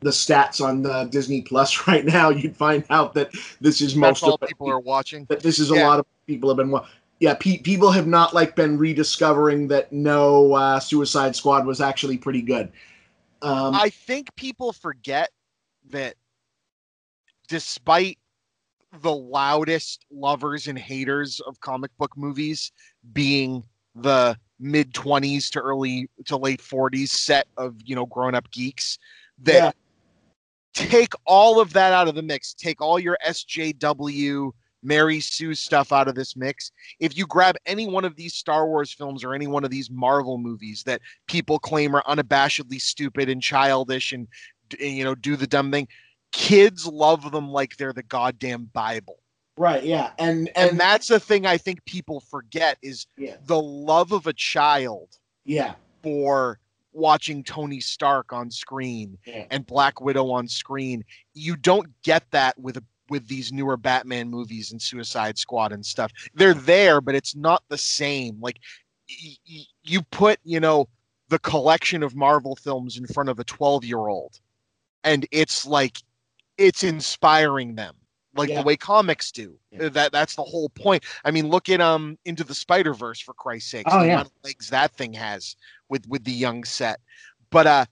the 0.00 0.10
stats 0.10 0.60
on 0.64 0.82
the 0.82 1.04
Disney 1.04 1.42
Plus 1.42 1.86
right 1.88 2.04
now, 2.04 2.30
you'd 2.30 2.56
find 2.56 2.84
out 2.90 3.14
that 3.14 3.30
this 3.60 3.80
is 3.80 3.94
That's 3.94 4.22
most 4.22 4.22
all 4.22 4.34
of 4.34 4.48
people 4.48 4.68
are 4.68 4.80
watching. 4.80 5.26
that 5.28 5.40
this 5.40 5.58
is 5.58 5.70
a 5.70 5.74
lot 5.74 5.98
of 6.00 6.06
people 6.26 6.50
have 6.50 6.56
been 6.58 6.70
wa- 6.70 6.86
yeah, 7.20 7.34
pe- 7.34 7.58
people 7.58 7.90
have 7.90 8.06
not 8.06 8.34
like 8.34 8.56
been 8.56 8.76
rediscovering 8.78 9.68
that 9.68 9.92
no 9.92 10.52
uh, 10.54 10.80
Suicide 10.80 11.34
Squad 11.34 11.66
was 11.66 11.80
actually 11.80 12.18
pretty 12.18 12.42
good. 12.42 12.70
Um, 13.42 13.74
I 13.74 13.90
think 13.90 14.34
people 14.36 14.72
forget 14.72 15.30
that 15.90 16.14
despite 17.48 18.18
the 19.00 19.14
loudest 19.14 20.04
lovers 20.10 20.66
and 20.68 20.78
haters 20.78 21.40
of 21.40 21.60
comic 21.60 21.90
book 21.98 22.16
movies 22.16 22.72
being 23.12 23.62
the 23.94 24.36
mid 24.58 24.92
20s 24.94 25.50
to 25.50 25.60
early 25.60 26.08
to 26.24 26.36
late 26.36 26.60
40s 26.60 27.08
set 27.08 27.46
of 27.56 27.74
you 27.84 27.94
know 27.94 28.06
grown 28.06 28.34
up 28.34 28.50
geeks 28.50 28.98
that 29.42 29.54
Yeah. 29.54 29.72
take 30.74 31.12
all 31.26 31.60
of 31.60 31.72
that 31.74 31.92
out 31.92 32.08
of 32.08 32.14
the 32.14 32.22
mix 32.22 32.54
take 32.54 32.80
all 32.80 32.98
your 32.98 33.18
sjw 33.26 34.52
mary 34.86 35.20
sue 35.20 35.54
stuff 35.54 35.92
out 35.92 36.08
of 36.08 36.14
this 36.14 36.36
mix 36.36 36.70
if 37.00 37.16
you 37.16 37.26
grab 37.26 37.56
any 37.66 37.86
one 37.86 38.04
of 38.04 38.16
these 38.16 38.34
star 38.34 38.66
wars 38.66 38.92
films 38.92 39.24
or 39.24 39.34
any 39.34 39.46
one 39.46 39.64
of 39.64 39.70
these 39.70 39.90
marvel 39.90 40.38
movies 40.38 40.82
that 40.84 41.00
people 41.26 41.58
claim 41.58 41.94
are 41.94 42.02
unabashedly 42.04 42.80
stupid 42.80 43.28
and 43.28 43.42
childish 43.42 44.12
and 44.12 44.28
you 44.78 45.04
know 45.04 45.14
do 45.14 45.36
the 45.36 45.46
dumb 45.46 45.70
thing 45.70 45.88
kids 46.32 46.86
love 46.86 47.30
them 47.32 47.50
like 47.50 47.76
they're 47.76 47.92
the 47.92 48.02
goddamn 48.02 48.68
bible 48.72 49.18
right, 49.58 49.84
yeah, 49.84 50.10
and 50.18 50.50
and 50.56 50.70
and, 50.70 50.80
that's 50.80 51.08
the 51.08 51.20
thing 51.20 51.46
i 51.46 51.56
think 51.56 51.84
people 51.84 52.20
forget 52.20 52.76
is 52.82 53.06
yeah, 53.16 53.36
the 53.46 53.60
love 53.60 54.12
of 54.12 54.26
a 54.26 54.32
child 54.32 55.08
yeah, 55.44 55.74
for 56.02 56.58
watching 56.96 57.44
Tony 57.44 57.78
Stark 57.78 58.32
on 58.32 58.50
screen 58.50 59.18
Yeah. 59.26 59.44
and 59.50 59.66
Black 59.66 60.00
Widow 60.00 60.30
on 60.30 60.48
screen. 60.48 61.04
You 61.34 61.56
don't 61.56 61.88
get 62.02 62.24
that 62.30 62.58
with 62.58 62.82
with 63.08 63.26
these 63.28 63.52
newer 63.52 63.76
Batman 63.76 64.28
movies 64.28 64.72
and 64.72 64.80
Suicide 64.80 65.38
Squad 65.38 65.72
and 65.72 65.84
stuff. 65.84 66.12
They're 66.34 66.54
there, 66.54 67.00
but 67.00 67.14
it's 67.14 67.36
not 67.36 67.62
the 67.68 67.78
same. 67.78 68.38
Like 68.40 68.58
y- 69.08 69.36
y- 69.48 69.62
you 69.84 70.02
put, 70.02 70.38
you 70.44 70.60
know, 70.60 70.88
the 71.28 71.38
collection 71.40 72.02
of 72.02 72.14
Marvel 72.14 72.56
films 72.56 72.96
in 72.98 73.06
front 73.06 73.28
of 73.28 73.38
a 73.38 73.44
12-year-old 73.44 74.38
and 75.04 75.26
it's 75.32 75.66
like 75.66 75.98
it's 76.58 76.82
inspiring 76.84 77.74
them 77.74 77.94
like 78.34 78.48
Yeah. 78.48 78.60
the 78.60 78.66
way 78.66 78.76
comics 78.76 79.30
do. 79.32 79.58
Yeah. 79.70 79.88
That 79.88 80.12
that's 80.12 80.36
the 80.36 80.42
whole 80.42 80.68
point. 80.70 81.04
I 81.24 81.30
mean, 81.30 81.48
look 81.48 81.68
at 81.68 81.80
um 81.80 82.18
into 82.26 82.44
the 82.44 82.54
Spider 82.54 82.92
Verse 82.94 83.20
for 83.20 83.32
Christ's 83.34 83.70
sake. 83.70 83.86
Oh, 83.90 84.00
the 84.00 84.06
yeah. 84.06 84.12
amount 84.14 84.28
of 84.28 84.32
legs 84.44 84.68
that 84.70 84.92
thing 84.92 85.12
has 85.14 85.56
with 85.88 86.06
with 86.08 86.24
the 86.24 86.32
young 86.32 86.64
set. 86.64 87.00
But 87.50 87.66
uh, 87.66 87.84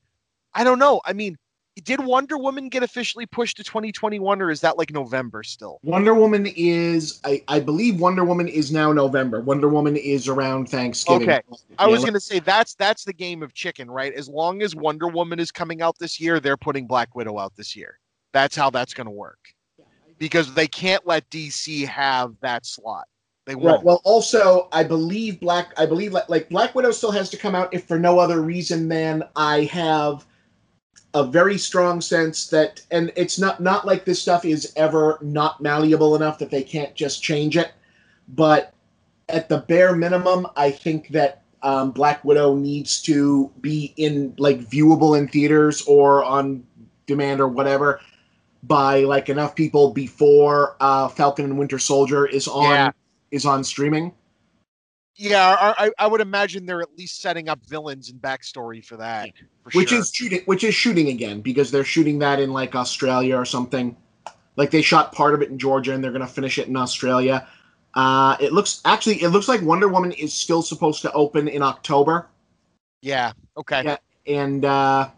I 0.54 0.64
don't 0.64 0.78
know. 0.78 1.00
I 1.04 1.12
mean, 1.12 1.36
did 1.85 2.01
Wonder 2.01 2.39
Woman 2.39 2.68
get 2.68 2.82
officially 2.82 3.26
pushed 3.26 3.59
to 3.59 3.64
2021, 3.64 4.41
or 4.41 4.51
is 4.51 4.61
that 4.62 4.78
like 4.78 4.91
November 4.91 5.43
still? 5.43 5.78
Wonder 5.82 6.14
Woman 6.14 6.47
is, 6.57 7.20
I, 7.24 7.43
I 7.49 7.61
believe 7.61 8.01
Wonder 8.01 8.24
Woman 8.24 8.49
is 8.49 8.72
now 8.72 8.93
November. 8.93 9.41
Wonder 9.41 9.68
Woman 9.68 9.97
is 9.97 10.26
around 10.26 10.68
Thanksgiving. 10.68 11.28
Okay. 11.28 11.41
I 11.78 11.87
Yeah, 11.87 11.93
was 11.93 12.05
gonna 12.05 12.20
say 12.20 12.41
that's 12.41 12.74
that's 12.74 13.05
the 13.05 13.12
game 13.12 13.43
of 13.43 13.53
chicken, 13.53 13.91
right? 13.91 14.12
As 14.14 14.28
long 14.28 14.62
as 14.62 14.74
Wonder 14.74 15.09
Woman 15.09 15.39
is 15.39 15.51
coming 15.51 15.82
out 15.82 15.99
this 15.99 16.18
year, 16.18 16.41
they're 16.41 16.57
putting 16.57 16.87
Black 16.87 17.14
Widow 17.14 17.39
out 17.39 17.55
this 17.57 17.76
year. 17.76 17.99
That's 18.32 18.57
how 18.57 18.70
that's 18.70 18.95
gonna 18.95 19.11
work. 19.11 19.39
Because 20.18 20.55
they 20.55 20.66
can't 20.66 21.07
let 21.07 21.28
DC 21.30 21.87
have 21.87 22.35
that 22.41 22.64
slot. 22.64 23.05
They 23.47 23.57
won't. 23.57 23.82
Well, 23.85 24.01
also, 24.05 24.68
I 24.72 24.85
believe 24.85 25.39
Black. 25.41 25.74
I 25.76 25.85
believe 25.85 26.12
like, 26.12 26.28
like 26.30 26.49
Black 26.49 26.74
Widow 26.74 26.93
still 26.93 27.11
has 27.11 27.28
to 27.30 27.37
come 27.37 27.55
out 27.55 27.74
if 27.74 27.85
for 27.85 27.99
no 27.99 28.18
other 28.18 28.41
reason 28.41 28.89
than 28.89 29.22
I 29.37 29.64
have 29.64 30.24
a 31.14 31.24
very 31.24 31.56
strong 31.56 32.00
sense 32.00 32.48
that, 32.48 32.82
and 32.90 33.12
it's 33.16 33.38
not 33.38 33.60
not 33.60 33.86
like 33.86 34.04
this 34.04 34.20
stuff 34.20 34.44
is 34.44 34.72
ever 34.76 35.18
not 35.22 35.60
malleable 35.60 36.16
enough 36.16 36.38
that 36.38 36.50
they 36.50 36.62
can't 36.62 36.94
just 36.94 37.22
change 37.22 37.56
it. 37.56 37.72
But 38.28 38.74
at 39.28 39.48
the 39.48 39.58
bare 39.58 39.94
minimum, 39.94 40.46
I 40.56 40.70
think 40.70 41.08
that 41.08 41.42
um, 41.62 41.92
Black 41.92 42.24
Widow 42.24 42.56
needs 42.56 43.00
to 43.02 43.50
be 43.60 43.94
in 43.96 44.34
like 44.38 44.60
viewable 44.60 45.18
in 45.18 45.28
theaters 45.28 45.82
or 45.82 46.24
on 46.24 46.64
demand 47.06 47.40
or 47.40 47.48
whatever 47.48 48.00
by 48.64 49.00
like 49.00 49.28
enough 49.28 49.54
people 49.54 49.92
before 49.92 50.76
uh, 50.80 51.08
Falcon 51.08 51.44
and 51.44 51.58
Winter 51.58 51.78
Soldier 51.78 52.26
is 52.26 52.48
on 52.48 52.70
Yeah. 52.70 52.90
is 53.30 53.46
on 53.46 53.62
streaming. 53.62 54.12
Yeah, 55.16 55.74
I, 55.78 55.90
I- 55.98 56.06
would 56.06 56.20
imagine 56.20 56.66
they're 56.66 56.82
at 56.82 56.96
least 56.96 57.20
setting 57.20 57.48
up 57.48 57.64
villains 57.66 58.10
and 58.10 58.20
backstory 58.20 58.84
for 58.84 58.96
that. 58.96 59.30
For 59.64 59.78
which 59.78 59.90
sure. 59.90 59.98
is 59.98 60.12
shooting 60.12 60.40
which 60.46 60.64
is 60.64 60.74
shooting 60.74 61.08
again 61.08 61.40
because 61.40 61.70
they're 61.70 61.84
shooting 61.84 62.18
that 62.18 62.40
in 62.40 62.52
like 62.52 62.74
Australia 62.74 63.36
or 63.36 63.44
something. 63.44 63.96
Like 64.56 64.70
they 64.70 64.82
shot 64.82 65.12
part 65.12 65.34
of 65.34 65.42
it 65.42 65.50
in 65.50 65.58
Georgia 65.58 65.92
and 65.94 66.02
they're 66.04 66.12
gonna 66.12 66.26
finish 66.26 66.58
it 66.58 66.68
in 66.68 66.76
Australia. 66.76 67.46
Uh, 67.94 68.36
it 68.40 68.52
looks 68.52 68.80
actually 68.84 69.22
it 69.22 69.28
looks 69.28 69.48
like 69.48 69.62
Wonder 69.62 69.88
Woman 69.88 70.12
is 70.12 70.34
still 70.34 70.62
supposed 70.62 71.02
to 71.02 71.12
open 71.12 71.48
in 71.48 71.62
October, 71.62 72.28
yeah. 73.04 73.32
Okay. 73.56 73.82
Yeah. 73.84 73.96
and 74.26 74.64
uh, 74.64 75.10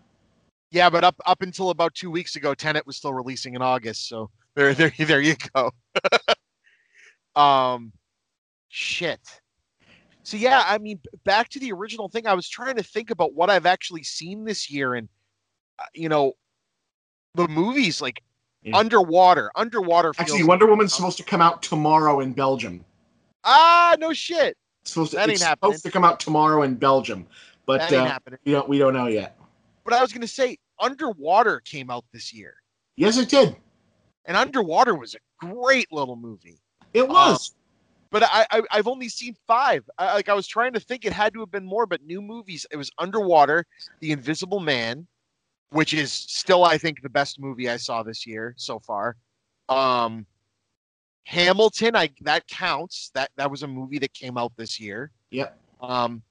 Yeah, 0.73 0.91
but 0.91 1.05
up 1.05 1.15
up 1.25 1.41
until 1.43 1.71
about 1.71 1.95
two 1.95 2.11
weeks 2.11 2.35
ago, 2.35 2.53
Tenet 2.53 2.85
was 2.85 2.97
still 2.97 3.15
releasing 3.15 3.55
in 3.55 3.63
August. 3.63 4.09
So 4.09 4.31
there, 4.57 4.75
there, 4.75 4.93
there 4.99 5.21
you 5.21 5.37
go. 5.55 5.71
um, 7.41 7.93
shit. 8.69 9.21
So 10.27 10.37
yeah, 10.37 10.65
I 10.67 10.79
mean, 10.79 10.99
back 11.25 11.51
to 11.51 11.61
the 11.61 11.71
original 11.71 12.09
thing. 12.09 12.27
I 12.27 12.35
was 12.35 12.49
trying 12.49 12.75
to 12.75 12.83
think 12.83 13.11
about 13.11 13.35
what 13.35 13.49
I've 13.49 13.65
actually 13.65 14.03
seen 14.03 14.45
this 14.45 14.69
year, 14.69 14.95
and 14.95 15.09
uh, 15.79 15.85
you 15.95 16.09
know, 16.09 16.33
the 17.37 17.47
movies 17.47 18.03
like 18.03 18.21
Yeah. 18.63 18.77
Underwater. 18.77 19.53
Underwater. 19.55 20.13
Feels 20.13 20.29
actually 20.33 20.43
Wonder 20.43 20.67
Woman's 20.67 20.93
supposed 20.93 21.17
to 21.19 21.23
come 21.23 21.41
out 21.41 21.63
tomorrow 21.63 22.19
in 22.19 22.33
Belgium. 22.33 22.85
ah, 23.45 23.95
no 24.01 24.13
shit. 24.13 24.57
It's 24.83 24.95
supposed 24.95 25.13
to, 25.13 25.19
That 25.19 25.31
ain't 25.31 25.41
happening. 25.41 25.75
supposed 25.75 25.85
to 25.85 25.93
come 25.93 26.03
out 26.03 26.19
tomorrow 26.19 26.63
in 26.63 26.75
Belgium, 26.75 27.29
but 27.65 27.79
That 27.79 27.93
ain't 27.93 28.03
uh, 28.03 28.07
happening. 28.07 28.41
we 28.45 28.51
don't 28.51 28.69
we 28.69 28.79
don't 28.79 28.95
know 28.95 29.07
yet. 29.07 29.39
But 29.85 29.95
I 29.95 30.03
was 30.03 30.13
gonna 30.13 30.27
say, 30.27 30.59
Underwater 30.81 31.61
came 31.61 31.89
out 31.89 32.05
this 32.13 32.35
year, 32.35 32.55
Yes, 32.97 33.17
it 33.17 33.29
did. 33.29 33.55
and 34.25 34.37
Underwater 34.37 34.97
was 34.97 35.15
a 35.15 35.19
great 35.47 35.87
little 35.93 36.17
movie. 36.17 36.59
It 36.95 37.09
was. 37.09 37.53
But 38.11 38.23
I, 38.25 38.47
I 38.51 38.63
I've 38.71 38.89
only 38.89 39.09
seen 39.09 39.37
five. 39.47 39.89
I, 39.99 40.15
like 40.15 40.29
I 40.29 40.35
was 40.35 40.47
trying 40.47 40.73
to 40.75 40.81
think, 40.81 41.05
it 41.05 41.13
had 41.13 41.33
to 41.35 41.41
have 41.41 41.51
been 41.51 41.65
more, 41.65 41.87
but 41.87 42.03
new 42.03 42.23
movies. 42.23 42.67
It 42.71 42.77
was 42.77 42.91
Underwater, 42.99 43.67
The 44.01 44.13
Invisible 44.13 44.61
Man, 44.61 45.07
which 45.71 45.95
is 45.95 46.13
still 46.13 46.65
I 46.65 46.79
think 46.79 47.03
the 47.03 47.09
best 47.09 47.41
movie 47.41 47.69
I 47.69 47.77
saw 47.77 48.03
this 48.03 48.27
year 48.27 48.55
so 48.57 48.79
far. 48.79 49.17
Um, 49.69 50.27
Hamilton, 51.25 51.97
I 51.97 52.11
that 52.23 52.47
counts. 52.49 53.11
That 53.15 53.31
that 53.37 53.51
was 53.51 53.63
a 53.63 53.67
movie 53.67 53.99
that 53.99 54.15
came 54.15 54.39
out 54.39 54.53
this 54.57 54.79
year. 54.79 55.11
Yep. 55.31 55.59
Um, 55.81 56.23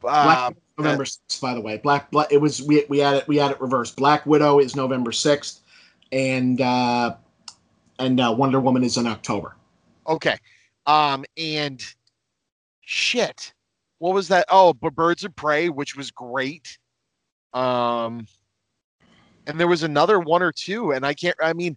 Black 0.00 0.38
uh, 0.38 0.50
November 0.78 1.04
sixth, 1.04 1.40
by 1.40 1.54
the 1.54 1.60
way. 1.60 1.76
Black, 1.76 2.10
Black 2.10 2.32
it 2.32 2.38
was 2.38 2.62
we 2.62 2.84
we 2.88 2.98
had 2.98 3.14
it 3.14 3.28
we 3.28 3.36
had 3.36 3.50
it 3.50 3.60
reversed. 3.60 3.96
Black 3.96 4.26
Widow 4.26 4.58
is 4.58 4.74
November 4.74 5.12
sixth, 5.12 5.60
and 6.10 6.60
uh, 6.60 7.14
and 7.98 8.20
uh, 8.20 8.34
Wonder 8.36 8.58
Woman 8.58 8.82
is 8.82 8.96
in 8.96 9.06
October. 9.06 9.54
Okay. 10.06 10.36
Um, 10.86 11.24
and 11.36 11.82
shit, 12.80 13.52
what 13.98 14.14
was 14.14 14.28
that? 14.28 14.46
Oh, 14.48 14.72
but 14.72 14.94
Birds 14.94 15.24
of 15.24 15.34
Prey, 15.36 15.68
which 15.68 15.96
was 15.96 16.10
great. 16.10 16.78
Um, 17.54 18.26
and 19.46 19.58
there 19.58 19.68
was 19.68 19.82
another 19.82 20.18
one 20.20 20.42
or 20.42 20.52
two, 20.52 20.92
and 20.92 21.04
I 21.04 21.14
can't. 21.14 21.36
I 21.40 21.52
mean, 21.52 21.76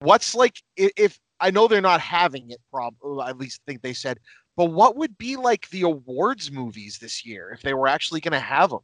what's 0.00 0.34
like 0.34 0.62
i- 0.78 0.90
if 0.96 1.18
I 1.40 1.50
know 1.50 1.68
they're 1.68 1.80
not 1.80 2.00
having 2.00 2.50
it? 2.50 2.60
Prob, 2.72 2.94
at 3.26 3.38
least 3.38 3.60
think 3.66 3.82
they 3.82 3.94
said. 3.94 4.18
But 4.56 4.66
what 4.66 4.96
would 4.96 5.16
be 5.18 5.36
like 5.36 5.68
the 5.70 5.82
awards 5.82 6.50
movies 6.50 6.98
this 6.98 7.24
year 7.24 7.50
if 7.50 7.62
they 7.62 7.74
were 7.74 7.86
actually 7.88 8.20
going 8.20 8.32
to 8.32 8.40
have 8.40 8.70
them? 8.70 8.80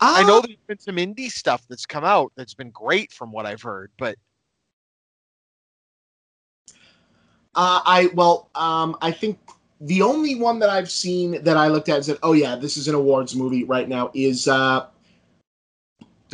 I 0.00 0.22
know 0.22 0.38
Ah, 0.38 0.40
there's 0.40 0.58
been 0.66 0.78
some 0.78 0.96
indie 0.96 1.30
stuff 1.30 1.64
that's 1.68 1.86
come 1.86 2.04
out 2.04 2.32
that's 2.36 2.54
been 2.54 2.70
great 2.70 3.10
from 3.10 3.32
what 3.32 3.46
I've 3.46 3.62
heard, 3.62 3.90
but 3.96 4.16
Uh, 7.56 7.80
I 7.84 8.10
well, 8.14 8.48
um, 8.54 8.96
I 9.00 9.10
think 9.12 9.38
the 9.80 10.02
only 10.02 10.34
one 10.34 10.58
that 10.60 10.70
I've 10.70 10.90
seen 10.90 11.42
that 11.44 11.56
I 11.56 11.68
looked 11.68 11.88
at 11.88 11.96
and 11.96 12.04
said, 12.04 12.18
"Oh 12.22 12.32
yeah, 12.32 12.56
this 12.56 12.76
is 12.76 12.88
an 12.88 12.94
awards 12.94 13.34
movie 13.36 13.64
right 13.64 13.88
now." 13.88 14.10
Is 14.14 14.48
uh, 14.48 14.86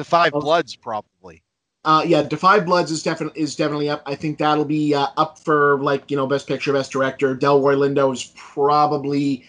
Five 0.02 0.32
Oh. 0.34 0.40
Bloods 0.40 0.74
probably. 0.76 1.42
uh, 1.84 2.02
yeah, 2.06 2.22
Da 2.22 2.36
Five 2.36 2.64
Bloods 2.64 2.90
is 2.90 3.02
definitely 3.02 3.40
is 3.42 3.54
definitely 3.54 3.90
up. 3.90 4.02
I 4.06 4.14
think 4.14 4.38
that'll 4.38 4.64
be 4.64 4.94
uh, 4.94 5.08
up 5.18 5.38
for 5.38 5.78
like 5.80 6.10
you 6.10 6.16
know 6.16 6.26
best 6.26 6.46
picture, 6.46 6.72
best 6.72 6.90
director. 6.92 7.36
Delroy 7.36 7.76
Lindo 7.76 8.10
is 8.12 8.32
probably 8.36 9.44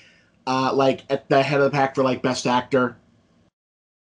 uh, 0.48 0.74
like 0.74 1.04
at 1.10 1.30
the 1.30 1.42
head 1.42 1.62
of 1.62 1.66
the 1.66 1.72
pack 1.72 1.96
for 1.96 2.04
like 2.04 2.22
best 2.22 2.48
actor. 2.48 2.98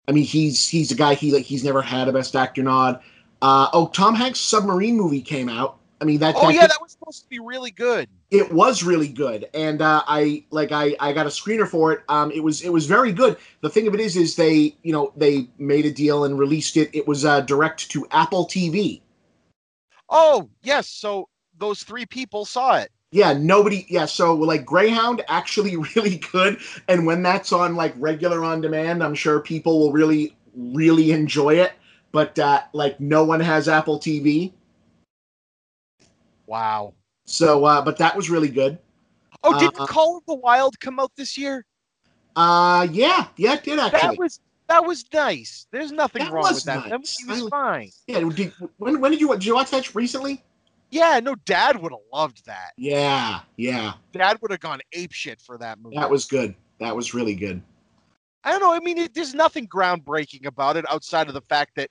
I 0.06 0.12
mean, 0.12 0.24
he's 0.24 0.68
he's 0.68 0.90
a 0.92 0.94
guy 0.94 1.14
he 1.14 1.32
like 1.32 1.44
he's 1.44 1.64
never 1.64 1.80
had 1.80 2.08
a 2.08 2.12
best 2.12 2.36
actor 2.36 2.62
nod. 2.62 3.00
Uh, 3.40 3.68
oh, 3.72 3.86
Tom 3.88 4.14
Hanks' 4.14 4.40
submarine 4.40 4.96
movie 4.96 5.22
came 5.22 5.48
out. 5.48 5.78
I 6.00 6.04
mean 6.04 6.20
that. 6.20 6.34
Oh 6.36 6.46
that 6.46 6.54
yeah, 6.54 6.66
that 6.66 6.78
was 6.80 6.92
supposed 6.92 7.22
to 7.22 7.28
be 7.28 7.38
really 7.38 7.70
good. 7.70 8.08
it 8.30 8.52
was 8.52 8.82
really 8.82 9.08
good 9.08 9.48
and 9.54 9.80
uh, 9.80 10.02
i 10.08 10.44
like 10.50 10.72
I, 10.72 10.96
I 10.98 11.12
got 11.12 11.26
a 11.26 11.28
screener 11.28 11.68
for 11.68 11.92
it 11.92 12.02
um, 12.08 12.30
it 12.32 12.42
was 12.42 12.62
it 12.62 12.72
was 12.72 12.86
very 12.86 13.12
good 13.12 13.36
the 13.60 13.70
thing 13.70 13.86
of 13.86 13.94
it 13.94 14.00
is 14.00 14.16
is 14.16 14.34
they 14.34 14.76
you 14.82 14.92
know 14.92 15.12
they 15.16 15.48
made 15.58 15.86
a 15.86 15.92
deal 15.92 16.24
and 16.24 16.38
released 16.38 16.76
it 16.76 16.90
it 16.92 17.06
was 17.06 17.24
uh, 17.24 17.40
direct 17.42 17.90
to 17.92 18.06
apple 18.10 18.46
tv 18.46 19.00
Oh 20.08 20.48
yes, 20.62 20.88
so 20.88 21.28
those 21.58 21.82
three 21.82 22.06
people 22.06 22.44
saw 22.44 22.76
it. 22.76 22.90
Yeah, 23.10 23.32
nobody. 23.32 23.86
Yeah, 23.88 24.06
so 24.06 24.34
like 24.34 24.64
Greyhound 24.64 25.22
actually 25.28 25.76
really 25.96 26.18
good, 26.32 26.58
and 26.88 27.06
when 27.06 27.22
that's 27.22 27.52
on 27.52 27.74
like 27.74 27.94
regular 27.98 28.44
on 28.44 28.60
demand, 28.60 29.02
I'm 29.02 29.14
sure 29.14 29.40
people 29.40 29.78
will 29.80 29.92
really 29.92 30.36
really 30.54 31.10
enjoy 31.12 31.54
it. 31.54 31.72
But 32.12 32.38
uh, 32.38 32.62
like 32.72 33.00
no 33.00 33.24
one 33.24 33.40
has 33.40 33.68
Apple 33.68 33.98
TV, 33.98 34.52
Wow. 36.46 36.94
so 37.24 37.64
uh, 37.64 37.82
but 37.82 37.96
that 37.98 38.16
was 38.16 38.30
really 38.30 38.48
good. 38.48 38.78
Oh, 39.42 39.58
didn't 39.58 39.78
Uh, 39.80 39.86
Call 39.86 40.18
of 40.18 40.24
the 40.26 40.34
Wild 40.34 40.78
come 40.80 40.98
out 40.98 41.12
this 41.16 41.36
year? 41.36 41.64
Uh, 42.36 42.86
yeah, 42.90 43.26
yeah, 43.36 43.54
it 43.54 43.62
did 43.64 43.78
That 43.78 43.94
actually. 43.94 44.16
was 44.18 44.40
that 44.68 44.84
was 44.84 45.04
nice. 45.12 45.66
There's 45.70 45.92
nothing 45.92 46.24
That 46.24 46.32
wrong 46.32 46.44
with 46.54 46.64
that. 46.64 46.88
That 46.88 47.00
was, 47.00 47.14
he 47.18 47.26
was 47.26 47.46
I- 47.46 47.50
fine. 47.50 47.90
Yeah, 48.06 48.20
did, 48.30 48.52
when 48.78 49.00
when 49.00 49.10
did 49.12 49.20
you 49.20 49.28
did 49.32 49.44
you 49.44 49.54
watch 49.54 49.70
that 49.70 49.94
recently? 49.94 50.42
Yeah, 50.90 51.18
no, 51.20 51.34
Dad 51.44 51.80
would 51.82 51.90
have 51.92 52.00
loved 52.12 52.46
that. 52.46 52.72
Yeah, 52.76 53.40
yeah, 53.56 53.94
Dad 54.12 54.38
would 54.40 54.50
have 54.52 54.60
gone 54.60 54.80
ape 54.92 55.12
shit 55.12 55.40
for 55.40 55.58
that 55.58 55.78
movie. 55.80 55.96
that 55.96 56.08
was 56.08 56.24
good. 56.26 56.54
That 56.80 56.94
was 56.94 57.14
really 57.14 57.34
good. 57.34 57.60
I 58.44 58.50
don't 58.50 58.60
know. 58.60 58.72
I 58.74 58.78
mean, 58.80 58.98
it, 58.98 59.14
there's 59.14 59.34
nothing 59.34 59.66
groundbreaking 59.66 60.46
about 60.46 60.76
it 60.76 60.84
outside 60.90 61.28
of 61.28 61.34
the 61.34 61.40
fact 61.40 61.72
that, 61.76 61.90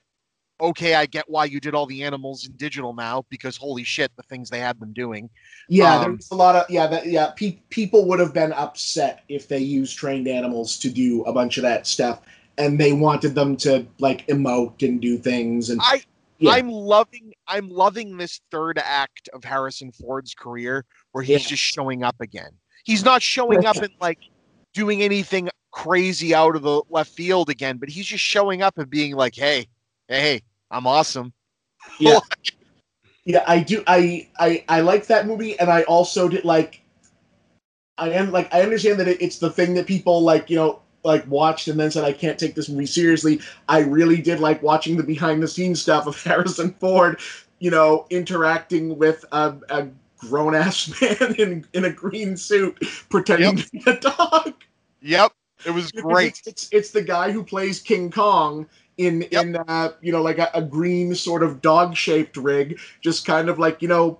okay, 0.64 0.94
I 0.94 1.06
get 1.06 1.24
why 1.28 1.44
you 1.44 1.60
did 1.60 1.74
all 1.74 1.86
the 1.86 2.02
animals 2.04 2.46
in 2.46 2.52
digital 2.56 2.94
now 2.94 3.24
because 3.28 3.56
holy 3.56 3.84
shit, 3.84 4.10
the 4.16 4.22
things 4.24 4.50
they 4.50 4.60
had 4.60 4.78
them 4.80 4.92
doing. 4.92 5.28
Yeah, 5.68 5.96
Um, 5.96 6.12
there's 6.12 6.30
a 6.30 6.34
lot 6.34 6.56
of 6.56 6.68
yeah, 6.70 6.86
that, 6.86 7.06
yeah. 7.06 7.32
Pe- 7.36 7.58
people 7.70 8.06
would 8.08 8.18
have 8.20 8.34
been 8.34 8.52
upset 8.52 9.22
if 9.28 9.48
they 9.48 9.58
used 9.58 9.96
trained 9.96 10.28
animals 10.28 10.78
to 10.78 10.90
do 10.90 11.22
a 11.24 11.32
bunch 11.32 11.56
of 11.58 11.62
that 11.62 11.86
stuff, 11.86 12.22
and 12.58 12.78
they 12.78 12.92
wanted 12.92 13.34
them 13.34 13.56
to 13.58 13.86
like 13.98 14.26
emote 14.28 14.86
and 14.86 15.00
do 15.00 15.18
things. 15.18 15.70
And 15.70 15.80
I 15.82 16.02
Yeah. 16.38 16.52
I'm 16.52 16.68
loving 16.70 17.32
I'm 17.46 17.68
loving 17.68 18.16
this 18.16 18.40
third 18.50 18.78
act 18.78 19.28
of 19.32 19.44
Harrison 19.44 19.92
Ford's 19.92 20.34
career 20.34 20.84
where 21.12 21.22
he's 21.24 21.42
Yeah. 21.42 21.48
just 21.48 21.62
showing 21.62 22.02
up 22.02 22.16
again. 22.20 22.50
He's 22.84 23.04
not 23.04 23.22
showing 23.22 23.64
up 23.64 23.76
and 23.82 23.92
like 24.00 24.18
doing 24.72 25.02
anything 25.02 25.48
crazy 25.70 26.34
out 26.34 26.54
of 26.56 26.62
the 26.62 26.82
left 26.88 27.10
field 27.10 27.50
again, 27.50 27.78
but 27.78 27.88
he's 27.88 28.06
just 28.06 28.22
showing 28.24 28.62
up 28.62 28.78
and 28.78 28.88
being 28.88 29.14
like, 29.14 29.34
"Hey, 29.34 29.66
hey, 30.08 30.42
I'm 30.74 30.86
awesome." 30.86 31.32
yeah, 31.98 32.18
oh, 32.18 32.22
yeah, 33.24 33.44
I 33.46 33.60
do. 33.60 33.82
I 33.86 34.28
I 34.38 34.64
I 34.68 34.80
like 34.80 35.06
that 35.06 35.26
movie, 35.26 35.58
and 35.58 35.70
I 35.70 35.82
also 35.84 36.28
did 36.28 36.44
like. 36.44 36.80
I 37.96 38.10
am 38.10 38.32
like 38.32 38.52
I 38.52 38.62
understand 38.62 38.98
that 38.98 39.06
it, 39.06 39.22
it's 39.22 39.38
the 39.38 39.50
thing 39.50 39.74
that 39.74 39.86
people 39.86 40.20
like 40.20 40.50
you 40.50 40.56
know 40.56 40.80
like 41.04 41.24
watched 41.28 41.68
and 41.68 41.78
then 41.78 41.90
said 41.90 42.04
I 42.04 42.12
can't 42.12 42.38
take 42.38 42.54
this 42.54 42.68
movie 42.68 42.86
seriously. 42.86 43.40
I 43.68 43.80
really 43.80 44.20
did 44.20 44.40
like 44.40 44.62
watching 44.62 44.96
the 44.96 45.02
behind 45.02 45.42
the 45.42 45.48
scenes 45.48 45.80
stuff 45.80 46.06
of 46.06 46.20
Harrison 46.24 46.72
Ford, 46.80 47.20
you 47.60 47.70
know, 47.70 48.06
interacting 48.10 48.98
with 48.98 49.24
a, 49.32 49.54
a 49.68 49.88
grown 50.18 50.54
ass 50.54 51.00
man 51.00 51.34
in 51.36 51.66
in 51.72 51.84
a 51.84 51.90
green 51.90 52.36
suit 52.36 52.82
pretending 53.10 53.56
to 53.56 53.70
be 53.70 53.82
a 53.86 53.96
dog. 54.00 54.54
Yep, 55.02 55.32
it 55.66 55.70
was 55.70 55.92
great. 55.92 56.38
It's, 56.38 56.46
it's 56.46 56.68
it's 56.72 56.90
the 56.90 57.02
guy 57.02 57.30
who 57.30 57.44
plays 57.44 57.80
King 57.80 58.10
Kong 58.10 58.66
in 58.98 59.26
Yep. 59.30 59.46
in 59.46 59.56
uh, 59.56 59.92
you 60.00 60.12
know 60.12 60.22
like 60.22 60.38
a, 60.38 60.50
a 60.54 60.62
green 60.62 61.14
sort 61.14 61.42
of 61.42 61.60
dog 61.62 61.96
shaped 61.96 62.36
rig, 62.36 62.78
just 63.00 63.26
kind 63.26 63.48
of 63.48 63.58
like 63.58 63.82
you 63.82 63.88
know 63.88 64.18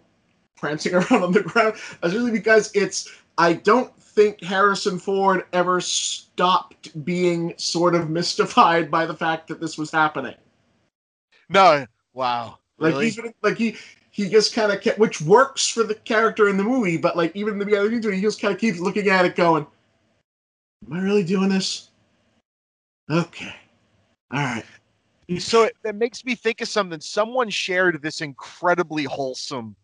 prancing 0.57 0.95
around 0.97 1.23
on 1.23 1.33
the 1.33 1.43
ground. 1.43 1.75
Especially 2.03 2.31
because 2.33 2.71
it's 2.75 3.11
I 3.39 3.55
don't 3.55 3.95
think 4.01 4.43
Harrison 4.43 4.99
Ford 4.99 5.45
ever 5.53 5.81
stopped 5.81 7.05
being 7.05 7.55
sort 7.57 7.95
of 7.95 8.11
mystified 8.11 8.91
by 8.91 9.07
the 9.07 9.15
fact 9.15 9.49
that 9.49 9.61
this 9.61 9.77
was 9.79 9.91
happening. 9.91 10.35
No, 11.49 11.87
wow. 12.13 12.59
Like 12.79 12.95
Really? 12.95 13.05
he's 13.05 13.19
like 13.43 13.57
he 13.57 13.77
he 14.11 14.29
just 14.29 14.55
kind 14.55 14.73
of 14.73 14.81
kept, 14.81 14.99
which 14.99 15.21
works 15.21 15.69
for 15.69 15.83
the 15.85 15.95
character 15.95 16.49
in 16.49 16.57
the 16.57 16.65
movie, 16.65 16.97
but 16.97 17.17
like 17.17 17.35
even 17.37 17.55
in 17.55 17.59
the 17.59 17.65
beginning, 17.67 18.01
he 18.15 18.21
just 18.21 18.41
kind 18.41 18.55
of 18.55 18.61
keeps 18.61 18.79
looking 18.81 19.09
at 19.09 19.25
it, 19.25 19.37
going, 19.37 19.67
"Am 20.87 20.93
I 20.93 21.01
really 21.03 21.25
doing 21.25 21.49
this?" 21.51 21.91
Okay, 23.11 23.55
all 24.35 24.41
right. 24.41 24.65
So 25.39 25.63
it, 25.63 25.77
it 25.85 25.95
makes 25.95 26.25
me 26.25 26.35
think 26.35 26.61
of 26.61 26.69
something. 26.69 27.01
Someone 27.01 27.49
shared 27.49 28.03
this 28.03 28.21
incredibly 28.21 29.05
wholesome 29.05 29.77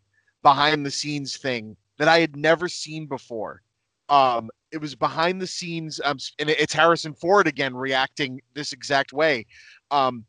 behind 0.43 0.85
the 0.85 0.91
scenes 0.91 1.37
thing 1.37 1.77
that 1.99 2.09
I 2.09 2.21
had 2.21 2.37
never 2.37 2.69
seen 2.69 3.07
before. 3.07 3.63
Um, 4.09 4.51
it 4.73 4.81
was 4.81 4.95
behind 4.95 5.41
the 5.41 5.47
scenes, 5.47 6.01
um, 6.05 6.19
and 6.39 6.51
it's 6.51 6.73
Harrison 6.73 7.15
Ford 7.15 7.47
again 7.47 7.75
reacting 7.75 8.41
this 8.55 8.73
exact 8.73 9.13
way. 9.13 9.47
Um, 9.91 10.25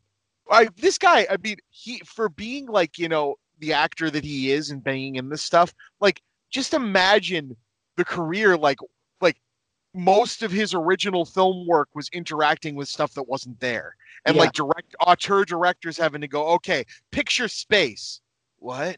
I, 0.50 0.68
this 0.76 0.98
guy, 0.98 1.26
I 1.28 1.36
mean, 1.42 1.56
he 1.70 1.98
for 2.00 2.28
being 2.28 2.66
like 2.66 2.98
you 2.98 3.08
know 3.08 3.36
the 3.58 3.72
actor 3.72 4.08
that 4.10 4.24
he 4.24 4.52
is 4.52 4.70
and 4.70 4.84
banging 4.84 5.16
in 5.16 5.28
this 5.28 5.42
stuff, 5.42 5.74
like 6.00 6.22
just 6.50 6.74
imagine 6.74 7.56
the 7.96 8.04
career 8.04 8.56
like 8.56 8.78
like 9.20 9.36
most 9.94 10.42
of 10.42 10.52
his 10.52 10.74
original 10.74 11.24
film 11.24 11.66
work 11.66 11.88
was 11.94 12.08
interacting 12.12 12.76
with 12.76 12.88
stuff 12.88 13.14
that 13.14 13.28
wasn't 13.28 13.58
there 13.60 13.96
and 14.24 14.36
Yeah. 14.36 14.42
like 14.42 14.52
direct 14.52 14.94
auteur 15.00 15.44
directors 15.44 15.96
having 15.96 16.20
to 16.20 16.28
go 16.28 16.46
okay 16.48 16.84
picture 17.10 17.48
space 17.48 18.20
what 18.58 18.96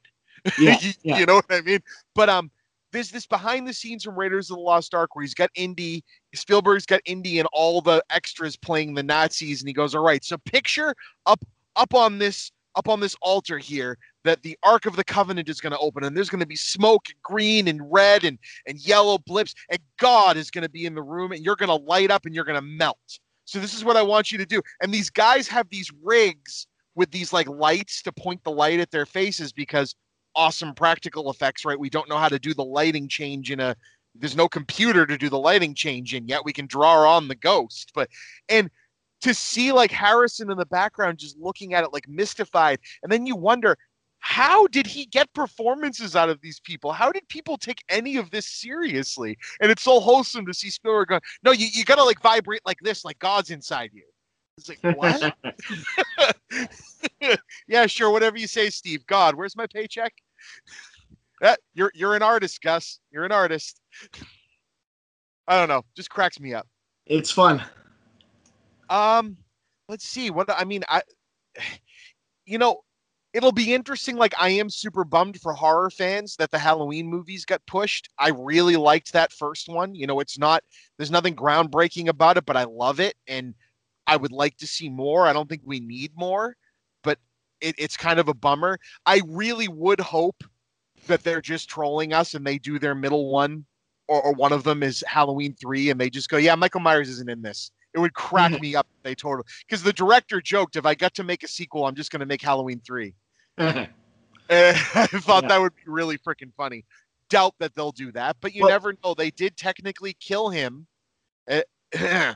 Yeah, 0.59 0.79
you, 0.81 0.93
yeah. 1.03 1.19
you 1.19 1.27
know 1.27 1.37
what 1.37 1.47
i 1.51 1.61
mean 1.61 1.81
but 2.15 2.29
um 2.29 2.51
there's 2.93 3.11
this 3.11 3.27
behind 3.27 3.67
the 3.67 3.73
scenes 3.73 4.05
from 4.05 4.17
raiders 4.17 4.51
of 4.51 4.57
the 4.57 4.63
lost 4.63 4.95
ark 4.95 5.17
where 5.17 5.23
he's 5.23 5.35
got 5.35 5.51
indy 5.55 6.05
spielberg's 6.35 6.87
got 6.87 7.01
indy 7.07 7.39
and 7.39 7.49
all 7.53 7.81
the 7.81 8.03
extras 8.11 8.57
playing 8.57 8.95
the 8.95 9.03
nazis 9.03 9.61
and 9.61 9.69
he 9.69 9.75
goes 9.75 9.95
all 9.95 10.03
right 10.03 10.25
so 10.25 10.37
picture 10.45 10.95
up 11.27 11.43
up 11.77 11.95
on 11.95 12.19
this 12.19 12.51
up 12.77 12.89
on 12.89 13.01
this 13.01 13.17
altar 13.23 13.57
here 13.59 13.97
that 14.25 14.43
the 14.43 14.59
ark 14.63 14.87
of 14.87 14.97
the 14.97 15.05
covenant 15.05 15.49
is 15.49 15.61
going 15.61 15.73
to 15.73 15.79
open 15.79 16.03
and 16.05 16.17
there's 16.17 16.31
going 16.31 16.41
to 16.41 16.47
be 16.47 16.57
smoke 16.57 17.07
green 17.23 17.69
and 17.69 17.81
red 17.93 18.25
and 18.25 18.39
and 18.67 18.79
yellow 18.79 19.19
blips 19.27 19.55
and 19.71 19.79
god 19.99 20.37
is 20.37 20.51
going 20.51 20.63
to 20.63 20.69
be 20.71 20.87
in 20.87 20.95
the 20.95 21.03
room 21.03 21.33
and 21.33 21.45
you're 21.45 21.57
going 21.57 21.69
to 21.69 21.85
light 21.85 22.11
up 22.11 22.27
and 22.27 22.35
you're 22.35 22.45
going 22.45 22.59
to 22.59 22.63
melt 22.63 23.19
so 23.45 23.59
this 23.59 23.75
is 23.75 23.85
what 23.85 23.97
I 23.97 24.03
want 24.03 24.33
you 24.33 24.39
to 24.39 24.47
do. 24.47 24.63
And 24.83 24.93
these 24.93 25.11
guys 25.11 25.49
have 25.49 25.69
these 25.71 25.91
rigs 26.03 26.67
with 26.95 27.11
these 27.11 27.33
like 27.33 27.49
lights 27.49 28.03
to 28.03 28.13
point 28.13 28.43
the 28.45 28.51
light 28.51 28.81
at 28.81 28.91
their 28.91 29.07
faces 29.07 29.53
because 29.53 29.95
awesome 30.37 30.75
practical 30.75 31.31
effects, 31.31 31.65
right? 31.65 31.79
We 31.79 31.91
don't 31.91 32.09
know 32.09 32.19
how 32.19 32.29
to 32.29 32.39
do 32.39 32.55
the 32.55 32.65
lighting 32.65 33.09
change 33.09 33.51
in 33.51 33.61
a 33.61 33.77
there's 34.17 34.37
no 34.37 34.49
computer 34.49 35.07
to 35.07 35.19
do 35.19 35.29
the 35.29 35.39
lighting 35.39 35.75
change 35.75 36.15
in 36.15 36.29
yet. 36.29 36.45
We 36.45 36.53
can 36.53 36.67
draw 36.67 37.17
on 37.17 37.29
the 37.29 37.35
ghost. 37.35 37.91
But 37.95 38.09
and 38.49 38.71
to 39.23 39.35
see 39.35 39.73
like 39.73 39.91
Harrison 39.91 40.51
in 40.51 40.59
the 40.59 40.67
background 40.67 41.19
just 41.19 41.39
looking 41.39 41.75
at 41.75 41.85
it 41.85 41.93
like 41.93 42.09
mystified, 42.09 42.79
and 43.03 43.11
then 43.11 43.27
you 43.27 43.37
wonder 43.37 43.77
how 44.25 44.67
did 44.69 44.87
he 44.87 45.05
get 45.05 45.31
performances 45.35 46.17
out 46.17 46.31
of 46.31 46.41
these 46.41 46.59
people? 46.59 46.93
How 46.93 47.13
did 47.13 47.29
people 47.29 47.59
take 47.59 47.85
any 47.91 48.17
of 48.17 48.31
this 48.31 48.47
seriously? 48.47 49.37
And 49.61 49.71
it's 49.71 49.83
so 49.83 50.01
wholesome 50.01 50.47
to 50.47 50.55
see 50.55 50.71
Spielberg 50.71 51.09
going, 51.09 51.21
no, 51.43 51.53
you, 51.53 51.67
you 51.71 51.85
gotta 51.85 52.03
like 52.03 52.23
vibrate 52.23 52.63
like 52.65 52.79
this, 52.81 53.05
like 53.05 53.19
God's 53.19 53.51
inside 53.51 53.91
you. 53.93 54.03
It's 54.57 54.71
like, 54.71 54.97
what? 54.97 55.37
yeah, 57.69 57.85
sure, 57.87 58.11
whatever 58.11 58.39
you 58.39 58.47
say, 58.47 58.71
Steve. 58.71 59.07
God, 59.07 59.35
where's 59.35 59.57
my 59.57 59.67
paycheck? 59.67 60.15
That 61.43 61.61
you're 61.75 61.93
you're 61.95 62.17
an 62.17 62.23
artist, 62.23 62.63
Gus. 62.63 63.01
You're 63.13 63.27
an 63.27 63.33
artist. 63.33 63.79
I 65.47 65.59
don't 65.59 65.69
know, 65.69 65.83
just 65.95 66.09
cracks 66.09 66.41
me 66.41 66.55
up. 66.55 66.67
it's 67.05 67.31
fun. 67.31 67.63
Um, 68.89 69.37
let's 69.91 70.07
see. 70.07 70.31
What 70.31 70.49
I 70.51 70.65
mean, 70.65 70.83
I, 70.89 71.03
you 72.47 72.57
know, 72.57 72.81
it'll 73.35 73.53
be 73.53 73.75
interesting. 73.75 74.17
Like, 74.17 74.33
I 74.41 74.51
am 74.51 74.71
super 74.71 75.05
bummed 75.05 75.41
for 75.41 75.53
horror 75.53 75.91
fans 75.91 76.37
that 76.37 76.53
the 76.53 76.59
Halloween 76.59 77.09
movies 77.09 77.45
got 77.45 77.67
pushed. 77.67 78.09
I 78.19 78.31
really 78.31 78.77
liked 78.77 79.13
that 79.13 79.33
first 79.33 79.69
one. 79.69 79.95
You 79.95 80.07
know, 80.07 80.21
it's 80.21 80.39
not. 80.39 80.63
There's 80.97 81.11
nothing 81.11 81.35
groundbreaking 81.35 82.09
about 82.09 82.39
it, 82.39 82.47
but 82.47 82.57
I 82.57 82.65
love 82.65 83.01
it, 83.01 83.17
and 83.27 83.55
I 84.07 84.17
would 84.17 84.33
like 84.33 84.57
to 84.59 84.67
see 84.67 84.89
more. 84.89 85.27
I 85.27 85.33
don't 85.33 85.49
think 85.49 85.63
we 85.65 85.81
need 85.81 86.13
more, 86.15 86.57
but 87.03 87.19
it, 87.61 87.75
it's 87.77 87.97
kind 87.97 88.21
of 88.21 88.29
a 88.29 88.35
bummer. 88.35 88.79
I 89.05 89.21
really 89.27 89.69
would 89.69 90.01
hope 90.01 90.45
that 91.09 91.25
they're 91.25 91.43
just 91.43 91.69
trolling 91.69 92.15
us 92.15 92.33
and 92.35 92.47
they 92.47 92.57
do 92.59 92.79
their 92.79 92.95
middle 92.95 93.31
one, 93.31 93.67
or, 94.09 94.23
or 94.23 94.33
one 94.33 94.53
of 94.53 94.63
them 94.63 94.83
is 94.83 95.05
Halloween 95.07 95.55
three, 95.61 95.91
and 95.91 96.01
they 96.01 96.09
just 96.09 96.29
go, 96.29 96.37
"Yeah, 96.37 96.55
Michael 96.55 96.81
Myers 96.81 97.09
isn't 97.09 97.29
in 97.29 97.43
this." 97.43 97.73
It 97.95 98.01
would 98.01 98.15
crack 98.15 98.53
mm-hmm. 98.53 98.61
me 98.61 98.77
up. 98.77 98.87
They 99.03 99.15
totally 99.17 99.45
because 99.67 99.83
the 99.83 99.93
director 99.93 100.41
joked, 100.41 100.77
"If 100.77 100.87
I 100.87 100.95
got 100.95 101.15
to 101.15 101.25
make 101.25 101.43
a 101.43 101.49
sequel, 101.49 101.87
I'm 101.87 101.97
just 101.97 102.13
going 102.13 102.21
to 102.21 102.27
make 102.27 102.43
Halloween 102.43 102.81
3. 102.87 103.13
And 103.59 103.89
I 104.51 105.07
thought 105.07 105.45
Yeah. 105.45 105.49
that 105.49 105.61
would 105.61 105.75
be 105.77 105.83
really 105.87 106.19
freaking 106.19 106.53
funny. 106.57 106.85
Doubt 107.31 107.55
that 107.59 107.75
they'll 107.75 107.93
do 107.93 108.13
that, 108.13 108.37
but 108.41 108.55
you 108.55 108.63
Well- 108.63 108.71
never 108.71 108.95
know. 109.05 109.15
They 109.15 109.31
did 109.31 109.57
technically 109.57 110.15
kill 110.21 110.51
him. 110.51 110.87
Eh, 111.49 111.63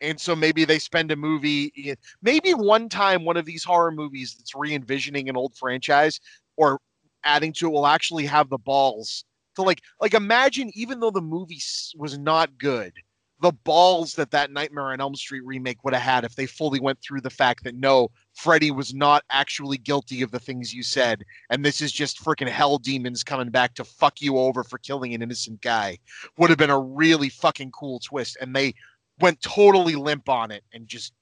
and 0.00 0.20
so 0.20 0.34
maybe 0.34 0.64
they 0.64 0.78
spend 0.78 1.10
a 1.10 1.16
movie 1.16 1.96
maybe 2.22 2.52
one 2.54 2.88
time 2.88 3.24
one 3.24 3.36
of 3.36 3.44
these 3.44 3.62
horror 3.64 3.92
movies 3.92 4.34
that's 4.36 4.54
re-envisioning 4.54 5.28
an 5.28 5.36
old 5.36 5.54
franchise 5.56 6.20
or 6.56 6.80
adding 7.24 7.52
to 7.52 7.66
it 7.66 7.70
will 7.70 7.86
actually 7.86 8.26
have 8.26 8.48
the 8.50 8.58
balls 8.58 9.24
to 9.54 9.62
like 9.62 9.80
like 10.00 10.14
imagine 10.14 10.70
even 10.74 11.00
though 11.00 11.10
the 11.10 11.20
movie 11.20 11.60
was 11.96 12.18
not 12.18 12.56
good 12.58 12.92
the 13.40 13.52
balls 13.52 14.14
that 14.14 14.30
that 14.32 14.50
Nightmare 14.50 14.92
on 14.92 15.00
Elm 15.00 15.14
Street 15.14 15.44
remake 15.44 15.82
would 15.82 15.94
have 15.94 16.02
had 16.02 16.24
if 16.24 16.34
they 16.36 16.46
fully 16.46 16.78
went 16.78 17.00
through 17.00 17.22
the 17.22 17.30
fact 17.30 17.64
that 17.64 17.74
no, 17.74 18.10
Freddy 18.34 18.70
was 18.70 18.92
not 18.94 19.24
actually 19.30 19.78
guilty 19.78 20.20
of 20.22 20.30
the 20.30 20.38
things 20.38 20.74
you 20.74 20.82
said, 20.82 21.24
and 21.48 21.64
this 21.64 21.80
is 21.80 21.90
just 21.90 22.22
freaking 22.22 22.48
hell 22.48 22.78
demons 22.78 23.24
coming 23.24 23.48
back 23.48 23.74
to 23.74 23.84
fuck 23.84 24.20
you 24.20 24.36
over 24.38 24.62
for 24.62 24.78
killing 24.78 25.14
an 25.14 25.22
innocent 25.22 25.60
guy, 25.62 25.98
would 26.36 26.50
have 26.50 26.58
been 26.58 26.70
a 26.70 26.78
really 26.78 27.30
fucking 27.30 27.70
cool 27.72 27.98
twist. 28.00 28.36
And 28.40 28.54
they 28.54 28.74
went 29.20 29.40
totally 29.40 29.94
limp 29.94 30.28
on 30.28 30.50
it 30.50 30.62
and 30.72 30.86
just 30.86 31.12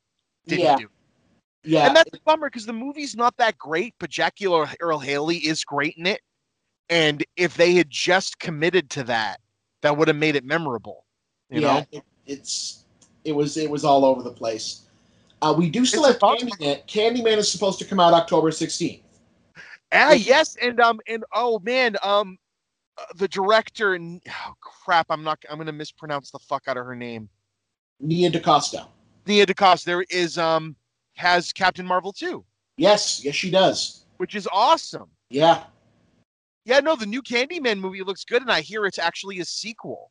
didn't 0.46 0.64
Yeah. 0.64 0.76
do. 0.76 0.84
it. 0.84 0.90
Yeah, 1.64 1.86
And 1.86 1.96
that's 1.96 2.10
a 2.14 2.20
bummer 2.24 2.48
because 2.48 2.66
the 2.66 2.72
movie's 2.72 3.16
not 3.16 3.36
that 3.36 3.58
great, 3.58 3.94
but 3.98 4.10
Jackie 4.10 4.46
Earle 4.46 4.68
Earle 4.80 5.00
Haley 5.00 5.36
is 5.38 5.64
great 5.64 5.94
in 5.96 6.06
it. 6.06 6.20
And 6.88 7.24
if 7.36 7.56
they 7.56 7.74
had 7.74 7.90
just 7.90 8.38
committed 8.38 8.90
to 8.90 9.04
that, 9.04 9.40
that 9.82 9.96
would 9.96 10.08
have 10.08 10.16
made 10.16 10.36
it 10.36 10.44
memorable. 10.44 11.04
You 11.50 11.62
yeah, 11.62 11.66
know? 11.80 11.86
it, 11.92 12.02
it's 12.26 12.84
it 13.24 13.32
was 13.32 13.56
it 13.56 13.70
was 13.70 13.84
all 13.84 14.04
over 14.04 14.22
the 14.22 14.30
place. 14.30 14.82
Uh, 15.40 15.54
we 15.56 15.70
do 15.70 15.84
still 15.86 16.04
It's 16.04 16.12
have 16.14 16.20
bummer. 16.20 16.36
Candyman. 16.38 16.86
Candyman 16.86 17.36
is 17.38 17.50
supposed 17.50 17.78
to 17.78 17.84
come 17.84 18.00
out 18.00 18.12
October 18.12 18.50
16th. 18.50 19.02
Ah, 19.92 20.12
yes, 20.12 20.56
and 20.60 20.80
um, 20.80 21.00
and 21.08 21.24
oh 21.34 21.58
man, 21.60 21.96
um, 22.02 22.36
uh, 22.98 23.04
the 23.16 23.28
director 23.28 23.94
and 23.94 24.20
oh 24.28 24.52
crap, 24.60 25.06
I'm 25.08 25.22
not, 25.24 25.38
I'm 25.50 25.56
gonna 25.56 25.72
mispronounce 25.72 26.30
the 26.30 26.38
fuck 26.40 26.64
out 26.66 26.76
of 26.76 26.84
her 26.84 26.96
name. 26.96 27.28
Nia 28.00 28.30
DaCosta. 28.30 28.86
Nia 29.26 29.46
DaCosta. 29.46 29.86
There 29.86 30.04
is 30.10 30.36
um, 30.36 30.76
has 31.16 31.52
Captain 31.52 31.86
Marvel 31.86 32.12
too, 32.12 32.44
Yes, 32.76 33.24
yes, 33.24 33.34
she 33.34 33.50
does. 33.50 34.04
which 34.18 34.34
is 34.34 34.46
awesome. 34.52 35.08
Yeah, 35.30 35.64
Yeah, 36.64 36.80
no, 36.80 36.94
the 36.96 37.06
new 37.06 37.22
Candyman 37.22 37.80
movie 37.80 38.02
looks 38.02 38.24
good, 38.24 38.42
and 38.42 38.50
I 38.50 38.60
hear 38.60 38.84
it's 38.84 38.98
actually 38.98 39.40
a 39.40 39.44
sequel, 39.44 40.10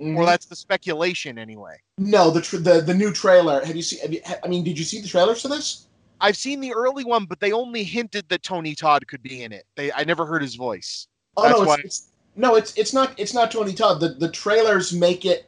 Mhm. 0.00 0.16
or 0.16 0.26
that's 0.26 0.46
the 0.46 0.56
speculation 0.56 1.38
anyway. 1.38 1.76
no, 1.98 2.30
the, 2.30 2.40
tr- 2.42 2.58
the 2.58 2.80
the 2.82 2.92
new 2.94 3.12
trailer. 3.12 3.64
Have 3.64 3.76
you 3.76 3.82
seen? 3.82 4.00
Have 4.00 4.12
you, 4.12 4.20
I 4.44 4.48
mean, 4.48 4.62
did 4.62 4.78
you 4.78 4.84
see 4.84 5.00
the 5.00 5.08
trailers 5.08 5.40
for 5.40 5.48
this? 5.48 5.86
I've 6.20 6.36
seen 6.36 6.60
the 6.60 6.72
early 6.74 7.04
one, 7.04 7.24
but 7.26 7.40
they 7.40 7.52
only 7.52 7.82
hinted 7.82 8.28
that 8.28 8.42
Tony 8.42 8.74
Todd 8.74 9.06
could 9.06 9.22
be 9.22 9.42
in 9.42 9.52
it. 9.52 9.66
They, 9.76 9.92
I 9.92 10.04
never 10.04 10.24
heard 10.26 10.42
his 10.42 10.54
voice. 10.54 11.08
Oh 11.36 11.42
That's 11.44 11.56
no, 11.56 11.62
it's, 11.62 11.68
why- 11.68 11.80
it's 11.84 12.08
no, 12.36 12.54
it's 12.56 12.76
it's 12.76 12.92
not 12.92 13.14
it's 13.18 13.32
not 13.34 13.50
Tony 13.50 13.72
Todd. 13.72 14.00
The 14.00 14.10
the 14.10 14.30
trailers 14.30 14.92
make 14.92 15.24
it 15.24 15.46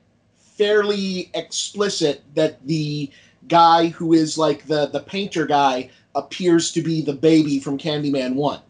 fairly 0.57 1.31
explicit 1.35 2.23
that 2.35 2.65
the 2.67 3.11
guy 3.49 3.89
who 3.89 4.15
is 4.15 4.39
like 4.39 4.67
the 4.67 4.87
the 4.87 5.01
painter 5.01 5.47
guy 5.47 5.91
appears 6.15 6.73
to 6.73 6.83
be 6.83 7.03
the 7.03 7.13
baby 7.13 7.61
from 7.61 7.79
Candyman 7.79 8.35
One. 8.35 8.61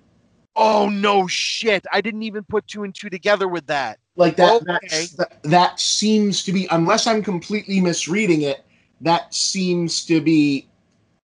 Oh 0.60 0.88
no, 0.88 1.28
shit! 1.28 1.86
I 1.92 2.00
didn't 2.00 2.24
even 2.24 2.42
put 2.42 2.66
two 2.66 2.82
and 2.82 2.92
two 2.92 3.08
together 3.08 3.46
with 3.46 3.66
that. 3.68 4.00
Like 4.16 4.34
that 4.36 4.62
okay. 4.62 5.06
that, 5.16 5.42
that 5.44 5.78
seems 5.78 6.42
to 6.42 6.52
be 6.52 6.66
unless 6.72 7.06
I'm 7.06 7.22
completely 7.22 7.80
misreading 7.80 8.42
it. 8.42 8.64
That 9.00 9.32
seems 9.32 10.04
to 10.06 10.20
be. 10.20 10.68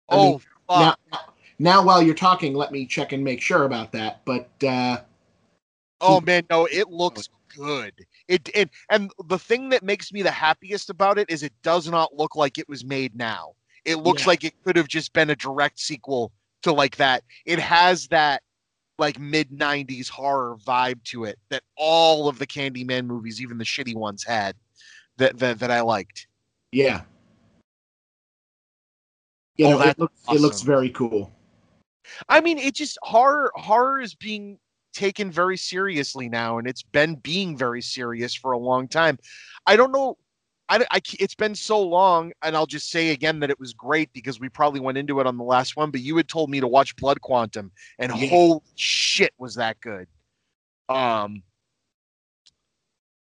I 0.09 0.15
oh 0.15 0.23
mean, 0.31 0.41
now, 0.67 0.95
now 1.59 1.83
while 1.83 2.01
you're 2.01 2.15
talking, 2.15 2.55
let 2.55 2.71
me 2.71 2.87
check 2.87 3.11
and 3.11 3.23
make 3.23 3.39
sure 3.39 3.65
about 3.65 3.91
that. 3.91 4.21
But 4.25 4.49
uh, 4.67 5.01
Oh 6.01 6.21
man, 6.21 6.43
no, 6.49 6.65
it 6.65 6.89
looks 6.89 7.29
good. 7.55 7.93
It 8.27 8.49
and 8.55 8.71
and 8.89 9.11
the 9.27 9.37
thing 9.37 9.69
that 9.69 9.83
makes 9.83 10.11
me 10.11 10.23
the 10.23 10.31
happiest 10.31 10.89
about 10.89 11.19
it 11.19 11.29
is 11.29 11.43
it 11.43 11.53
does 11.61 11.87
not 11.87 12.15
look 12.15 12.35
like 12.35 12.57
it 12.57 12.67
was 12.67 12.83
made 12.83 13.15
now. 13.15 13.53
It 13.85 13.97
looks 13.97 14.23
Yeah. 14.23 14.29
like 14.29 14.43
it 14.43 14.53
could 14.63 14.75
have 14.75 14.87
just 14.87 15.13
been 15.13 15.29
a 15.29 15.35
direct 15.35 15.79
sequel 15.79 16.31
to 16.63 16.71
like 16.73 16.95
that. 16.97 17.23
It 17.45 17.59
has 17.59 18.07
that 18.07 18.41
like 18.99 19.19
mid 19.19 19.49
90s 19.49 20.09
horror 20.09 20.57
vibe 20.65 21.03
to 21.05 21.23
it 21.25 21.39
that 21.49 21.63
all 21.75 22.27
of 22.27 22.39
the 22.39 22.47
Candyman 22.47 23.05
movies, 23.05 23.41
even 23.41 23.57
the 23.57 23.63
shitty 23.63 23.95
ones 23.95 24.23
had 24.23 24.55
that 25.17 25.37
that, 25.39 25.59
that 25.59 25.71
I 25.71 25.81
liked. 25.81 26.27
yeah, 26.71 27.01
you 29.57 29.67
Oh, 29.67 29.71
know, 29.71 29.81
it 29.81 29.99
looks 29.99 30.21
it 30.31 30.39
looks 30.39 30.61
very 30.61 30.89
cool. 30.89 31.31
I 32.27 32.41
mean, 32.41 32.57
it 32.57 32.75
just 32.75 32.97
horror 33.01 33.51
horror 33.55 33.99
is 33.99 34.15
being 34.15 34.57
taken 34.93 35.31
very 35.31 35.57
seriously 35.57 36.29
now, 36.29 36.57
and 36.57 36.67
it's 36.67 36.83
been 36.83 37.15
being 37.15 37.57
very 37.57 37.81
serious 37.81 38.33
for 38.33 38.53
a 38.53 38.57
long 38.57 38.87
time. 38.87 39.17
I 39.67 39.75
don't 39.75 39.91
know. 39.91 40.17
I, 40.69 40.85
I 40.91 40.99
it's 41.19 41.35
been 41.35 41.55
so 41.55 41.81
long, 41.81 42.31
and 42.43 42.55
I'll 42.55 42.67
just 42.67 42.91
say 42.91 43.09
again 43.09 43.39
that 43.39 43.49
it 43.49 43.59
was 43.59 43.73
great 43.73 44.13
because 44.13 44.39
we 44.39 44.49
probably 44.49 44.79
went 44.79 44.97
into 44.97 45.19
it 45.19 45.27
on 45.27 45.37
the 45.37 45.43
last 45.43 45.75
one. 45.75 45.89
But 45.91 46.01
you 46.01 46.15
had 46.17 46.27
told 46.27 46.49
me 46.49 46.59
to 46.59 46.67
watch 46.67 46.95
Blood 46.95 47.21
Quantum, 47.21 47.71
and 47.97 48.11
Yeah. 48.13 48.29
holy 48.29 48.61
shit, 48.75 49.33
was 49.37 49.55
that 49.55 49.81
good! 49.81 50.07
Um, 50.87 51.43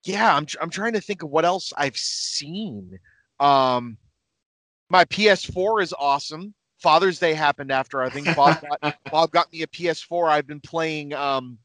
yeah, 0.03 0.35
I'm 0.35 0.45
I'm 0.61 0.69
trying 0.69 0.93
to 0.93 1.01
think 1.01 1.23
of 1.23 1.29
what 1.29 1.45
else 1.45 1.73
I've 1.75 1.97
seen. 1.97 2.99
Um, 3.39 3.97
my 4.89 5.05
PS4 5.05 5.81
is 5.81 5.93
awesome. 5.97 6.53
Father's 6.79 7.17
Day 7.17 7.33
happened 7.33 7.71
after 7.71 8.01
I 8.01 8.09
think 8.09 8.35
Bob 8.35 8.61
got 8.61 8.93
Bob 9.11 9.31
got 9.31 9.51
me 9.51 9.63
a 9.63 9.67
PS4. 9.67 10.29
I've 10.29 10.47
been 10.47 10.59
playing 10.59 11.13
um 11.13 11.57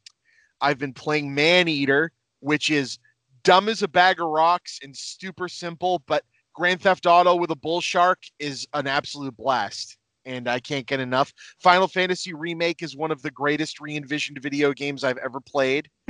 I've 0.60 0.78
been 0.78 0.94
playing 0.94 1.34
Maneater, 1.34 2.10
which 2.40 2.70
is 2.70 2.98
dumb 3.42 3.68
as 3.68 3.82
a 3.82 3.88
bag 3.88 4.20
of 4.20 4.28
rocks 4.28 4.78
and 4.82 4.96
super 4.96 5.48
simple, 5.48 6.02
but 6.06 6.24
Grand 6.54 6.80
Theft 6.80 7.06
Auto 7.06 7.36
with 7.36 7.50
a 7.50 7.56
bull 7.56 7.80
shark 7.80 8.22
is 8.38 8.66
an 8.74 8.86
absolute 8.86 9.36
blast. 9.36 9.96
And 10.24 10.48
I 10.48 10.60
can't 10.60 10.86
get 10.86 11.00
enough. 11.00 11.32
Final 11.58 11.88
Fantasy 11.88 12.34
Remake 12.34 12.82
is 12.82 12.96
one 12.96 13.10
of 13.10 13.22
the 13.22 13.30
greatest 13.30 13.80
re-envisioned 13.80 14.38
video 14.42 14.72
games 14.72 15.02
I've 15.04 15.18
ever 15.18 15.40
played. 15.40 15.88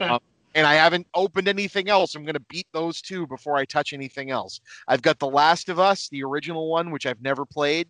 Um, 0.00 0.20
and 0.54 0.66
I 0.66 0.74
haven't 0.74 1.06
opened 1.14 1.46
anything 1.46 1.88
else. 1.88 2.14
I'm 2.14 2.24
going 2.24 2.34
to 2.34 2.44
beat 2.48 2.66
those 2.72 3.00
two 3.00 3.26
before 3.26 3.56
I 3.56 3.64
touch 3.64 3.92
anything 3.92 4.30
else. 4.30 4.60
I've 4.88 5.02
got 5.02 5.18
The 5.18 5.28
Last 5.28 5.68
of 5.68 5.78
Us, 5.78 6.08
the 6.08 6.24
original 6.24 6.70
one, 6.70 6.90
which 6.90 7.06
I've 7.06 7.20
never 7.20 7.44
played, 7.44 7.88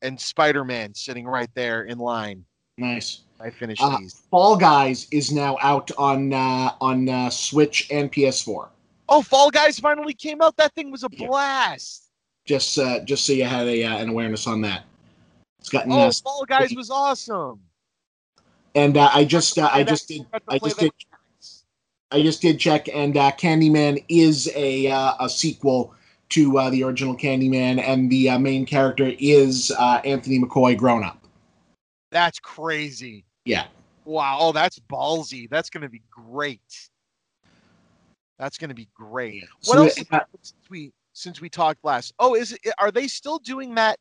and 0.00 0.18
Spider 0.18 0.64
Man 0.64 0.94
sitting 0.94 1.26
right 1.26 1.50
there 1.54 1.84
in 1.84 1.98
line. 1.98 2.44
nice. 2.78 3.22
I 3.42 3.50
finished 3.50 3.82
Uh, 3.82 3.98
these. 3.98 4.22
Fall 4.30 4.56
Guys 4.56 5.06
is 5.10 5.32
now 5.32 5.56
out 5.62 5.90
on 5.96 6.32
uh, 6.32 6.72
on 6.80 7.08
uh, 7.08 7.30
Switch 7.30 7.88
and 7.90 8.12
PS4. 8.12 8.68
Oh, 9.08 9.22
Fall 9.22 9.50
Guys 9.50 9.78
finally 9.78 10.12
came 10.12 10.42
out. 10.42 10.56
That 10.56 10.74
thing 10.74 10.90
was 10.90 11.04
a 11.04 11.08
Yeah. 11.12 11.26
blast. 11.26 12.04
Just 12.44 12.78
uh, 12.78 13.00
just 13.00 13.24
so 13.24 13.32
you 13.32 13.44
had 13.44 13.66
a 13.66 13.84
uh, 13.84 13.96
an 13.98 14.08
awareness 14.10 14.46
on 14.46 14.60
that. 14.62 14.84
It's 15.58 15.68
gotten 15.68 15.92
Oh, 15.92 16.00
uh, 16.08 16.12
Fall 16.22 16.44
Guys 16.46 16.72
was 16.74 16.90
awesome. 16.90 17.60
and 18.74 18.96
uh, 18.96 19.10
I 19.12 19.24
just 19.24 19.58
uh, 19.58 19.70
I 19.72 19.84
just 19.84 20.08
did 20.08 20.22
that- 20.30 20.32
got 20.32 20.46
to 20.46 20.54
I 20.54 20.58
just 20.58 20.78
did 20.78 20.92
I 22.12 22.22
just 22.22 22.42
did 22.42 22.58
check, 22.58 22.88
and 22.92 23.16
uh, 23.16 23.30
Candyman 23.32 24.04
is 24.08 24.50
a 24.56 24.88
uh, 24.90 25.14
a 25.20 25.28
sequel 25.28 25.94
to 26.30 26.58
uh, 26.58 26.68
the 26.70 26.82
original 26.82 27.16
Candyman, 27.16 27.80
and 27.80 28.10
the 28.10 28.30
uh, 28.30 28.38
main 28.38 28.66
character 28.66 29.12
is 29.18 29.72
uh, 29.78 30.00
Anthony 30.04 30.38
McCoy 30.40 30.76
grown 30.76 31.04
up. 31.04 31.24
That's 32.10 32.38
crazy. 32.40 33.24
Yeah. 33.44 33.66
Wow. 34.04 34.38
Oh, 34.40 34.52
that's 34.52 34.78
ballsy. 34.80 35.48
That's 35.50 35.70
going 35.70 35.82
to 35.82 35.88
be 35.88 36.02
great. 36.10 36.60
That's 38.38 38.58
going 38.58 38.70
to 38.70 38.74
be 38.74 38.88
great. 38.94 39.44
What 39.64 39.76
So, 39.76 39.80
else 39.80 40.04
uh, 40.12 40.20
since 40.42 40.70
we 40.70 40.92
since 41.12 41.40
we 41.40 41.48
talked 41.50 41.84
last? 41.84 42.14
Oh, 42.18 42.34
is 42.34 42.52
it? 42.52 42.60
Are 42.78 42.90
they 42.90 43.08
still 43.08 43.38
doing 43.38 43.74
that? 43.76 43.98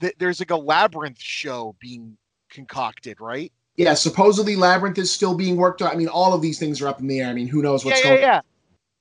Th- 0.00 0.14
There's 0.18 0.40
like 0.40 0.50
a 0.50 0.56
labyrinth 0.56 1.20
show 1.20 1.76
being 1.80 2.16
concocted, 2.50 3.20
right? 3.20 3.52
yeah, 3.76 3.94
supposedly 3.94 4.56
Labyrinth 4.56 4.98
is 4.98 5.10
still 5.10 5.34
being 5.34 5.56
worked 5.56 5.82
on. 5.82 5.90
I 5.90 5.96
mean, 5.96 6.08
all 6.08 6.34
of 6.34 6.42
these 6.42 6.58
things 6.58 6.82
are 6.82 6.88
up 6.88 7.00
in 7.00 7.06
the 7.06 7.20
air. 7.20 7.28
I 7.28 7.32
mean, 7.32 7.48
who 7.48 7.62
knows 7.62 7.84
what's 7.84 8.00
yeah, 8.00 8.08
going? 8.08 8.20
yeah, 8.20 8.26
yeah. 8.26 8.40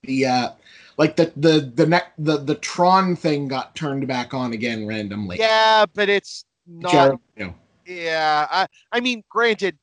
The 0.04 0.26
uh, 0.26 0.52
like 0.98 1.16
the 1.18 1.34
the 1.36 1.72
the 1.76 1.86
neck 1.86 2.14
the 2.18 2.38
the 2.38 2.56
Tron 2.56 3.16
thing 3.16 3.50
got 3.50 3.76
turned 3.76 4.08
back 4.08 4.34
on 4.34 4.54
again 4.54 4.88
randomly. 4.88 5.38
Yeah, 5.40 5.86
but 5.94 6.08
it's 6.10 6.46
not. 6.66 6.92
Jared, 6.92 7.20
you 7.36 7.46
know, 7.48 7.56
Yeah, 7.90 8.48
I, 8.52 8.68
I 8.92 9.00
mean, 9.00 9.24
granted, 9.30 9.78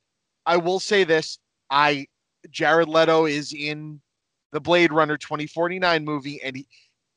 I 0.46 0.56
will 0.56 0.78
say 0.78 1.02
this: 1.02 1.38
I 1.70 2.06
Jared 2.50 2.88
Leto 2.88 3.26
is 3.26 3.52
in 3.52 4.00
the 4.52 4.60
Blade 4.60 4.92
Runner 4.92 5.16
2049 5.16 6.04
movie, 6.04 6.40
and 6.40 6.56
he, 6.56 6.68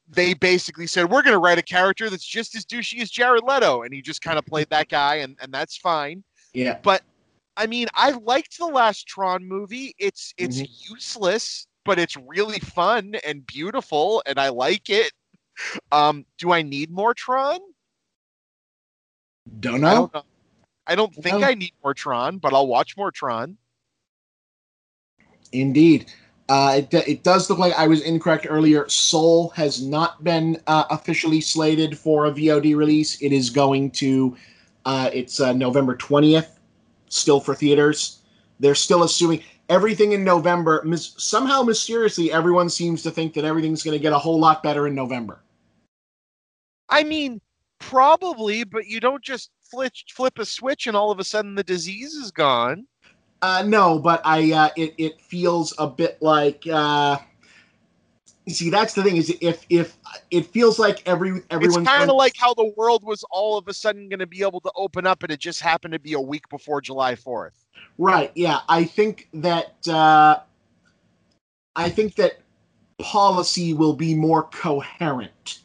they 0.10 0.34
basically 0.34 0.88
said 0.88 1.10
we're 1.10 1.22
going 1.22 1.36
to 1.36 1.40
write 1.40 1.60
a 1.60 1.64
character 1.64 2.10
that's 2.10 2.26
just 2.26 2.56
as 2.56 2.66
douchey 2.66 3.02
as 3.02 3.12
Jared 3.12 3.44
Leto, 3.44 3.84
and 3.84 3.94
he 3.94 4.02
just 4.02 4.24
kind 4.24 4.40
of 4.40 4.46
played 4.48 4.68
that 4.72 4.90
guy, 4.90 5.18
and 5.18 5.38
and 5.42 5.54
that's 5.54 5.78
fine. 5.78 6.24
yeah, 6.56 6.80
but 6.82 7.04
I 7.56 7.68
mean, 7.68 7.88
I 7.94 8.12
liked 8.12 8.58
the 8.58 8.66
last 8.66 9.08
Tron 9.08 9.48
movie. 9.48 9.94
It's 10.00 10.34
it's 10.40 10.90
useless, 10.90 11.68
but 11.86 12.00
it's 12.00 12.18
really 12.18 12.60
fun 12.60 13.14
and 13.24 13.46
beautiful, 13.46 14.24
and 14.26 14.40
I 14.40 14.50
like 14.50 14.90
it. 14.90 15.12
Um, 15.92 16.26
do 16.40 16.52
I 16.52 16.64
need 16.64 16.90
more 16.90 17.14
Tron? 17.14 17.60
don't 19.60 19.84
I 19.84 19.94
don't 19.94 20.14
know. 20.14 20.24
I 20.90 20.96
don't 20.96 21.14
think 21.14 21.40
No. 21.40 21.48
I 21.48 21.54
need 21.54 21.74
more 21.84 21.94
Tron, 21.94 22.40
but 22.40 22.52
I'll 22.52 22.68
watch 22.68 22.98
more 22.98 23.12
Tron. 23.12 23.58
Indeed. 25.52 26.12
Uh, 26.50 26.82
it, 26.82 27.08
it 27.08 27.24
does 27.24 27.48
look 27.48 27.60
like 27.60 27.74
I 27.78 27.86
was 27.86 28.02
incorrect 28.02 28.48
earlier. 28.50 28.90
Soul 28.90 29.50
has 29.50 29.84
not 29.86 30.24
been 30.24 30.60
uh, 30.66 30.86
officially 30.90 31.42
slated 31.42 31.96
for 31.96 32.26
a 32.26 32.32
VOD 32.32 32.76
release. 32.76 33.22
It 33.22 33.32
is 33.32 33.52
going 33.52 33.92
to, 33.92 34.36
uh, 34.86 35.12
it's 35.14 35.40
uh, 35.40 35.54
November 35.54 35.96
20th, 35.96 36.48
still 37.08 37.40
for 37.40 37.54
theaters. 37.54 38.22
They're 38.60 38.74
still 38.74 39.04
assuming, 39.04 39.44
everything 39.70 40.14
in 40.14 40.24
November. 40.24 40.82
Mis- 40.84 41.14
somehow, 41.18 41.62
mysteriously, 41.62 42.32
everyone 42.32 42.68
seems 42.68 43.04
to 43.04 43.12
think 43.12 43.36
that 43.36 43.46
everything's 43.46 43.84
going 43.84 43.96
to 43.96 44.02
get 44.02 44.12
a 44.12 44.18
whole 44.18 44.40
lot 44.40 44.64
better 44.64 44.88
in 44.88 44.96
November. 44.96 45.44
I 46.90 47.04
mean, 47.04 47.42
probably, 47.78 48.64
but 48.64 48.88
you 48.88 49.00
don't 49.00 49.24
just 49.24 49.52
flip 49.70 49.94
flip 50.12 50.40
a 50.40 50.46
switch 50.46 50.88
and 50.88 50.96
all 50.96 51.12
of 51.12 51.20
a 51.20 51.24
sudden 51.24 51.56
the 51.56 51.64
disease 51.64 52.14
is 52.14 52.32
gone. 52.32 52.86
Uh, 53.42 53.64
no, 53.66 54.00
but 54.00 54.22
I 54.26 54.52
uh, 54.52 54.70
it 54.76 54.94
it 54.98 55.22
feels 55.22 55.74
a 55.78 55.88
bit 55.88 56.22
like 56.22 56.64
uh, 56.72 57.18
see 58.48 58.70
that's 58.70 58.94
the 58.94 59.04
thing 59.04 59.18
is 59.18 59.36
if 59.42 59.66
if 59.70 59.98
it 60.32 60.46
feels 60.48 60.80
like 60.80 61.08
every 61.08 61.42
everyone 61.50 61.82
It's 61.82 61.90
kind 61.90 62.10
of 62.10 62.16
like 62.16 62.36
how 62.38 62.54
the 62.54 62.74
world 62.76 63.04
was 63.04 63.24
all 63.32 63.58
of 63.58 63.68
a 63.68 63.74
sudden 63.74 64.10
going 64.10 64.20
to 64.20 64.28
be 64.28 64.42
able 64.42 64.60
to 64.62 64.72
open 64.76 65.08
up, 65.08 65.24
and 65.24 65.32
it 65.32 65.40
just 65.40 65.62
happened 65.62 65.94
to 65.94 66.00
be 66.00 66.14
a 66.14 66.22
week 66.22 66.50
before 66.50 66.82
July 66.82 67.16
Fourth. 67.16 67.66
right 67.98 68.32
yeah 68.36 68.60
I 68.68 68.84
think 68.84 69.30
that 69.34 69.88
uh, 69.88 70.40
I 71.76 71.90
think 71.90 72.16
that 72.16 72.40
policy 72.98 73.74
will 73.74 73.96
be 73.96 74.14
more 74.14 74.44
coherent 74.44 75.60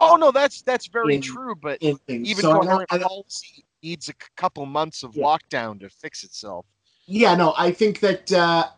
Oh 0.00 0.16
no, 0.16 0.30
that's 0.30 0.62
that's 0.62 0.86
very 0.86 1.16
In- 1.16 1.20
true, 1.22 1.54
but 1.54 1.82
in 1.82 1.96
things. 2.08 2.28
even 2.28 2.42
So 2.42 2.52
coherent 2.52 2.90
I 2.90 2.98
policy 2.98 3.64
needs 3.82 4.08
a 4.08 4.14
couple 4.36 4.64
months 4.66 5.02
of 5.02 5.14
Yeah. 5.14 5.24
lockdown 5.24 5.80
to 5.80 5.88
fix 5.88 6.22
itself. 6.24 6.66
yeah 7.06 7.34
no 7.34 7.54
I 7.56 7.72
think 7.72 8.00
that 8.00 8.30
uh, 8.32 8.68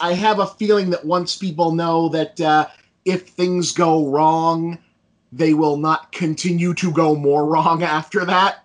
I 0.00 0.14
have 0.14 0.38
a 0.40 0.46
feeling 0.46 0.90
that 0.90 1.04
once 1.04 1.36
people 1.36 1.72
know 1.72 2.08
that 2.10 2.40
uh, 2.40 2.66
if 3.04 3.28
things 3.28 3.72
go 3.72 4.08
wrong, 4.08 4.78
they 5.32 5.54
will 5.54 5.76
not 5.76 6.10
continue 6.12 6.74
to 6.74 6.90
go 6.92 7.14
more 7.14 7.46
wrong 7.52 7.82
after 7.82 8.24
that. 8.24 8.64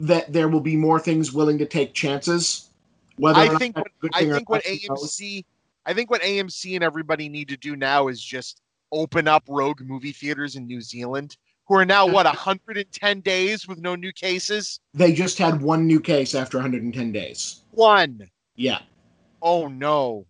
That 0.00 0.32
there 0.32 0.48
will 0.48 0.60
be 0.60 0.76
more 0.76 0.98
things 0.98 1.32
willing 1.32 1.58
to 1.58 1.66
take 1.66 1.92
chances. 1.94 2.70
Whether 3.16 3.40
I 3.40 3.56
think 3.58 3.76
what 3.76 3.88
I 4.14 4.24
think 4.24 4.48
what 4.48 4.64
who 4.66 4.88
knows? 4.88 5.16
AMC 5.16 5.44
I 5.84 5.94
think 5.94 6.10
what 6.10 6.22
AMC 6.22 6.74
and 6.76 6.84
everybody 6.84 7.28
need 7.28 7.48
to 7.48 7.56
do 7.56 7.76
now 7.76 8.08
is 8.08 8.20
just 8.22 8.61
open 8.92 9.26
up 9.26 9.42
rogue 9.48 9.80
movie 9.80 10.12
theaters 10.12 10.54
in 10.56 10.66
New 10.66 10.80
Zealand, 10.80 11.36
who 11.66 11.74
are 11.76 11.84
now 11.84 12.06
what 12.06 12.26
110 12.26 13.20
days 13.20 13.66
with 13.66 13.78
no 13.78 13.94
new 13.94 14.12
cases. 14.12 14.78
they 14.94 15.12
just 15.12 15.38
had 15.38 15.60
one 15.62 15.86
new 15.86 15.98
case 16.00 16.34
after 16.34 16.58
110 16.58 17.10
days. 17.12 17.62
One. 17.72 18.28
Yeah, 18.54 18.80
Oh 19.40 19.66
no. 19.66 20.26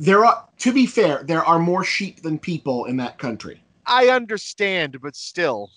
there 0.00 0.24
are. 0.24 0.44
To 0.58 0.72
be 0.72 0.86
fair, 0.86 1.22
there 1.24 1.44
are 1.44 1.58
more 1.58 1.84
sheep 1.84 2.20
than 2.22 2.38
people 2.38 2.84
in 2.86 2.96
that 2.98 3.16
country. 3.18 3.62
I 3.86 4.08
understand, 4.08 4.98
but 5.00 5.14
still. 5.16 5.70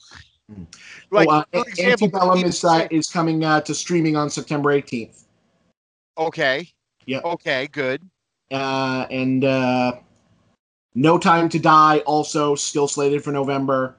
Hmm. 0.52 0.64
Like, 1.12 1.28
oh, 1.30 1.44
uh, 1.60 1.64
example, 1.68 2.08
Antebellum 2.08 2.44
is 2.44 2.64
uh, 2.66 2.88
is 2.92 3.08
coming 3.10 3.46
uh, 3.46 3.62
to 3.62 3.74
streaming 3.76 4.16
on 4.18 4.30
September 4.30 4.74
18th. 4.74 5.24
okay. 6.18 6.68
Yeah. 7.06 7.22
Okay, 7.24 7.68
good. 7.72 8.02
uh, 8.52 9.06
and 9.10 9.44
uh, 9.46 9.94
No 10.94 11.18
Time 11.18 11.48
to 11.50 11.60
Die 11.60 12.00
also 12.00 12.56
still 12.56 12.88
slated 12.88 13.24
for 13.24 13.32
November. 13.32 13.96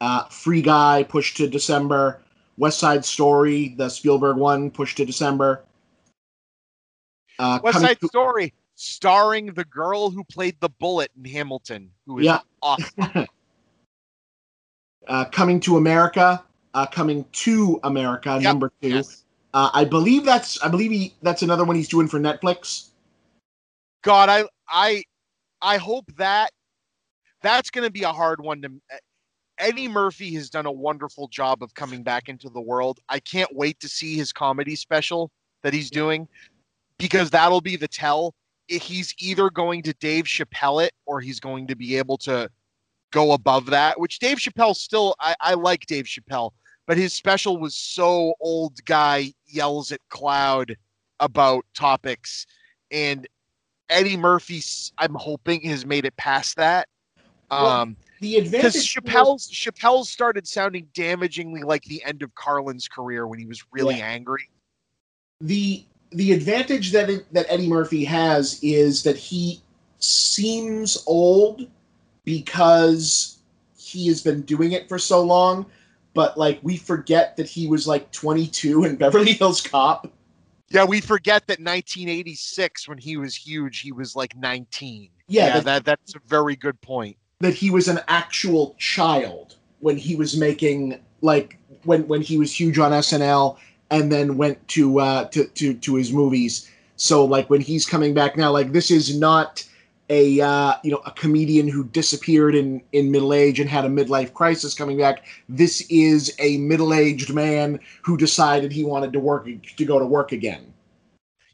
Uh, 0.00 0.24
Free 0.24 0.60
Guy 0.62 1.04
pushed 1.04 1.36
to 1.36 1.48
December. 1.48 2.20
West 2.56 2.78
Side 2.78 3.04
Story, 3.04 3.74
the 3.76 3.88
Spielberg 3.88 4.36
one, 4.36 4.70
pushed 4.70 4.96
to 4.98 5.04
December. 5.04 5.64
Uh, 7.38 7.60
West 7.62 7.80
Side 7.80 8.00
to- 8.00 8.08
Story, 8.08 8.52
starring 8.74 9.46
the 9.46 9.64
girl 9.64 10.10
who 10.10 10.24
played 10.24 10.56
the 10.60 10.68
bullet 10.68 11.10
in 11.16 11.24
Hamilton, 11.24 11.90
who 12.06 12.18
is 12.18 12.24
Yeah. 12.26 12.40
awesome. 12.62 13.26
uh, 15.08 15.24
coming 15.26 15.60
to 15.60 15.76
America, 15.76 16.44
uh, 16.74 16.86
coming 16.86 17.24
to 17.32 17.80
America, 17.84 18.34
Yep, 18.34 18.42
number 18.42 18.72
two. 18.82 18.88
Yes. 18.88 19.24
Uh, 19.52 19.70
I 19.72 19.84
believe 19.84 20.24
that's 20.24 20.60
I 20.62 20.68
believe 20.68 20.90
he, 20.90 21.14
that's 21.22 21.42
another 21.42 21.64
one 21.64 21.76
he's 21.76 21.88
doing 21.88 22.08
for 22.08 22.18
Netflix. 22.18 22.88
God, 24.02 24.28
I 24.28 24.44
I 24.68 25.04
I 25.64 25.78
hope 25.78 26.04
that 26.18 26.50
that's 27.42 27.70
going 27.70 27.86
to 27.86 27.90
be 27.90 28.02
a 28.02 28.12
hard 28.12 28.40
one 28.40 28.62
to. 28.62 28.70
Eddie 29.58 29.88
Murphy 29.88 30.34
has 30.34 30.50
done 30.50 30.66
a 30.66 30.72
wonderful 30.72 31.28
job 31.28 31.62
of 31.62 31.74
coming 31.74 32.02
back 32.02 32.28
into 32.28 32.48
the 32.50 32.60
world. 32.60 33.00
I 33.08 33.20
can't 33.20 33.54
wait 33.54 33.80
to 33.80 33.88
see 33.88 34.16
his 34.16 34.32
comedy 34.32 34.76
special 34.76 35.30
that 35.62 35.72
he's 35.72 35.90
doing 35.90 36.28
because 36.98 37.30
that'll 37.30 37.60
be 37.60 37.76
the 37.76 37.88
tell. 37.88 38.34
If 38.68 38.82
he's 38.82 39.14
either 39.18 39.50
going 39.50 39.82
to 39.82 39.94
Dave 39.94 40.24
Chappelle 40.24 40.84
it 40.84 40.92
or 41.06 41.20
he's 41.20 41.40
going 41.40 41.66
to 41.68 41.76
be 41.76 41.96
able 41.96 42.18
to 42.18 42.48
go 43.12 43.32
above 43.32 43.66
that, 43.66 44.00
which 44.00 44.18
Dave 44.18 44.38
Chappelle 44.38 44.74
still, 44.74 45.14
I, 45.20 45.34
I 45.40 45.54
like 45.54 45.86
Dave 45.86 46.06
Chappelle, 46.06 46.50
but 46.86 46.96
his 46.96 47.14
special 47.14 47.58
was 47.58 47.74
so 47.74 48.34
old 48.40 48.84
guy 48.84 49.32
yells 49.46 49.92
at 49.92 50.00
cloud 50.10 50.76
about 51.20 51.64
topics. 51.74 52.46
And 52.90 53.26
Eddie 53.90 54.16
Murphy, 54.16 54.62
I'm 54.98 55.14
hoping, 55.14 55.62
has 55.62 55.84
made 55.84 56.04
it 56.04 56.16
past 56.16 56.56
that. 56.56 56.88
Well, 57.50 57.66
Um, 57.66 57.96
The 58.20 58.36
advantage 58.36 58.94
because 58.94 59.04
Chappelle's 59.04 59.50
Chappelle 59.50 60.04
started 60.06 60.46
sounding 60.46 60.88
damagingly 60.94 61.62
like 61.62 61.82
the 61.84 62.02
end 62.04 62.22
of 62.22 62.34
Carlin's 62.34 62.88
career 62.88 63.26
when 63.26 63.38
he 63.38 63.46
was 63.46 63.62
really 63.72 63.96
Yeah. 63.98 64.06
angry. 64.08 64.48
the 65.40 65.84
the 66.12 66.30
advantage 66.32 66.92
that 66.92 67.10
it, 67.10 67.26
that 67.34 67.44
Eddie 67.48 67.66
Murphy 67.68 68.04
has 68.04 68.60
is 68.62 69.02
that 69.02 69.16
he 69.16 69.60
seems 69.98 71.02
old 71.08 71.68
because 72.24 73.38
he 73.76 74.06
has 74.06 74.22
been 74.22 74.42
doing 74.42 74.72
it 74.72 74.88
for 74.88 74.98
so 74.98 75.22
long. 75.22 75.66
But 76.14 76.38
like 76.38 76.60
we 76.62 76.76
forget 76.76 77.36
that 77.36 77.48
he 77.48 77.66
was 77.66 77.86
like 77.88 78.10
22 78.12 78.84
in 78.84 78.94
Beverly 78.96 79.32
Hills 79.32 79.60
Cop. 79.60 80.10
Yeah, 80.74 80.84
we 80.84 81.00
forget 81.00 81.46
that 81.46 81.60
1986 81.60 82.88
when 82.88 82.98
he 82.98 83.16
was 83.16 83.34
huge, 83.36 83.80
he 83.80 83.92
was 83.92 84.16
like 84.16 84.36
19. 84.36 85.08
Yeah, 85.28 85.46
yeah 85.46 85.52
that- 85.54 85.64
that 85.64 85.84
that's 85.84 86.14
a 86.16 86.20
very 86.26 86.56
good 86.56 86.80
point. 86.80 87.16
That 87.40 87.54
he 87.54 87.70
was 87.70 87.88
an 87.88 88.00
actual 88.08 88.74
child 88.78 89.56
when 89.80 89.96
he 89.96 90.16
was 90.16 90.36
making 90.36 90.98
like 91.20 91.58
when 91.84 92.06
when 92.08 92.22
he 92.22 92.38
was 92.38 92.58
huge 92.58 92.78
on 92.78 92.92
SNL 92.92 93.56
and 93.90 94.10
then 94.10 94.36
went 94.36 94.66
to 94.68 94.98
uh 95.00 95.24
to 95.26 95.44
to 95.44 95.74
to 95.74 95.94
his 95.94 96.12
movies. 96.12 96.68
So 96.96 97.24
like 97.24 97.48
when 97.50 97.60
he's 97.60 97.86
coming 97.86 98.14
back 98.14 98.36
now, 98.36 98.50
like 98.50 98.72
this 98.72 98.90
is 98.90 99.18
not 99.18 99.64
a 100.10 100.40
uh, 100.40 100.74
you 100.82 100.90
know 100.90 101.00
a 101.06 101.10
comedian 101.12 101.68
who 101.68 101.84
disappeared 101.84 102.54
in 102.54 102.82
in 102.92 103.10
middle 103.10 103.32
age 103.32 103.60
and 103.60 103.68
had 103.68 103.84
a 103.84 103.88
midlife 103.88 104.32
crisis 104.34 104.74
coming 104.74 104.98
back. 104.98 105.24
This 105.48 105.86
is 105.90 106.34
a 106.38 106.58
middle 106.58 106.92
aged 106.92 107.32
man 107.32 107.80
who 108.02 108.16
decided 108.16 108.72
he 108.72 108.84
wanted 108.84 109.12
to 109.14 109.20
work 109.20 109.48
to 109.76 109.84
go 109.84 109.98
to 109.98 110.06
work 110.06 110.32
again. 110.32 110.72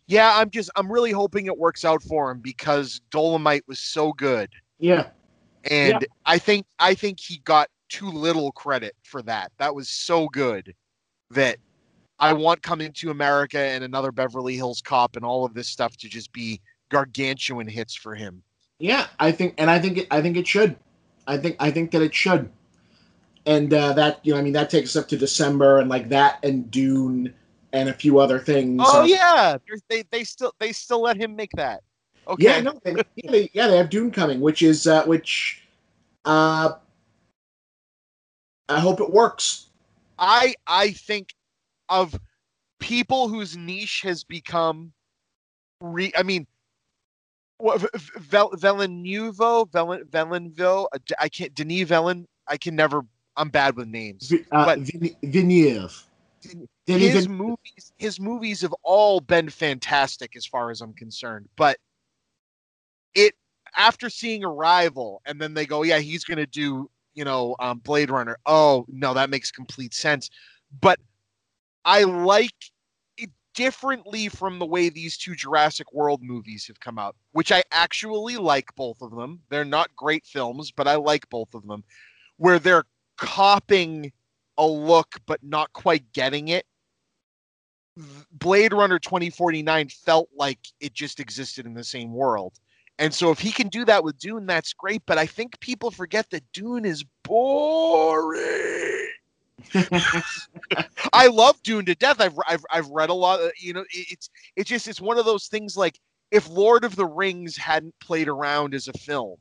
Yeah, 0.07 0.33
I'm 0.35 0.51
just 0.51 0.71
I'm 0.75 0.91
really 0.91 1.13
hoping 1.13 1.47
it 1.47 1.57
works 1.57 1.85
out 1.85 2.03
for 2.03 2.31
him 2.31 2.41
because 2.41 3.01
Dolomite 3.11 3.63
was 3.69 3.79
so 3.79 4.13
good. 4.13 4.51
Yeah, 4.79 5.11
And 5.65 6.07
I 6.27 6.39
think 6.39 6.67
I 6.79 6.95
think 6.95 7.21
he 7.21 7.39
got 7.45 7.69
too 7.89 8.11
little 8.11 8.53
credit 8.53 8.95
for 9.03 9.23
that. 9.23 9.53
That 9.59 9.75
was 9.75 9.89
so 9.89 10.29
good 10.29 10.75
that 11.31 11.59
I 12.19 12.33
want 12.33 12.63
coming 12.63 12.93
to 12.95 13.11
America 13.11 13.59
and 13.59 13.85
another 13.85 14.13
Beverly 14.13 14.57
Hills 14.57 14.83
Cop 14.83 15.17
and 15.17 15.25
all 15.25 15.45
of 15.45 15.55
this 15.55 15.69
stuff 15.69 15.97
to 15.99 16.09
just 16.09 16.33
be 16.33 16.61
gargantuan 16.91 17.67
hits 17.67 17.95
for 17.95 18.15
him. 18.15 18.43
yeah. 18.79 19.07
I 19.19 19.33
think 19.33 19.55
and 19.57 19.71
I 19.71 19.79
think 19.79 19.99
it, 19.99 20.07
I 20.11 20.21
think 20.21 20.37
it 20.37 20.47
should. 20.47 20.77
I 21.27 21.39
think 21.39 21.57
I 21.59 21.71
think 21.71 21.91
that 21.93 22.03
it 22.03 22.15
should. 22.15 22.51
And 23.47 23.73
uh, 23.73 23.95
that 23.95 24.21
you 24.23 24.33
know 24.33 24.39
I 24.39 24.43
mean 24.43 24.53
that 24.53 24.69
takes 24.69 24.95
us 24.95 25.03
up 25.03 25.09
to 25.09 25.17
December 25.17 25.79
and 25.79 25.89
like 25.89 26.09
that 26.11 26.39
and 26.43 26.71
Dune 26.71 27.33
and 27.73 27.89
a 27.89 27.95
few 27.95 28.19
other 28.19 28.39
things. 28.39 28.83
Oh 28.85 29.01
are- 29.01 29.07
yeah, 29.07 29.57
they 29.89 30.05
they 30.11 30.25
still 30.25 30.53
they 30.59 30.73
still 30.73 31.01
let 31.03 31.17
him 31.17 31.35
make 31.35 31.53
that. 31.53 31.83
Okay. 32.29 32.45
Yeah, 32.45 32.61
no, 32.61 32.79
they, 32.85 32.93
yeah, 33.17 33.31
they, 33.31 33.51
yeah, 33.55 33.67
they 33.67 33.77
have 33.77 33.91
Dune 33.91 34.11
coming, 34.11 34.41
which 34.41 34.63
is 34.63 34.87
uh, 34.87 35.05
which. 35.05 35.63
Uh, 36.25 36.73
I 38.69 38.79
hope 38.79 39.01
it 39.01 39.11
works. 39.11 39.67
I 40.19 40.55
I 40.67 40.93
think 40.93 41.35
of 41.89 42.19
people 42.79 43.29
whose 43.29 43.57
niche 43.57 44.03
has 44.03 44.23
become 44.23 44.93
re 45.81 46.13
I 46.17 46.23
mean 46.23 46.47
what 47.63 47.81
Vel, 48.19 48.51
Villeneuve, 48.57 49.37
Velen, 49.37 50.07
Villeneuve, 50.11 50.87
uh, 50.93 50.99
I 51.19 51.29
can't 51.29 51.55
Denis 51.55 51.89
Vellen, 51.89 52.27
I 52.47 52.57
can 52.57 52.75
never 52.77 53.03
I'm 53.37 53.49
bad 53.49 53.77
with 53.77 53.89
names. 53.89 54.33
Uh, 54.53 54.65
But- 54.65 54.79
Vin- 54.81 55.17
Villeneuve. 55.23 56.07
His 56.43 56.57
Villeneuve. 56.87 57.29
movies 57.29 57.93
his 57.99 58.19
movies 58.21 58.61
have 58.63 58.75
all 58.83 59.21
been 59.21 59.49
fantastic 59.51 60.37
as 60.37 60.47
far 60.47 60.71
as 60.71 60.81
I'm 60.81 60.95
concerned, 60.95 61.49
but 61.57 61.79
it 63.15 63.35
after 63.77 64.09
seeing 64.09 64.45
Arrival 64.45 65.21
and 65.27 65.41
then 65.41 65.55
they 65.55 65.67
go, 65.67 65.83
yeah, 65.83 65.99
he's 65.99 66.25
going 66.25 66.39
to 66.39 66.47
do, 66.47 66.91
you 67.15 67.25
know, 67.25 67.55
um, 67.61 67.79
Blade 67.79 68.11
Runner. 68.11 68.37
Oh, 68.47 68.85
no, 68.89 69.15
that 69.15 69.31
makes 69.31 69.51
complete 69.51 69.95
sense. 69.95 70.31
But 70.81 70.99
I 71.85 72.05
like 72.05 72.55
differently 73.55 74.29
from 74.29 74.59
the 74.59 74.67
way 74.67 74.89
these 74.89 75.17
two 75.17 75.35
Jurassic 75.35 75.93
World 75.93 76.23
movies 76.23 76.67
have 76.67 76.81
come 76.81 76.99
out, 76.99 77.17
which 77.33 77.53
I 77.53 77.63
actually 77.73 78.37
like 78.37 78.75
both 78.77 79.03
of 79.03 79.15
them. 79.15 79.41
They're 79.49 79.65
not 79.65 79.95
great 79.97 80.27
films, 80.27 80.71
but 80.71 80.89
I 80.89 80.97
like 80.97 81.29
both 81.31 81.55
of 81.55 81.67
them, 81.67 81.85
where 82.37 82.59
they're 82.59 82.85
copying 83.17 84.13
a 84.59 84.67
look 84.67 85.17
but 85.27 85.43
not 85.43 85.73
quite 85.73 86.13
getting 86.13 86.49
it. 86.49 86.67
Blade 88.33 88.73
Runner 88.73 88.99
2049 88.99 89.89
felt 89.89 90.29
like 90.35 90.59
it 90.81 90.95
just 90.95 91.21
existed 91.21 91.67
in 91.67 91.75
the 91.75 91.85
same 91.85 92.13
world. 92.13 92.55
And 92.99 93.13
so 93.13 93.31
if 93.31 93.39
he 93.39 93.51
can 93.51 93.69
do 93.69 93.85
that 93.87 94.05
with 94.05 94.19
Dune, 94.19 94.47
that's 94.47 94.73
great. 94.75 95.03
But 95.07 95.19
I 95.19 95.27
think 95.27 95.59
people 95.61 95.91
forget 95.91 96.29
that 96.31 96.45
Dune 96.53 96.85
is 96.85 97.05
boring. 97.25 99.00
I 101.13 101.27
love 101.27 101.63
Dune 101.63 101.85
to 101.87 101.95
death. 101.95 102.21
I've, 102.21 102.39
I've 102.47 102.65
I've 102.71 102.89
read 102.89 103.11
a 103.11 103.15
lot. 103.15 103.41
Of, 103.41 103.53
you 103.59 103.73
know, 103.73 103.85
it's 103.91 104.31
it's 104.57 104.69
just 104.69 104.89
it's 104.89 105.01
one 105.01 105.19
of 105.19 105.25
those 105.25 105.47
things 105.47 105.77
like 105.77 105.99
if 106.31 106.49
Lord 106.49 106.85
of 106.85 106.97
the 106.97 107.07
Rings 107.07 107.57
hadn't 107.57 107.95
played 108.01 108.29
around 108.29 108.75
as 108.75 108.89
a 108.89 108.93
film 108.93 109.37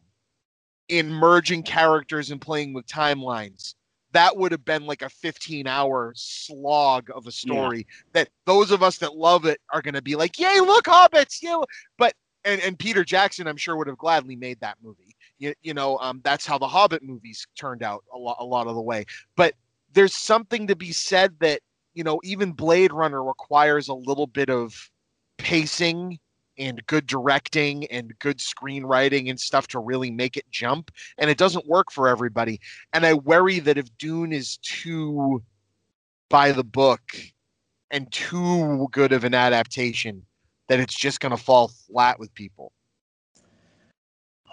in 0.88 1.12
merging 1.12 1.64
characters 1.64 2.32
and 2.32 2.42
playing 2.42 2.74
with 2.74 2.86
timelines, 2.88 3.76
that 4.12 4.36
would 4.36 4.52
have 4.52 4.66
been 4.66 4.86
like 4.86 5.02
a 5.02 5.10
15 5.10 5.68
hour 5.68 6.14
slog 6.16 7.10
of 7.14 7.28
a 7.28 7.32
story 7.32 7.80
yeah. 7.80 7.84
that 8.14 8.30
those 8.46 8.72
of 8.72 8.82
us 8.82 8.98
that 8.98 9.16
love 9.16 9.46
it 9.46 9.60
are 9.72 9.82
going 9.82 9.94
to 9.94 10.02
be 10.02 10.16
like, 10.16 10.40
yay, 10.40 10.60
look, 10.60 10.86
hobbits, 10.86 11.40
yeah. 11.42 11.62
But 11.98 12.14
and, 12.46 12.62
and 12.62 12.80
Peter 12.80 13.04
Jackson, 13.04 13.48
I'm 13.48 13.58
sure, 13.58 13.76
would 13.76 13.88
have 13.88 13.98
gladly 13.98 14.36
made 14.36 14.60
that 14.62 14.78
movie. 14.82 15.16
You, 15.38 15.54
you 15.62 15.74
know, 15.74 15.98
um, 16.00 16.22
that's 16.24 16.46
how 16.46 16.58
the 16.58 16.68
Hobbit 16.68 17.04
movies 17.04 17.46
turned 17.58 17.84
out 17.84 18.04
a 18.14 18.18
lot, 18.18 18.38
a 18.40 18.46
lot 18.46 18.68
of 18.68 18.76
the 18.76 18.82
way. 18.82 19.06
But 19.36 19.54
there's 19.94 20.16
something 20.16 20.68
to 20.68 20.76
be 20.76 20.92
said 20.92 21.36
that 21.40 21.62
you 21.94 22.04
know 22.04 22.20
even 22.24 22.52
Blade 22.52 22.94
Runner 22.94 23.24
requires 23.24 23.88
a 23.88 23.94
little 23.94 24.28
bit 24.28 24.50
of 24.50 24.90
pacing 25.38 26.20
and 26.60 26.86
good 26.88 27.08
directing 27.08 27.86
and 27.86 28.14
good 28.20 28.38
screenwriting 28.38 29.30
and 29.30 29.40
stuff 29.40 29.68
to 29.68 29.80
really 29.80 30.12
make 30.12 30.36
it 30.36 30.44
jump 30.52 30.92
and 31.18 31.30
it 31.30 31.38
doesn't 31.38 31.66
work 31.66 31.92
for 31.92 32.08
everybody. 32.08 32.60
And 32.94 33.06
i 33.06 33.14
worry 33.14 33.60
that 33.60 33.78
if 33.78 33.98
dune 33.98 34.34
is 34.34 34.58
too 34.58 35.42
by 36.30 36.52
the 36.52 36.64
book 36.64 37.02
and 37.90 38.12
too 38.12 38.88
good 38.92 39.14
of 39.14 39.24
an 39.24 39.34
adaptation 39.34 40.24
that 40.68 40.80
it's 40.80 40.94
just 40.94 41.22
going 41.22 41.32
to 41.32 41.44
fall 41.44 41.72
flat 41.88 42.20
with 42.20 42.32
people. 42.36 42.72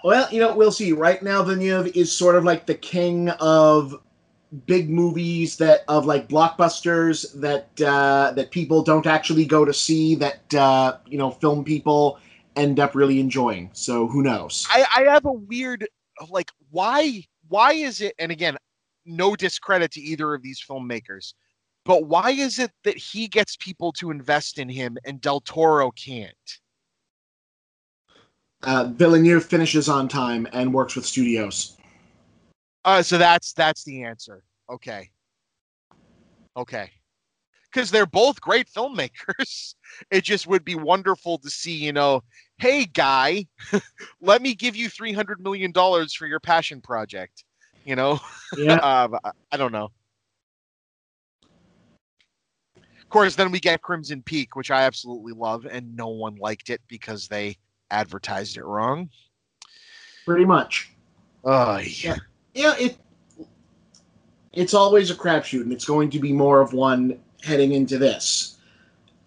Well 0.03 0.27
you 0.31 0.39
know 0.39 0.55
we'll 0.55 0.71
see. 0.71 0.93
Right 0.93 1.21
now 1.21 1.43
villeneuve 1.43 1.95
is 1.95 2.11
sort 2.11 2.35
of 2.35 2.45
like 2.45 2.65
the 2.65 2.75
king 2.75 3.29
of 3.29 4.01
big 4.65 4.89
movies 4.89 5.57
that 5.57 5.81
of 5.87 6.05
like 6.05 6.29
blockbusters 6.29 7.33
that 7.41 7.69
uh, 7.81 8.31
that 8.31 8.51
people 8.51 8.81
don't 8.81 9.05
actually 9.05 9.45
go 9.45 9.65
to 9.65 9.73
see 9.73 10.15
that 10.15 10.53
uh, 10.53 10.97
you 11.07 11.17
know 11.17 11.31
film 11.31 11.63
people 11.63 12.19
end 12.55 12.79
up 12.79 12.95
really 12.95 13.19
enjoying. 13.19 13.69
So 13.73 14.07
who 14.07 14.23
knows? 14.23 14.65
I, 14.69 14.85
I 14.95 15.01
have 15.11 15.25
a 15.25 15.31
weird 15.31 15.87
like 16.29 16.51
why 16.71 17.23
why 17.49 17.73
is 17.73 18.01
it? 18.01 18.13
And 18.19 18.31
again, 18.31 18.57
no 19.05 19.35
discredit 19.35 19.91
to 19.91 20.01
either 20.01 20.33
of 20.33 20.41
these 20.41 20.63
filmmakers, 20.67 21.33
but 21.85 22.05
why 22.05 22.31
is 22.31 22.59
it 22.59 22.71
that 22.83 22.97
he 22.97 23.27
gets 23.27 23.55
people 23.57 23.91
to 23.93 24.11
invest 24.11 24.59
in 24.59 24.69
him 24.69 24.97
and 25.05 25.21
Del 25.21 25.41
Toro 25.41 25.91
can't? 25.91 26.33
Uh, 28.63 28.85
Villeneuve 28.85 29.45
finishes 29.45 29.87
on 29.87 30.07
time 30.07 30.47
and 30.51 30.73
works 30.73 30.95
with 30.95 31.05
studios. 31.05 31.76
Uh, 32.87 33.03
so 33.03 33.17
that's 33.17 33.51
that's 33.51 33.83
the 33.83 34.05
answer. 34.05 34.43
Okay. 34.69 35.09
Okay. 36.55 36.89
Because 37.69 37.91
they're 37.91 38.05
both 38.05 38.39
great 38.41 38.67
filmmakers. 38.69 39.75
It 40.11 40.25
just 40.25 40.47
would 40.47 40.65
be 40.65 40.75
wonderful 40.75 41.37
to 41.37 41.49
see, 41.49 41.71
you 41.71 41.93
know, 41.93 42.21
hey 42.57 42.85
guy, 42.85 43.45
let 44.21 44.41
me 44.41 44.53
give 44.53 44.75
you 44.75 44.89
three 44.89 45.13
hundred 45.13 45.39
million 45.39 45.71
dollars 45.71 46.13
for 46.13 46.27
your 46.27 46.41
passion 46.41 46.81
project. 46.81 47.45
You 47.85 47.95
know, 47.95 48.19
yeah. 48.57 48.75
um, 49.13 49.17
I 49.49 49.55
don't 49.55 49.71
know. 49.71 49.89
Of 52.75 53.09
course, 53.09 53.35
then 53.35 53.49
we 53.49 53.61
get 53.61 53.81
Crimson 53.81 54.21
Peak, 54.21 54.57
which 54.57 54.71
I 54.71 54.81
absolutely 54.83 55.31
love, 55.31 55.65
and 55.65 55.95
no 55.95 56.09
one 56.09 56.35
liked 56.35 56.69
it 56.69 56.81
because 56.89 57.29
they 57.29 57.57
advertised 57.89 58.57
it 58.57 58.65
wrong. 58.65 59.09
Pretty 60.25 60.45
much. 60.45 60.91
Oh 61.45 61.77
yeah 61.77 62.17
yeah, 62.17 62.17
it 62.57 62.97
it's 64.57 64.73
always 64.73 65.11
a 65.11 65.15
crapshoot, 65.15 65.61
and 65.61 65.71
it's 65.71 65.85
going 65.85 66.09
to 66.09 66.19
be 66.19 66.33
more 66.33 66.61
of 66.61 66.73
one 66.73 67.19
heading 67.43 67.73
into 67.73 67.99
this. 67.99 68.57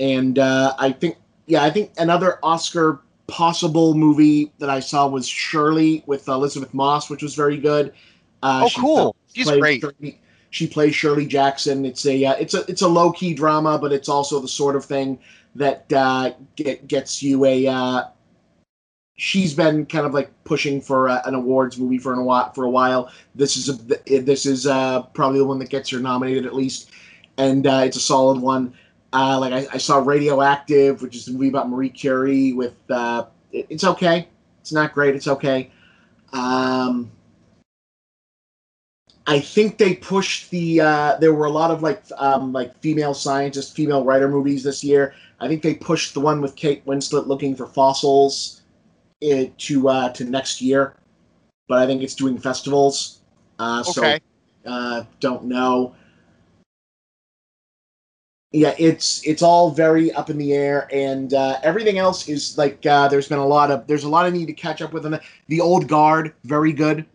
And 0.00 0.38
uh, 0.38 0.74
I 0.78 0.90
think, 0.90 1.16
yeah, 1.46 1.62
I 1.62 1.70
think 1.70 1.92
another 1.98 2.40
Oscar 2.42 3.00
possible 3.28 3.94
movie 3.94 4.52
that 4.58 4.68
I 4.68 4.80
saw 4.80 5.06
was 5.06 5.28
Shirley 5.28 6.02
with 6.06 6.26
Elisabeth 6.26 6.74
Moss, 6.74 7.08
which 7.08 7.22
was 7.22 7.36
very 7.36 7.58
good. 7.58 7.92
Uh, 8.42 8.62
oh, 8.64 8.68
she 8.68 8.80
cool! 8.80 9.16
She's 9.32 9.48
great. 9.48 9.80
Shirley, 9.82 10.20
she 10.50 10.66
plays 10.66 10.96
Shirley 10.96 11.26
Jackson. 11.26 11.84
It's 11.84 12.04
a 12.06 12.24
uh, 12.24 12.34
it's 12.34 12.54
a 12.54 12.64
it's 12.68 12.82
a 12.82 12.88
low 12.88 13.12
key 13.12 13.32
drama, 13.34 13.78
but 13.78 13.92
it's 13.92 14.08
also 14.08 14.40
the 14.40 14.48
sort 14.48 14.74
of 14.74 14.84
thing 14.84 15.18
that 15.54 15.92
uh, 15.92 16.32
get, 16.56 16.88
gets 16.88 17.22
you 17.22 17.44
a 17.44 17.68
uh, 17.68 18.02
she's 19.20 19.52
been 19.52 19.84
kind 19.84 20.06
of 20.06 20.14
like 20.14 20.30
pushing 20.44 20.80
for 20.80 21.10
uh, 21.10 21.20
an 21.26 21.34
awards 21.34 21.76
movie 21.76 21.98
for 21.98 22.14
a 22.14 22.22
while. 22.22 22.50
For 22.54 22.64
a 22.64 22.70
while, 22.70 23.12
this 23.34 23.58
is 23.58 23.68
a 23.68 23.74
this 24.22 24.46
is 24.46 24.66
uh, 24.66 25.02
probably 25.02 25.40
the 25.40 25.44
one 25.44 25.58
that 25.58 25.68
gets 25.68 25.90
her 25.90 26.00
nominated 26.00 26.46
at 26.46 26.54
least, 26.54 26.90
and 27.36 27.66
uh, 27.66 27.82
it's 27.84 27.98
a 27.98 28.00
solid 28.00 28.40
one. 28.40 28.72
Uh, 29.12 29.38
like 29.38 29.52
I, 29.52 29.66
I, 29.74 29.78
saw 29.78 29.98
Radioactive, 29.98 31.02
which 31.02 31.16
is 31.16 31.28
a 31.28 31.32
movie 31.32 31.48
about 31.48 31.68
Marie 31.68 31.90
Curie. 31.90 32.54
With 32.54 32.76
uh, 32.88 33.26
it, 33.52 33.66
it's 33.68 33.84
okay. 33.84 34.26
It's 34.62 34.72
not 34.72 34.94
great. 34.94 35.14
It's 35.14 35.28
okay. 35.28 35.70
Um, 36.32 37.10
I 39.26 39.38
think 39.38 39.76
they 39.76 39.96
pushed 39.96 40.50
the. 40.50 40.80
Uh, 40.80 41.16
there 41.18 41.34
were 41.34 41.46
a 41.46 41.50
lot 41.50 41.70
of 41.70 41.82
like 41.82 42.04
um, 42.16 42.54
like 42.54 42.74
female 42.80 43.12
scientist, 43.12 43.76
female 43.76 44.02
writer 44.02 44.28
movies 44.28 44.64
this 44.64 44.82
year. 44.82 45.12
I 45.40 45.48
think 45.48 45.62
they 45.62 45.74
pushed 45.74 46.14
the 46.14 46.20
one 46.20 46.40
with 46.40 46.56
Kate 46.56 46.86
Winslet 46.86 47.26
looking 47.26 47.54
for 47.54 47.66
fossils 47.66 48.59
it 49.20 49.56
to 49.58 49.88
uh, 49.88 50.08
to 50.10 50.24
next 50.24 50.60
year, 50.60 50.94
but 51.68 51.78
I 51.78 51.86
think 51.86 52.02
it's 52.02 52.14
doing 52.14 52.38
festivals. 52.38 53.20
Uh, 53.58 53.84
okay. 53.86 54.20
So 54.64 54.70
uh, 54.70 55.04
don't 55.20 55.44
know. 55.44 55.94
Yeah, 58.52 58.74
it's 58.78 59.24
it's 59.26 59.42
all 59.42 59.70
very 59.70 60.10
up 60.12 60.28
in 60.28 60.36
the 60.36 60.52
air, 60.52 60.88
and 60.92 61.32
uh, 61.34 61.58
everything 61.62 61.98
else 61.98 62.28
is 62.28 62.58
like 62.58 62.84
uh, 62.84 63.06
there's 63.06 63.28
been 63.28 63.38
a 63.38 63.46
lot 63.46 63.70
of 63.70 63.86
there's 63.86 64.04
a 64.04 64.08
lot 64.08 64.26
of 64.26 64.32
need 64.32 64.46
to 64.46 64.52
catch 64.52 64.82
up 64.82 64.92
with. 64.92 65.04
Them. 65.04 65.18
The 65.46 65.60
old 65.60 65.86
guard, 65.86 66.34
very 66.44 66.72
good. 66.72 67.06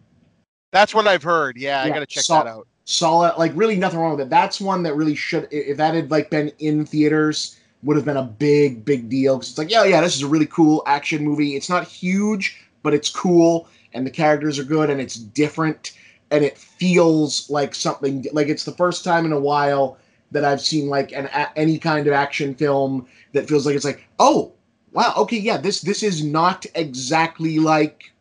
That's 0.71 0.93
what 0.93 1.07
I've 1.07 1.23
heard. 1.23 1.57
Yeah, 1.57 1.83
yeah 1.83 1.91
I 1.91 1.93
gotta 1.93 2.05
check 2.05 2.25
that 2.27 2.47
out. 2.47 2.67
Solid, 2.85 3.33
like 3.37 3.51
really 3.55 3.75
nothing 3.75 3.99
wrong 3.99 4.11
with 4.11 4.21
it. 4.21 4.29
That's 4.29 4.61
one 4.61 4.83
that 4.83 4.95
really 4.95 5.15
should 5.15 5.47
if 5.51 5.75
that 5.77 5.93
had 5.93 6.09
like 6.11 6.29
been 6.29 6.51
in 6.59 6.85
theaters 6.85 7.57
would 7.85 7.95
have 7.95 8.05
been 8.05 8.17
a 8.17 8.23
big, 8.23 8.83
big 8.83 9.09
deal 9.09 9.37
because 9.37 9.49
it's 9.51 9.57
like, 9.57 9.71
yeah, 9.71 9.83
yeah, 9.83 10.01
this 10.01 10.15
is 10.15 10.23
a 10.23 10.27
really 10.27 10.47
cool 10.47 10.83
action 10.87 11.23
movie. 11.23 11.55
It's 11.55 11.69
not 11.69 11.87
huge, 11.87 12.57
but 12.83 12.93
it's 12.93 13.09
cool, 13.09 13.69
and 13.93 14.05
the 14.05 14.11
characters 14.11 14.59
are 14.59 14.63
good, 14.63 14.89
and 14.89 14.99
it's 14.99 15.15
different, 15.15 15.91
and 16.31 16.43
it 16.43 16.57
feels 16.57 17.49
like 17.49 17.75
something 17.75 18.25
like 18.33 18.47
it's 18.47 18.65
the 18.65 18.73
first 18.73 19.03
time 19.03 19.25
in 19.25 19.31
a 19.31 19.39
while 19.39 19.97
that 20.31 20.43
I've 20.43 20.61
seen 20.61 20.89
like 20.89 21.11
an 21.11 21.27
a, 21.27 21.57
any 21.57 21.77
kind 21.77 22.07
of 22.07 22.13
action 22.13 22.55
film 22.55 23.07
that 23.33 23.47
feels 23.47 23.65
like 23.65 23.75
it's 23.75 23.85
like, 23.85 24.03
oh, 24.19 24.53
wow, 24.91 25.13
okay, 25.17 25.37
yeah, 25.37 25.57
this 25.57 25.81
this 25.81 26.01
is 26.01 26.23
not 26.23 26.65
exactly 26.73 27.59
like 27.59 28.11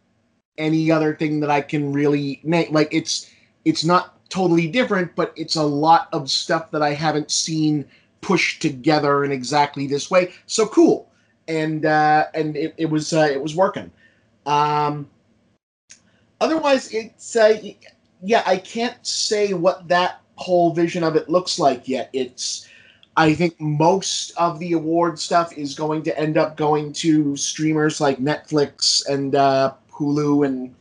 any 0.59 0.91
other 0.91 1.17
thing 1.17 1.41
that 1.41 1.51
I 1.51 1.63
can 1.63 1.93
really 1.93 2.41
name. 2.45 2.71
Like 2.71 2.89
it's 2.93 3.31
it's 3.65 3.85
not 3.85 4.15
totally 4.29 4.69
different, 4.69 5.17
but 5.17 5.33
it's 5.37 5.57
a 5.57 5.63
lot 5.63 6.09
of 6.13 6.31
stuff 6.31 6.71
that 6.73 6.83
I 6.83 6.93
haven't 6.93 7.31
seen 7.31 7.87
pushed 8.25 8.63
together 8.63 9.25
in 9.25 9.31
exactly 9.31 9.87
this 9.87 10.11
way. 10.11 10.33
So 10.47 10.67
cool, 10.67 11.09
and 11.47 11.85
uh, 11.85 12.27
and 12.35 12.57
it, 12.57 12.75
it 12.79 12.87
was 12.87 13.13
uh, 13.13 13.29
it 13.31 13.41
was 13.41 13.55
working. 13.55 13.91
Um, 14.47 15.09
otherwise, 16.41 16.93
it's 16.93 17.37
uh, 17.37 17.61
yeah, 18.23 18.43
I 18.47 18.57
can't 18.57 19.05
say 19.07 19.53
what 19.53 19.87
that 19.89 20.21
whole 20.37 20.73
vision 20.73 21.05
of 21.05 21.17
it 21.17 21.29
looks 21.29 21.59
like 21.59 21.87
yet. 21.87 22.09
It's 22.15 22.67
I 23.17 23.35
think 23.35 23.61
most 23.61 24.33
of 24.37 24.59
the 24.59 24.73
award 24.73 25.19
stuff 25.19 25.57
is 25.57 25.75
going 25.75 26.03
to 26.05 26.19
end 26.19 26.39
up 26.39 26.57
going 26.57 26.93
to 26.95 27.37
streamers 27.37 28.01
like 28.01 28.19
Netflix 28.19 29.07
and 29.07 29.35
uh, 29.35 29.75
Hulu 29.93 30.47
and 30.47 30.75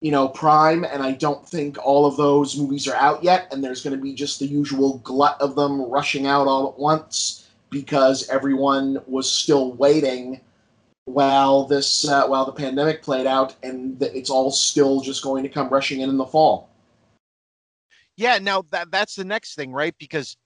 you 0.00 0.12
know, 0.12 0.28
Prime, 0.28 0.84
and 0.84 1.02
I 1.02 1.12
don't 1.12 1.46
think 1.46 1.76
all 1.84 2.06
of 2.06 2.16
those 2.16 2.56
movies 2.56 2.86
are 2.86 2.94
out 2.94 3.24
yet, 3.24 3.52
and 3.52 3.62
there's 3.62 3.82
going 3.82 3.96
to 3.96 4.02
be 4.02 4.14
just 4.14 4.38
the 4.38 4.46
usual 4.46 4.98
glut 4.98 5.40
of 5.40 5.56
them 5.56 5.82
rushing 5.82 6.26
out 6.26 6.46
all 6.46 6.68
at 6.68 6.78
once 6.78 7.48
because 7.70 8.28
everyone 8.28 8.98
was 9.06 9.30
still 9.30 9.72
waiting 9.72 10.40
while 11.04 11.64
this 11.64 12.06
uh, 12.06 12.26
while 12.26 12.44
the 12.44 12.52
pandemic 12.52 13.02
played 13.02 13.26
out, 13.26 13.56
and 13.62 14.00
it's 14.02 14.30
all 14.30 14.50
still 14.50 15.00
just 15.00 15.22
going 15.22 15.42
to 15.42 15.48
come 15.48 15.68
rushing 15.68 16.00
in 16.00 16.10
in 16.10 16.16
the 16.16 16.26
fall. 16.26 16.68
Yeah, 18.16 18.38
now 18.38 18.64
that 18.70 18.90
that's 18.90 19.16
the 19.16 19.24
next 19.24 19.54
thing, 19.54 19.72
right? 19.72 19.94
Because 19.98 20.36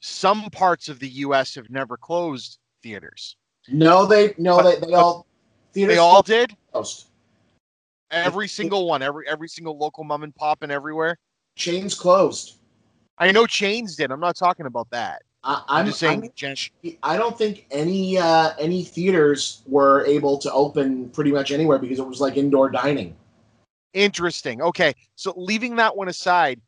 some 0.00 0.50
parts 0.50 0.88
of 0.88 0.98
the 0.98 1.08
U.S. 1.08 1.54
have 1.54 1.70
never 1.70 1.96
closed 1.96 2.58
theaters. 2.82 3.36
No, 3.68 4.06
they 4.06 4.34
no 4.38 4.56
but, 4.56 4.80
they, 4.80 4.86
they 4.86 4.94
all 4.94 5.26
they 5.72 5.98
all 5.98 6.22
did. 6.22 6.56
Closed. 6.72 7.05
Every 8.10 8.48
single 8.48 8.86
one, 8.86 9.02
every 9.02 9.26
every 9.28 9.48
single 9.48 9.76
local 9.76 10.04
mom 10.04 10.22
and 10.22 10.34
pop 10.34 10.62
and 10.62 10.70
everywhere. 10.70 11.18
Chains 11.56 11.94
closed. 11.94 12.58
I 13.18 13.32
know 13.32 13.46
chains 13.46 13.96
did. 13.96 14.12
I'm 14.12 14.20
not 14.20 14.36
talking 14.36 14.66
about 14.66 14.88
that. 14.90 15.22
I, 15.42 15.54
I'm, 15.54 15.80
I'm 15.80 15.86
just 15.86 15.98
saying, 15.98 16.22
I'm- 16.22 16.96
I 17.02 17.16
don't 17.16 17.36
think 17.36 17.66
any 17.70 18.18
uh, 18.18 18.52
any 18.58 18.84
theaters 18.84 19.62
were 19.66 20.04
able 20.06 20.38
to 20.38 20.52
open 20.52 21.08
pretty 21.10 21.32
much 21.32 21.50
anywhere 21.50 21.78
because 21.78 21.98
it 21.98 22.06
was 22.06 22.20
like 22.20 22.36
indoor 22.36 22.70
dining. 22.70 23.16
Interesting. 23.92 24.60
Okay, 24.60 24.94
so 25.14 25.32
leaving 25.36 25.76
that 25.76 25.96
one 25.96 26.08
aside, 26.08 26.60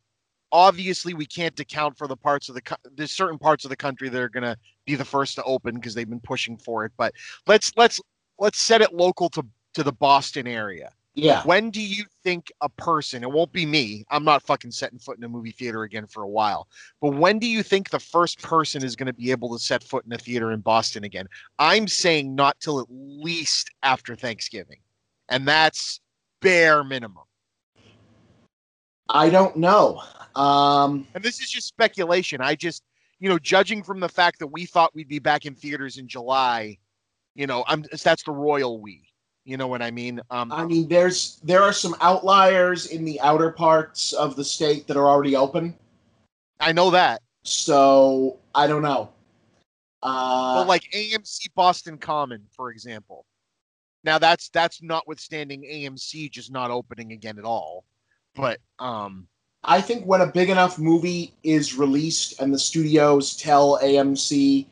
obviously 0.50 1.14
we 1.14 1.26
can't 1.26 1.58
account 1.60 1.96
for 1.98 2.06
the 2.08 2.16
parts 2.16 2.48
of 2.48 2.54
the 2.54 2.62
co- 2.62 2.76
there's 2.94 3.12
certain 3.12 3.38
parts 3.38 3.64
of 3.64 3.68
the 3.68 3.76
country 3.76 4.08
that 4.08 4.20
are 4.20 4.28
going 4.30 4.44
to 4.44 4.56
be 4.86 4.94
the 4.94 5.04
first 5.04 5.34
to 5.36 5.42
open 5.44 5.74
because 5.74 5.94
they've 5.94 6.08
been 6.08 6.20
pushing 6.20 6.56
for 6.56 6.84
it. 6.84 6.92
But 6.96 7.12
let's 7.46 7.72
let's 7.76 8.00
let's 8.38 8.58
set 8.58 8.80
it 8.80 8.94
local 8.94 9.28
to 9.30 9.44
to 9.74 9.82
the 9.82 9.92
Boston 9.92 10.46
area. 10.46 10.90
Yeah, 11.18 11.42
When 11.42 11.70
do 11.70 11.82
you 11.82 12.04
think 12.22 12.52
a 12.60 12.68
person, 12.68 13.24
it 13.24 13.30
won't 13.30 13.52
be 13.52 13.66
me, 13.66 14.04
I'm 14.08 14.24
not 14.24 14.42
fucking 14.44 14.70
setting 14.70 15.00
foot 15.00 15.18
in 15.18 15.24
a 15.24 15.28
movie 15.28 15.50
theater 15.50 15.82
again 15.82 16.06
for 16.06 16.22
a 16.22 16.28
while, 16.28 16.68
but 17.00 17.14
when 17.14 17.40
do 17.40 17.48
you 17.48 17.64
think 17.64 17.90
the 17.90 17.98
first 17.98 18.40
person 18.40 18.84
is 18.84 18.94
going 18.94 19.08
to 19.08 19.12
be 19.12 19.32
able 19.32 19.52
to 19.52 19.58
set 19.58 19.82
foot 19.82 20.06
in 20.06 20.12
a 20.12 20.18
theater 20.18 20.52
in 20.52 20.60
Boston 20.60 21.02
again? 21.02 21.26
I'm 21.58 21.88
saying 21.88 22.36
not 22.36 22.60
till 22.60 22.78
at 22.78 22.86
least 22.88 23.70
after 23.82 24.14
Thanksgiving. 24.14 24.78
And 25.28 25.46
that's 25.46 26.00
bare 26.40 26.84
minimum. 26.84 27.24
I 29.08 29.28
don't 29.28 29.56
know. 29.56 30.02
Um, 30.36 31.08
And 31.14 31.24
this 31.24 31.40
is 31.40 31.50
just 31.50 31.66
speculation. 31.66 32.40
I 32.40 32.54
just, 32.54 32.84
you 33.18 33.28
know, 33.28 33.40
judging 33.40 33.82
from 33.82 33.98
the 33.98 34.08
fact 34.08 34.38
that 34.38 34.46
we 34.46 34.66
thought 34.66 34.94
we'd 34.94 35.08
be 35.08 35.18
back 35.18 35.46
in 35.46 35.54
theaters 35.56 35.98
in 35.98 36.06
July, 36.06 36.78
you 37.34 37.48
know, 37.48 37.64
I'm 37.66 37.84
that's 38.02 38.22
the 38.22 38.32
royal 38.32 38.80
we. 38.80 39.07
You 39.48 39.56
know 39.56 39.66
what 39.66 39.80
I 39.80 39.90
mean? 39.90 40.20
Um, 40.30 40.52
I 40.52 40.66
mean, 40.66 40.88
there's 40.88 41.40
there 41.42 41.62
are 41.62 41.72
some 41.72 41.96
outliers 42.02 42.88
in 42.88 43.02
the 43.02 43.18
outer 43.22 43.50
parts 43.50 44.12
of 44.12 44.36
the 44.36 44.44
state 44.44 44.86
that 44.86 44.96
are 44.98 45.06
already 45.06 45.36
open. 45.36 45.74
I 46.60 46.72
know 46.72 46.90
that, 46.90 47.22
So 47.44 48.40
I 48.54 48.66
don't 48.66 48.82
know. 48.82 49.08
Uh, 50.02 50.56
but 50.56 50.68
like 50.68 50.82
AMC 50.92 51.54
Boston 51.54 51.96
Common, 51.96 52.42
for 52.50 52.70
example. 52.70 53.24
Now 54.04 54.18
that's 54.18 54.50
that's 54.50 54.82
notwithstanding 54.82 55.62
AMC 55.62 56.30
just 56.30 56.52
not 56.52 56.70
opening 56.70 57.12
again 57.12 57.38
at 57.38 57.46
all. 57.46 57.86
But 58.36 58.58
um, 58.78 59.28
I 59.64 59.80
think 59.80 60.04
when 60.04 60.20
a 60.20 60.26
big 60.26 60.50
enough 60.50 60.78
movie 60.78 61.32
is 61.42 61.74
released 61.74 62.38
and 62.42 62.52
the 62.52 62.58
studios 62.58 63.34
tell 63.34 63.78
AMC 63.78 64.66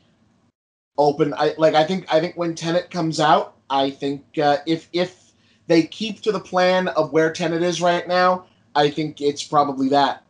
open, 0.99 1.33
I 1.33 1.55
like. 1.57 1.72
I 1.72 1.85
think 1.85 2.12
I 2.12 2.20
think 2.20 2.37
when 2.37 2.55
Tenet 2.55 2.91
comes 2.91 3.20
out, 3.20 3.56
I 3.71 3.91
think 3.91 4.25
uh, 4.39 4.59
if 4.67 4.89
if 4.93 5.33
they 5.67 5.83
keep 5.83 6.21
to 6.23 6.33
the 6.33 6.41
plan 6.41 6.89
of 6.89 7.12
where 7.12 7.33
Tenet 7.33 7.62
is 7.62 7.81
right 7.81 8.07
now, 8.07 8.47
I 8.75 8.91
think 8.91 9.21
it's 9.21 9.43
probably 9.43 9.89
that. 9.91 10.23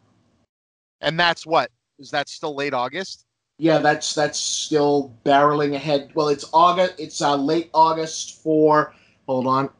and 1.00 1.18
that's 1.20 1.46
what 1.46 1.70
is 1.98 2.10
that 2.10 2.28
still 2.28 2.54
late 2.54 2.74
August? 2.74 3.24
Yeah, 3.58 3.78
that's 3.78 4.14
that's 4.14 4.38
still 4.38 5.14
barreling 5.24 5.74
ahead. 5.74 6.10
Well, 6.14 6.28
it's 6.28 6.44
August. 6.52 6.94
It's 6.98 7.22
uh, 7.22 7.36
late 7.36 7.70
August 7.72 8.42
for. 8.42 8.94
Hold 9.26 9.46
on. 9.46 9.70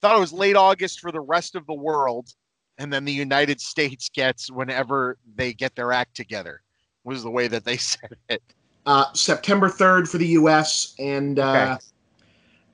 Thought 0.00 0.16
it 0.16 0.20
was 0.20 0.32
late 0.32 0.56
August 0.56 1.00
for 1.00 1.12
the 1.12 1.20
rest 1.20 1.54
of 1.54 1.64
the 1.66 1.74
world, 1.74 2.28
and 2.78 2.92
then 2.92 3.04
the 3.04 3.12
United 3.12 3.60
States 3.72 4.08
gets 4.12 4.50
whenever 4.50 5.16
they 5.36 5.52
get 5.52 5.74
their 5.76 5.92
act 5.92 6.16
together. 6.16 6.62
Was 7.04 7.22
the 7.22 7.30
way 7.30 7.48
that 7.48 7.64
they 7.64 7.76
said 7.78 8.16
it. 8.28 8.42
Uh, 8.84 9.12
September 9.12 9.68
third 9.68 10.08
for 10.08 10.18
the 10.18 10.26
U.S. 10.28 10.94
and 10.98 11.38
uh, 11.38 11.76
Okay. 11.78 11.84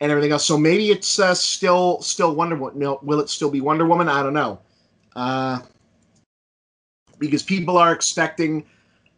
And 0.01 0.11
everything 0.11 0.33
else. 0.33 0.45
So 0.45 0.57
maybe 0.57 0.91
it's 0.91 1.19
uh, 1.19 1.35
still 1.35 2.01
still 2.03 2.35
Wonder 2.35 2.57
Woman. 2.57 2.79
No, 2.79 2.99
will 3.03 3.21
it 3.21 3.29
still 3.29 3.51
be 3.51 3.61
Wonder 3.61 3.87
Woman? 3.87 4.09
I 4.09 4.23
don't 4.23 4.35
know. 4.35 4.61
Uh, 5.17 5.61
because 7.19 7.43
people 7.43 7.77
are 7.77 7.93
expecting 7.93 8.65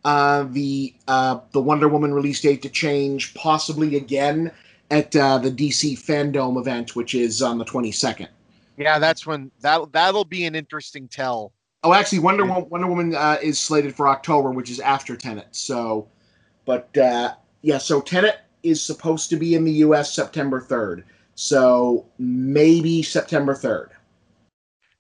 uh, 0.05 0.45
the 0.51 0.95
uh, 1.09 1.41
the 1.53 1.61
Wonder 1.61 1.89
Woman 1.89 2.14
release 2.14 2.41
date 2.41 2.62
to 2.62 2.68
change, 2.68 3.35
possibly 3.35 3.97
again 3.97 4.51
at 4.91 5.14
uh, 5.14 5.39
the 5.39 5.51
DC 5.51 5.99
Fandom 5.99 6.59
event, 6.59 6.97
which 6.97 7.14
is 7.14 7.43
on 7.43 7.59
the 7.59 7.64
twenty 7.64 7.93
second. 7.93 8.28
Yeah, 8.76 8.99
that's 8.99 9.26
when 9.26 9.51
that 9.61 9.93
that'll 9.93 10.24
be 10.24 10.47
an 10.47 10.55
interesting 10.55 11.09
tell. 11.09 11.53
Oh, 11.83 11.95
actually, 11.95 12.18
Wonder 12.20 12.45
Woman, 12.45 12.68
Wonder 12.70 12.87
Woman 12.87 13.14
uh, 13.14 13.39
is 13.43 13.59
slated 13.59 13.95
for 13.95 14.09
October, 14.09 14.51
which 14.51 14.70
is 14.70 14.81
after 14.81 15.16
Tenet. 15.16 15.49
So, 15.53 16.09
but 16.64 16.97
uh, 16.97 17.35
yeah, 17.62 17.78
so 17.78 18.01
Tenet 18.01 18.41
is 18.63 18.83
supposed 18.83 19.31
to 19.31 19.37
be 19.37 19.55
in 19.55 19.65
the 19.65 19.73
U.S. 19.73 20.15
September 20.15 20.61
third. 20.61 21.05
So 21.35 22.07
maybe 22.19 23.03
September 23.03 23.55
third. 23.55 23.91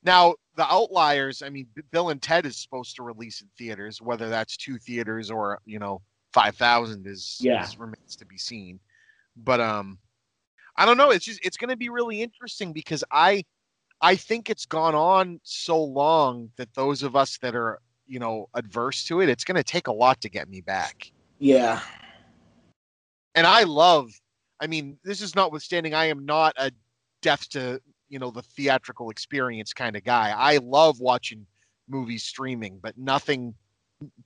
Now 0.02 0.34
the 0.56 0.64
outliers. 0.72 1.42
I 1.42 1.50
mean, 1.50 1.66
Bill 1.90 2.10
and 2.10 2.20
Ted 2.20 2.46
is 2.46 2.56
supposed 2.56 2.96
to 2.96 3.02
release 3.02 3.40
in 3.40 3.48
theaters. 3.58 4.00
Whether 4.00 4.28
that's 4.28 4.56
two 4.56 4.78
theaters 4.78 5.30
or 5.30 5.60
you 5.64 5.78
know 5.78 6.00
five 6.32 6.56
thousand 6.56 7.06
is, 7.06 7.38
Yeah. 7.40 7.62
is 7.64 7.78
remains 7.78 8.16
to 8.16 8.26
be 8.26 8.38
seen. 8.38 8.80
But 9.36 9.60
um, 9.60 9.98
I 10.76 10.86
don't 10.86 10.96
know. 10.96 11.10
It's 11.10 11.24
just 11.24 11.44
it's 11.44 11.56
going 11.56 11.70
to 11.70 11.76
be 11.76 11.88
really 11.88 12.22
interesting 12.22 12.72
because 12.72 13.04
I 13.10 13.44
I 14.00 14.16
think 14.16 14.48
it's 14.48 14.64
gone 14.66 14.94
on 14.94 15.40
so 15.42 15.82
long 15.82 16.50
that 16.56 16.72
those 16.74 17.02
of 17.02 17.16
us 17.16 17.38
that 17.38 17.54
are 17.54 17.78
you 18.06 18.18
know 18.18 18.48
adverse 18.54 19.04
to 19.04 19.20
it, 19.20 19.28
it's 19.28 19.44
going 19.44 19.56
to 19.56 19.64
take 19.64 19.88
a 19.88 19.92
lot 19.92 20.20
to 20.22 20.28
get 20.28 20.48
me 20.48 20.60
back. 20.60 21.12
Yeah, 21.38 21.80
and 23.34 23.46
I 23.46 23.64
love. 23.64 24.10
I 24.60 24.66
mean, 24.66 24.98
this 25.04 25.22
is 25.22 25.34
notwithstanding. 25.34 25.94
I 25.94 26.06
am 26.06 26.24
not 26.24 26.54
a 26.58 26.70
deaf 27.22 27.48
to 27.50 27.80
you 28.08 28.18
know 28.18 28.30
the 28.30 28.42
theatrical 28.42 29.10
experience 29.10 29.72
kind 29.72 29.96
of 29.96 30.04
guy. 30.04 30.34
I 30.36 30.58
love 30.58 31.00
watching 31.00 31.46
movies 31.88 32.22
streaming, 32.22 32.78
but 32.82 32.96
nothing, 32.98 33.54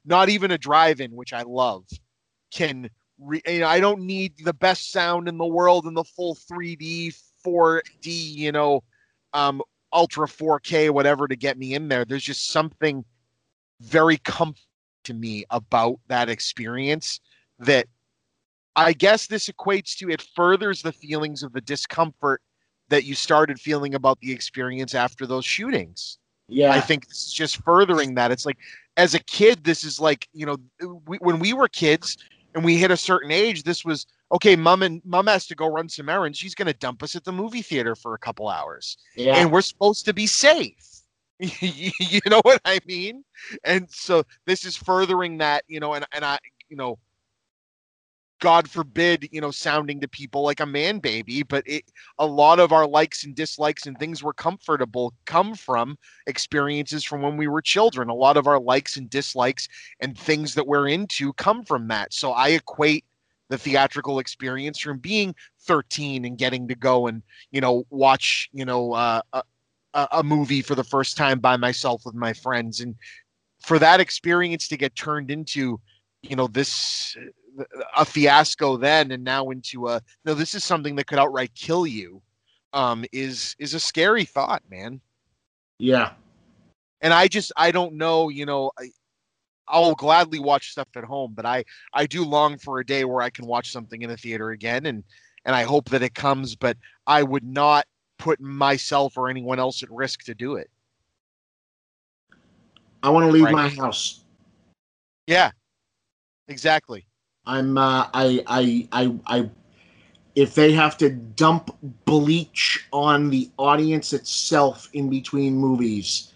not 0.04 0.28
even 0.28 0.50
a 0.50 0.58
drive-in, 0.58 1.12
which 1.12 1.32
I 1.32 1.42
love, 1.42 1.84
can. 2.52 2.90
Re, 3.20 3.40
you 3.46 3.60
know, 3.60 3.68
I 3.68 3.78
don't 3.78 4.00
need 4.00 4.32
the 4.44 4.52
best 4.52 4.90
sound 4.90 5.28
in 5.28 5.38
the 5.38 5.46
world 5.46 5.84
and 5.84 5.96
the 5.96 6.02
full 6.02 6.34
3D, 6.34 7.16
4D, 7.46 7.80
you 8.06 8.50
know, 8.50 8.82
um, 9.32 9.62
ultra 9.92 10.26
4K, 10.26 10.90
whatever, 10.90 11.28
to 11.28 11.36
get 11.36 11.56
me 11.56 11.74
in 11.74 11.86
there. 11.86 12.04
There's 12.04 12.24
just 12.24 12.50
something 12.50 13.04
very 13.80 14.16
comforting 14.16 14.64
to 15.04 15.14
me 15.14 15.44
about 15.50 16.00
that 16.08 16.28
experience 16.28 17.20
that 17.60 17.86
I 18.76 18.92
guess 18.92 19.26
this 19.26 19.48
equates 19.48 19.96
to 19.98 20.10
it 20.10 20.26
furthers 20.34 20.82
the 20.82 20.92
feelings 20.92 21.42
of 21.42 21.52
the 21.52 21.60
discomfort 21.60 22.42
that 22.88 23.04
you 23.04 23.14
started 23.14 23.58
feeling 23.58 23.94
about 23.94 24.20
the 24.20 24.32
experience 24.32 24.94
after 24.94 25.26
those 25.26 25.44
shootings. 25.44 26.18
yeah, 26.48 26.70
I 26.70 26.80
think 26.80 27.08
this 27.08 27.26
is 27.26 27.32
just 27.32 27.62
furthering 27.64 28.14
that. 28.16 28.30
It's 28.30 28.44
like, 28.44 28.58
as 28.96 29.14
a 29.14 29.18
kid, 29.20 29.64
this 29.64 29.84
is 29.84 30.00
like, 30.00 30.28
you 30.32 30.46
know, 30.46 30.56
we, 31.06 31.16
when 31.18 31.38
we 31.38 31.52
were 31.52 31.68
kids 31.68 32.16
and 32.54 32.64
we 32.64 32.76
hit 32.76 32.90
a 32.90 32.96
certain 32.96 33.30
age, 33.30 33.62
this 33.62 33.84
was 33.84 34.06
okay. 34.32 34.54
Mom 34.56 34.82
and 34.82 35.00
mom 35.04 35.26
has 35.26 35.46
to 35.46 35.54
go 35.54 35.66
run 35.66 35.88
some 35.88 36.08
errands. 36.08 36.38
She's 36.38 36.54
going 36.54 36.66
to 36.66 36.74
dump 36.74 37.02
us 37.02 37.16
at 37.16 37.24
the 37.24 37.32
movie 37.32 37.62
theater 37.62 37.94
for 37.94 38.14
a 38.14 38.18
couple 38.18 38.48
hours, 38.48 38.96
yeah. 39.16 39.36
and 39.36 39.50
we're 39.50 39.62
supposed 39.62 40.04
to 40.04 40.12
be 40.12 40.26
safe. 40.26 40.94
you 41.40 42.20
know 42.26 42.40
what 42.42 42.60
I 42.64 42.78
mean? 42.86 43.24
And 43.64 43.90
so 43.90 44.22
this 44.46 44.64
is 44.64 44.76
furthering 44.76 45.38
that, 45.38 45.64
you 45.66 45.80
know, 45.80 45.94
and 45.94 46.06
and 46.12 46.24
I, 46.24 46.38
you 46.68 46.76
know, 46.76 46.98
God 48.44 48.68
forbid, 48.68 49.26
you 49.32 49.40
know, 49.40 49.50
sounding 49.50 50.02
to 50.02 50.06
people 50.06 50.42
like 50.42 50.60
a 50.60 50.66
man 50.66 50.98
baby, 50.98 51.42
but 51.42 51.66
it, 51.66 51.84
a 52.18 52.26
lot 52.26 52.60
of 52.60 52.72
our 52.72 52.86
likes 52.86 53.24
and 53.24 53.34
dislikes 53.34 53.86
and 53.86 53.98
things 53.98 54.22
we're 54.22 54.34
comfortable 54.34 55.14
come 55.24 55.54
from 55.54 55.96
experiences 56.26 57.02
from 57.04 57.22
when 57.22 57.38
we 57.38 57.48
were 57.48 57.62
children. 57.62 58.10
A 58.10 58.14
lot 58.14 58.36
of 58.36 58.46
our 58.46 58.60
likes 58.60 58.98
and 58.98 59.08
dislikes 59.08 59.66
and 60.00 60.18
things 60.18 60.54
that 60.56 60.66
we're 60.66 60.88
into 60.88 61.32
come 61.32 61.64
from 61.64 61.88
that. 61.88 62.12
So 62.12 62.32
I 62.32 62.48
equate 62.50 63.06
the 63.48 63.56
theatrical 63.56 64.18
experience 64.18 64.78
from 64.78 64.98
being 64.98 65.34
13 65.62 66.26
and 66.26 66.36
getting 66.36 66.68
to 66.68 66.74
go 66.74 67.06
and, 67.06 67.22
you 67.50 67.62
know, 67.62 67.86
watch, 67.88 68.50
you 68.52 68.66
know, 68.66 68.92
uh, 68.92 69.22
a, 69.32 69.42
a 69.94 70.08
a 70.12 70.22
movie 70.22 70.60
for 70.60 70.74
the 70.74 70.84
first 70.84 71.16
time 71.16 71.38
by 71.38 71.56
myself 71.56 72.02
with 72.04 72.14
my 72.14 72.34
friends. 72.34 72.80
And 72.80 72.94
for 73.62 73.78
that 73.78 74.00
experience 74.00 74.68
to 74.68 74.76
get 74.76 74.94
turned 74.94 75.30
into, 75.30 75.80
you 76.20 76.36
know, 76.36 76.46
this 76.46 77.16
a 77.96 78.04
fiasco 78.04 78.76
then 78.76 79.10
and 79.12 79.22
now 79.22 79.50
into 79.50 79.88
a 79.88 80.00
no 80.24 80.34
this 80.34 80.54
is 80.54 80.64
something 80.64 80.96
that 80.96 81.06
could 81.06 81.18
outright 81.18 81.52
kill 81.54 81.86
you 81.86 82.20
um 82.72 83.04
is 83.12 83.54
is 83.58 83.74
a 83.74 83.80
scary 83.80 84.24
thought 84.24 84.62
man 84.70 85.00
yeah. 85.78 86.12
and 87.00 87.12
i 87.12 87.28
just 87.28 87.52
i 87.56 87.70
don't 87.70 87.94
know 87.94 88.28
you 88.28 88.44
know 88.46 88.70
I, 88.78 88.88
i'll 89.68 89.94
gladly 89.94 90.38
watch 90.38 90.70
stuff 90.70 90.88
at 90.96 91.04
home 91.04 91.32
but 91.34 91.46
i 91.46 91.64
i 91.92 92.06
do 92.06 92.24
long 92.24 92.58
for 92.58 92.80
a 92.80 92.86
day 92.86 93.04
where 93.04 93.22
i 93.22 93.30
can 93.30 93.46
watch 93.46 93.70
something 93.70 94.02
in 94.02 94.10
a 94.10 94.16
theater 94.16 94.50
again 94.50 94.86
and 94.86 95.04
and 95.44 95.54
i 95.54 95.62
hope 95.62 95.88
that 95.90 96.02
it 96.02 96.14
comes 96.14 96.56
but 96.56 96.76
i 97.06 97.22
would 97.22 97.44
not 97.44 97.86
put 98.18 98.40
myself 98.40 99.16
or 99.16 99.28
anyone 99.28 99.58
else 99.58 99.82
at 99.82 99.90
risk 99.90 100.24
to 100.24 100.34
do 100.34 100.56
it 100.56 100.70
I 103.02 103.10
want 103.10 103.26
to 103.26 103.30
leave 103.32 103.44
Right. 103.44 103.52
my 103.52 103.68
house. 103.68 104.24
yeah 105.26 105.50
exactly 106.48 107.06
I'm 107.46 107.76
uh, 107.76 108.08
I, 108.14 108.42
I 108.46 108.88
I 108.92 109.14
I 109.26 109.50
if 110.34 110.54
they 110.54 110.72
have 110.72 110.96
to 110.98 111.10
dump 111.10 111.76
bleach 112.04 112.86
on 112.92 113.30
the 113.30 113.50
audience 113.56 114.12
itself 114.12 114.88
in 114.92 115.08
between 115.08 115.56
movies 115.56 116.32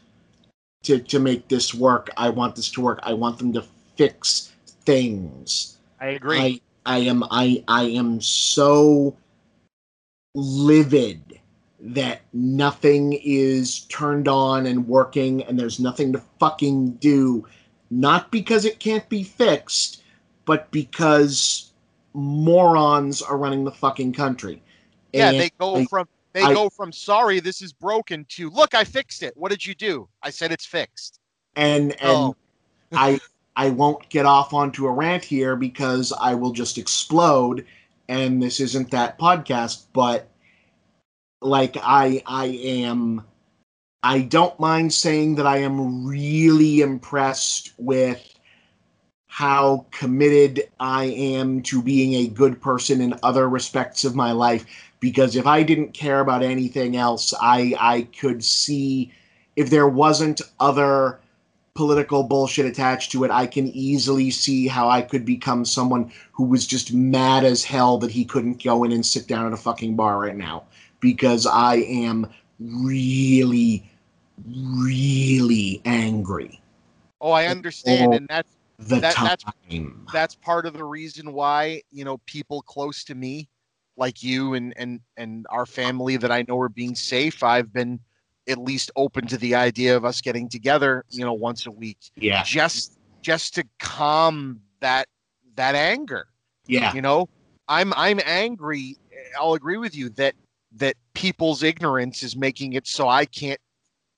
to 0.85 0.99
to 0.99 1.19
make 1.19 1.49
this 1.49 1.75
work, 1.75 2.11
I 2.17 2.31
want 2.31 2.57
this 2.57 2.71
to 2.73 2.81
work. 2.81 3.01
I 3.03 3.15
want 3.15 3.39
them 3.39 3.53
to 3.55 3.65
fix 3.97 4.53
things. 4.85 5.79
I 6.01 6.09
agree. 6.09 6.39
I, 6.87 6.97
I 6.97 6.99
am 6.99 7.25
I 7.31 7.65
I 7.69 7.85
am 7.85 8.21
so 8.21 9.17
livid 10.35 11.41
that 11.81 12.21
nothing 12.33 13.19
is 13.25 13.81
turned 13.83 14.29
on 14.29 14.67
and 14.67 14.87
working 14.87 15.43
and 15.45 15.59
there's 15.59 15.81
nothing 15.81 16.13
to 16.13 16.23
fucking 16.39 16.93
do. 16.93 17.47
Not 17.91 18.31
because 18.31 18.65
it 18.65 18.81
can't 18.81 19.09
be 19.09 19.23
fixed, 19.23 20.03
but 20.49 20.71
because 20.71 21.73
morons 22.15 23.21
are 23.21 23.37
running 23.37 23.65
the 23.65 23.71
fucking 23.71 24.15
country. 24.15 24.63
yeah, 25.13 25.29
And 25.29 25.39
they 25.41 25.51
go 25.61 25.77
I- 25.77 25.85
from 25.85 26.09
they 26.33 26.43
I- 26.43 26.55
go 26.55 26.69
from 26.71 26.91
sorry 26.91 27.39
this 27.41 27.61
is 27.63 27.73
broken 27.73 28.25
to 28.31 28.49
look 28.51 28.75
I 28.75 28.85
fixed 28.85 29.23
it. 29.23 29.37
What 29.37 29.51
did 29.51 29.65
you 29.65 29.75
do? 29.75 30.09
I 30.23 30.31
said 30.31 30.51
it's 30.51 30.65
fixed. 30.67 31.21
and 31.55 31.93
and 32.01 32.11
Oh. 32.11 32.37
I 32.93 33.21
I 33.57 33.71
won't 33.71 34.09
get 34.09 34.25
off 34.25 34.55
onto 34.55 34.87
a 34.87 34.93
rant 34.93 35.23
here 35.25 35.55
because 35.55 36.13
I 36.19 36.35
will 36.35 36.53
just 36.53 36.79
explode 36.79 37.67
and 38.09 38.43
this 38.43 38.59
isn't 38.61 38.91
that 38.93 39.19
podcast 39.19 39.85
but 39.93 40.29
like 41.43 41.77
I 41.83 42.23
I 42.27 42.47
am 42.47 43.23
I 44.03 44.21
don't 44.23 44.59
mind 44.59 44.93
saying 44.95 45.35
that 45.37 45.47
I 45.47 45.59
am 45.59 46.07
really 46.07 46.81
impressed 46.81 47.73
with 47.79 48.23
how 49.39 49.87
committed 49.93 50.69
I 50.81 51.05
am 51.05 51.63
to 51.63 51.81
being 51.81 52.15
a 52.15 52.27
good 52.27 52.61
person 52.61 53.01
in 53.01 53.15
other 53.23 53.49
respects 53.49 54.05
of 54.05 54.17
my 54.17 54.33
life. 54.33 54.67
Because 54.99 55.37
if 55.37 55.47
I 55.47 55.63
didn't 55.63 55.95
care 55.95 56.19
about 56.19 56.43
anything 56.43 56.97
else 56.97 57.33
I 57.41 57.73
I 57.79 58.09
could 58.19 58.43
see 58.43 59.13
if 59.55 59.71
there 59.71 59.87
wasn't 59.87 60.41
other 60.59 61.21
political 61.75 62.25
bullshit 62.25 62.67
attached 62.67 63.13
to 63.13 63.23
it, 63.23 63.31
I 63.31 63.47
can 63.47 63.69
easily 63.69 64.33
see 64.33 64.67
how 64.67 64.89
I 64.89 65.03
could 65.03 65.25
become 65.25 65.65
someone 65.65 66.11
who 66.33 66.43
was 66.43 66.67
just 66.67 66.93
mad 66.93 67.45
as 67.45 67.63
hell 67.63 67.97
that 67.99 68.11
he 68.11 68.25
couldn't 68.25 68.61
go 68.61 68.83
in 68.83 68.91
and 68.91 69.07
sit 69.07 69.29
down 69.29 69.47
at 69.47 69.53
a 69.53 69.57
fucking 69.57 69.95
bar 69.95 70.19
right 70.19 70.37
now. 70.37 70.65
Because 70.99 71.47
I 71.47 71.77
am 71.77 72.27
really, 72.59 73.89
really 74.51 75.81
angry. 75.85 76.61
Oh, 77.21 77.31
I 77.31 77.47
understand, 77.47 78.15
and 78.15 78.27
that's 78.27 78.58
the 78.79 79.01
That- 79.01 79.15
that's- 79.17 79.45
that's 80.13 80.35
part 80.37 80.65
of 80.67 80.73
the 80.73 80.85
reason 80.85 81.33
why 81.33 81.83
you 81.91 82.05
know 82.05 82.19
people 82.19 82.63
close 82.63 83.05
to 83.05 83.15
me 83.15 83.49
like 83.97 84.23
you 84.23 84.55
and 84.55 84.73
and 84.79 85.01
and 85.17 85.47
our 85.51 85.67
family 85.67 86.17
that 86.17 86.31
i 86.31 86.43
know 86.49 86.59
are 86.59 86.69
being 86.69 86.95
safe 86.95 87.43
i've 87.43 87.73
been 87.73 88.01
at 88.49 88.57
least 88.59 88.91
open 88.97 89.27
to 89.27 89.37
the 89.37 89.55
idea 89.55 89.95
of 89.97 90.05
us 90.05 90.21
getting 90.23 90.49
together 90.49 91.05
you 91.11 91.25
know 91.25 91.35
once 91.35 91.67
a 91.67 91.71
week 91.71 91.99
yeah, 92.17 92.43
just 92.45 92.99
just 93.21 93.55
to 93.57 93.65
calm 93.81 94.61
that 94.81 95.09
that 95.57 95.75
anger. 95.75 96.29
Yeah, 96.67 96.95
you 96.95 97.03
know 97.03 97.29
i'm 97.69 97.93
i'm 97.95 98.21
angry 98.25 98.97
i'll 99.39 99.55
agree 99.55 99.77
with 99.77 99.95
you 99.95 100.09
that 100.11 100.35
that 100.77 100.95
people's 101.15 101.63
ignorance 101.63 102.23
is 102.23 102.37
making 102.37 102.75
it 102.75 102.87
so 102.87 103.09
i 103.09 103.25
can't 103.27 103.61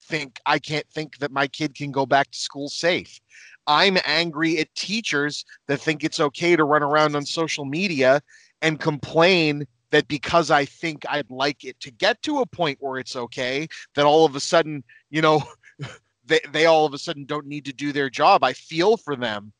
think 0.02 0.38
i 0.46 0.58
can't 0.58 0.86
think 0.90 1.18
that 1.18 1.32
my 1.32 1.46
kid 1.48 1.74
can 1.74 1.90
go 1.90 2.04
back 2.06 2.30
to 2.30 2.38
school 2.38 2.68
safe 2.68 3.20
i'm 3.66 3.98
angry 4.04 4.58
at 4.58 4.74
teachers 4.74 5.44
that 5.68 5.80
think 5.80 6.04
it's 6.04 6.20
okay 6.20 6.56
to 6.56 6.64
run 6.64 6.82
around 6.82 7.14
on 7.14 7.24
social 7.24 7.64
media 7.64 8.20
and 8.62 8.80
complain 8.80 9.66
that 9.90 10.06
because 10.08 10.50
i 10.50 10.64
think 10.64 11.04
i'd 11.11 11.30
like 11.30 11.64
it 11.64 11.78
to 11.80 11.90
get 11.90 12.20
to 12.22 12.40
a 12.40 12.46
point 12.46 12.78
where 12.80 12.98
it's 12.98 13.16
okay 13.16 13.66
that 13.94 14.06
all 14.06 14.24
of 14.24 14.36
a 14.36 14.40
sudden 14.40 14.82
you 15.11 15.22
know 15.22 15.42
they, 16.30 16.40
they 16.52 16.66
all 16.66 16.86
of 16.86 16.94
a 16.94 16.98
sudden 16.98 17.26
don't 17.26 17.46
need 17.46 17.66
to 17.66 17.72
do 17.72 17.92
their 17.92 18.08
job. 18.08 18.42
I 18.42 18.54
feel 18.54 18.96
for 18.96 19.16
them. 19.16 19.52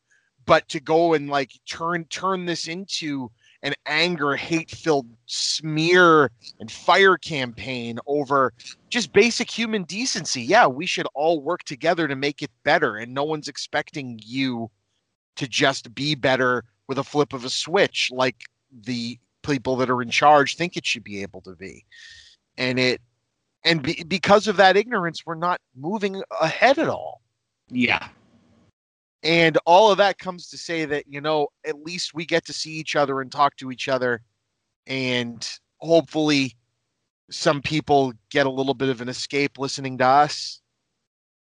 But 0.45 0.67
to 0.69 0.79
go 0.79 1.13
and 1.13 1.29
like 1.29 1.51
turn 1.69 2.05
turn 2.05 2.45
this 2.45 2.67
into 2.67 3.31
an 3.63 3.73
anger 3.85 4.35
hate 4.35 4.71
filled 4.71 5.07
smear 5.25 6.31
and 6.59 6.71
fire 6.71 7.17
campaign 7.17 7.99
over 8.07 8.53
just 8.89 9.13
basic 9.13 9.49
human 9.49 9.83
decency. 9.83 10.41
Yeah 10.41 10.67
we 10.67 10.85
should 10.85 11.07
all 11.13 11.41
work 11.41 11.63
together 11.63 12.07
to 12.07 12.15
make 12.15 12.41
it 12.41 12.51
better 12.63 12.97
and 12.97 13.13
no 13.13 13.23
one's 13.23 13.47
expecting 13.47 14.19
you 14.23 14.69
to 15.35 15.47
just 15.47 15.93
be 15.93 16.15
better 16.15 16.63
with 16.87 16.97
a 16.97 17.03
flip 17.03 17.33
of 17.33 17.45
a 17.45 17.49
switch 17.49 18.09
like 18.11 18.43
the 18.83 19.17
people 19.43 19.75
that 19.75 19.89
are 19.89 20.01
in 20.01 20.09
charge 20.09 20.55
think 20.55 20.77
it 20.77 20.85
should 20.85 21.03
be 21.03 21.21
able 21.21 21.41
to 21.41 21.55
be. 21.55 21.85
And 22.57 22.79
it 22.79 23.01
and 23.63 23.81
be, 23.83 24.03
because 24.07 24.47
of 24.47 24.57
that 24.57 24.75
ignorance 24.75 25.25
we're 25.25 25.35
not 25.35 25.61
moving 25.75 26.21
ahead 26.41 26.79
at 26.79 26.89
all. 26.89 27.21
Yeah, 27.69 28.09
and 29.23 29.57
all 29.65 29.91
of 29.91 29.97
that 29.97 30.17
comes 30.17 30.49
to 30.49 30.57
say 30.57 30.85
that, 30.85 31.05
you 31.07 31.21
know, 31.21 31.47
at 31.65 31.81
least 31.83 32.13
we 32.13 32.25
get 32.25 32.45
to 32.45 32.53
see 32.53 32.71
each 32.71 32.95
other 32.95 33.21
and 33.21 33.31
talk 33.31 33.55
to 33.57 33.71
each 33.71 33.87
other. 33.87 34.21
And 34.87 35.47
hopefully 35.77 36.55
some 37.29 37.61
people 37.61 38.13
get 38.29 38.47
a 38.47 38.51
little 38.51 38.73
bit 38.73 38.89
of 38.89 39.01
an 39.01 39.09
escape 39.09 39.59
listening 39.59 39.97
to 39.99 40.05
us. 40.05 40.61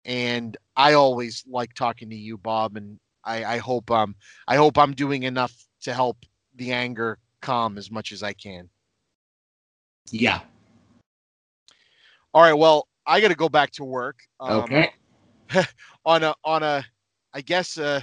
And 0.04 0.56
I 0.76 0.92
always 0.92 1.44
like 1.48 1.74
talking 1.74 2.10
to 2.10 2.16
you, 2.16 2.38
Bob, 2.38 2.76
and 2.76 2.98
I, 3.24 3.44
I 3.44 3.58
hope 3.58 3.90
um 3.90 4.14
I 4.46 4.56
hope 4.56 4.78
I'm 4.78 4.92
doing 4.92 5.22
enough 5.22 5.52
to 5.82 5.94
help 5.94 6.18
the 6.54 6.72
anger 6.72 7.18
calm 7.40 7.78
as 7.78 7.90
much 7.90 8.12
as 8.12 8.22
I 8.22 8.34
can. 8.34 8.68
yeah. 10.10 10.40
All 12.32 12.42
right, 12.42 12.52
well, 12.52 12.88
I 13.06 13.20
got 13.20 13.28
to 13.28 13.34
go 13.34 13.48
back 13.48 13.70
to 13.72 13.84
work. 13.84 14.18
Um, 14.40 14.64
Okay. 14.64 14.90
on 16.04 16.22
a 16.22 16.34
on 16.44 16.62
a 16.62 16.84
I 17.34 17.40
guess 17.40 17.76
uh 17.78 18.00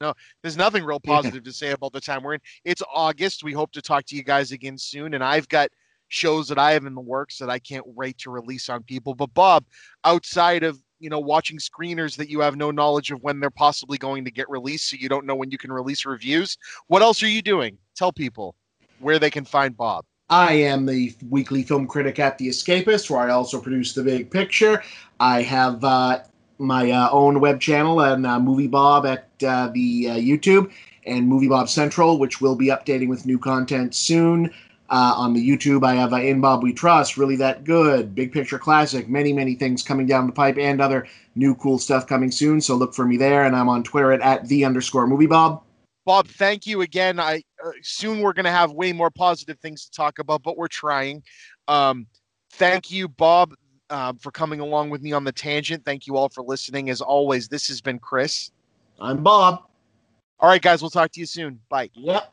no, 0.00 0.14
there's 0.42 0.56
nothing 0.56 0.82
real 0.82 1.00
positive 1.00 1.44
to 1.44 1.52
say 1.52 1.72
about 1.72 1.92
the 1.92 2.00
time 2.00 2.22
we're 2.22 2.34
in. 2.34 2.40
It's 2.64 2.82
August. 2.94 3.44
We 3.44 3.52
hope 3.52 3.70
to 3.72 3.82
talk 3.82 4.06
to 4.06 4.16
you 4.16 4.22
guys 4.22 4.50
again 4.50 4.78
soon. 4.78 5.12
And 5.12 5.22
I've 5.22 5.46
got 5.48 5.68
shows 6.08 6.48
that 6.48 6.58
I 6.58 6.72
have 6.72 6.86
in 6.86 6.94
the 6.94 7.00
works 7.00 7.38
that 7.38 7.50
I 7.50 7.58
can't 7.58 7.86
wait 7.86 8.18
to 8.18 8.30
release 8.30 8.68
on 8.68 8.82
people. 8.82 9.14
But 9.14 9.32
Bob, 9.34 9.64
outside 10.04 10.62
of 10.62 10.80
you 10.98 11.10
know 11.10 11.20
watching 11.20 11.58
screeners 11.58 12.16
that 12.16 12.30
you 12.30 12.40
have 12.40 12.56
no 12.56 12.70
knowledge 12.70 13.10
of 13.10 13.22
when 13.22 13.40
they're 13.40 13.50
possibly 13.50 13.98
going 13.98 14.24
to 14.24 14.30
get 14.30 14.48
released, 14.48 14.90
so 14.90 14.96
you 14.98 15.08
don't 15.08 15.26
know 15.26 15.34
when 15.34 15.50
you 15.50 15.58
can 15.58 15.72
release 15.72 16.06
reviews. 16.06 16.56
What 16.86 17.02
else 17.02 17.22
are 17.22 17.28
you 17.28 17.42
doing? 17.42 17.76
Tell 17.96 18.12
people 18.12 18.54
where 19.00 19.18
they 19.18 19.30
can 19.30 19.44
find 19.44 19.76
Bob. 19.76 20.04
I 20.28 20.52
am 20.52 20.86
the 20.86 21.14
weekly 21.28 21.64
film 21.64 21.88
critic 21.88 22.20
at 22.20 22.38
The 22.38 22.48
Escapist, 22.48 23.10
where 23.10 23.20
I 23.20 23.30
also 23.30 23.60
produce 23.60 23.94
The 23.94 24.04
Big 24.04 24.30
Picture. 24.30 24.82
I 25.18 25.42
have 25.42 25.82
uh, 25.82 26.20
my 26.60 26.90
uh, 26.90 27.08
own 27.10 27.40
web 27.40 27.60
channel 27.60 28.00
and 28.00 28.26
uh, 28.26 28.38
Movie 28.38 28.68
Bob 28.68 29.06
at 29.06 29.28
uh, 29.46 29.68
the 29.72 30.10
uh, 30.10 30.14
YouTube 30.16 30.70
and 31.06 31.26
Movie 31.26 31.48
Bob 31.48 31.68
Central, 31.68 32.18
which 32.18 32.40
will 32.40 32.54
be 32.54 32.66
updating 32.66 33.08
with 33.08 33.26
new 33.26 33.38
content 33.38 33.94
soon. 33.94 34.52
Uh, 34.90 35.14
on 35.16 35.32
the 35.32 35.48
YouTube, 35.48 35.84
I 35.84 35.94
have 35.94 36.12
uh, 36.12 36.16
In 36.16 36.40
Bob 36.40 36.64
We 36.64 36.72
Trust, 36.72 37.16
Really 37.16 37.36
That 37.36 37.62
Good, 37.62 38.12
Big 38.12 38.32
Picture 38.32 38.58
Classic, 38.58 39.08
many, 39.08 39.32
many 39.32 39.54
things 39.54 39.84
coming 39.84 40.04
down 40.04 40.26
the 40.26 40.32
pipe 40.32 40.58
and 40.58 40.80
other 40.80 41.06
new 41.36 41.54
cool 41.54 41.78
stuff 41.78 42.08
coming 42.08 42.32
soon. 42.32 42.60
So 42.60 42.74
look 42.74 42.92
for 42.92 43.06
me 43.06 43.16
there. 43.16 43.44
And 43.44 43.54
I'm 43.54 43.68
on 43.68 43.84
Twitter 43.84 44.10
at, 44.12 44.20
at 44.20 44.48
the 44.48 44.64
underscore 44.64 45.06
movie 45.06 45.26
Bob. 45.26 45.62
Bob, 46.04 46.26
thank 46.26 46.66
you 46.66 46.80
again. 46.80 47.20
I 47.20 47.42
soon 47.82 48.20
we're 48.20 48.32
going 48.32 48.46
to 48.46 48.50
have 48.50 48.72
way 48.72 48.92
more 48.92 49.10
positive 49.10 49.58
things 49.60 49.84
to 49.84 49.92
talk 49.92 50.18
about, 50.18 50.42
but 50.42 50.56
we're 50.56 50.66
trying. 50.66 51.22
Um, 51.68 52.06
thank 52.54 52.90
you, 52.90 53.06
Bob, 53.06 53.54
uh, 53.90 54.12
for 54.18 54.30
coming 54.30 54.60
along 54.60 54.90
with 54.90 55.02
me 55.02 55.12
on 55.12 55.24
the 55.24 55.32
tangent. 55.32 55.84
Thank 55.84 56.06
you 56.06 56.16
all 56.16 56.28
for 56.28 56.42
listening. 56.42 56.90
As 56.90 57.00
always, 57.00 57.48
this 57.48 57.68
has 57.68 57.80
been 57.80 57.98
Chris. 57.98 58.50
I'm 59.00 59.22
Bob. 59.22 59.64
All 60.38 60.48
right, 60.48 60.62
guys, 60.62 60.80
we'll 60.80 60.90
talk 60.90 61.10
to 61.12 61.20
you 61.20 61.26
soon. 61.26 61.60
Bye. 61.68 61.90
Yep. 61.94 62.32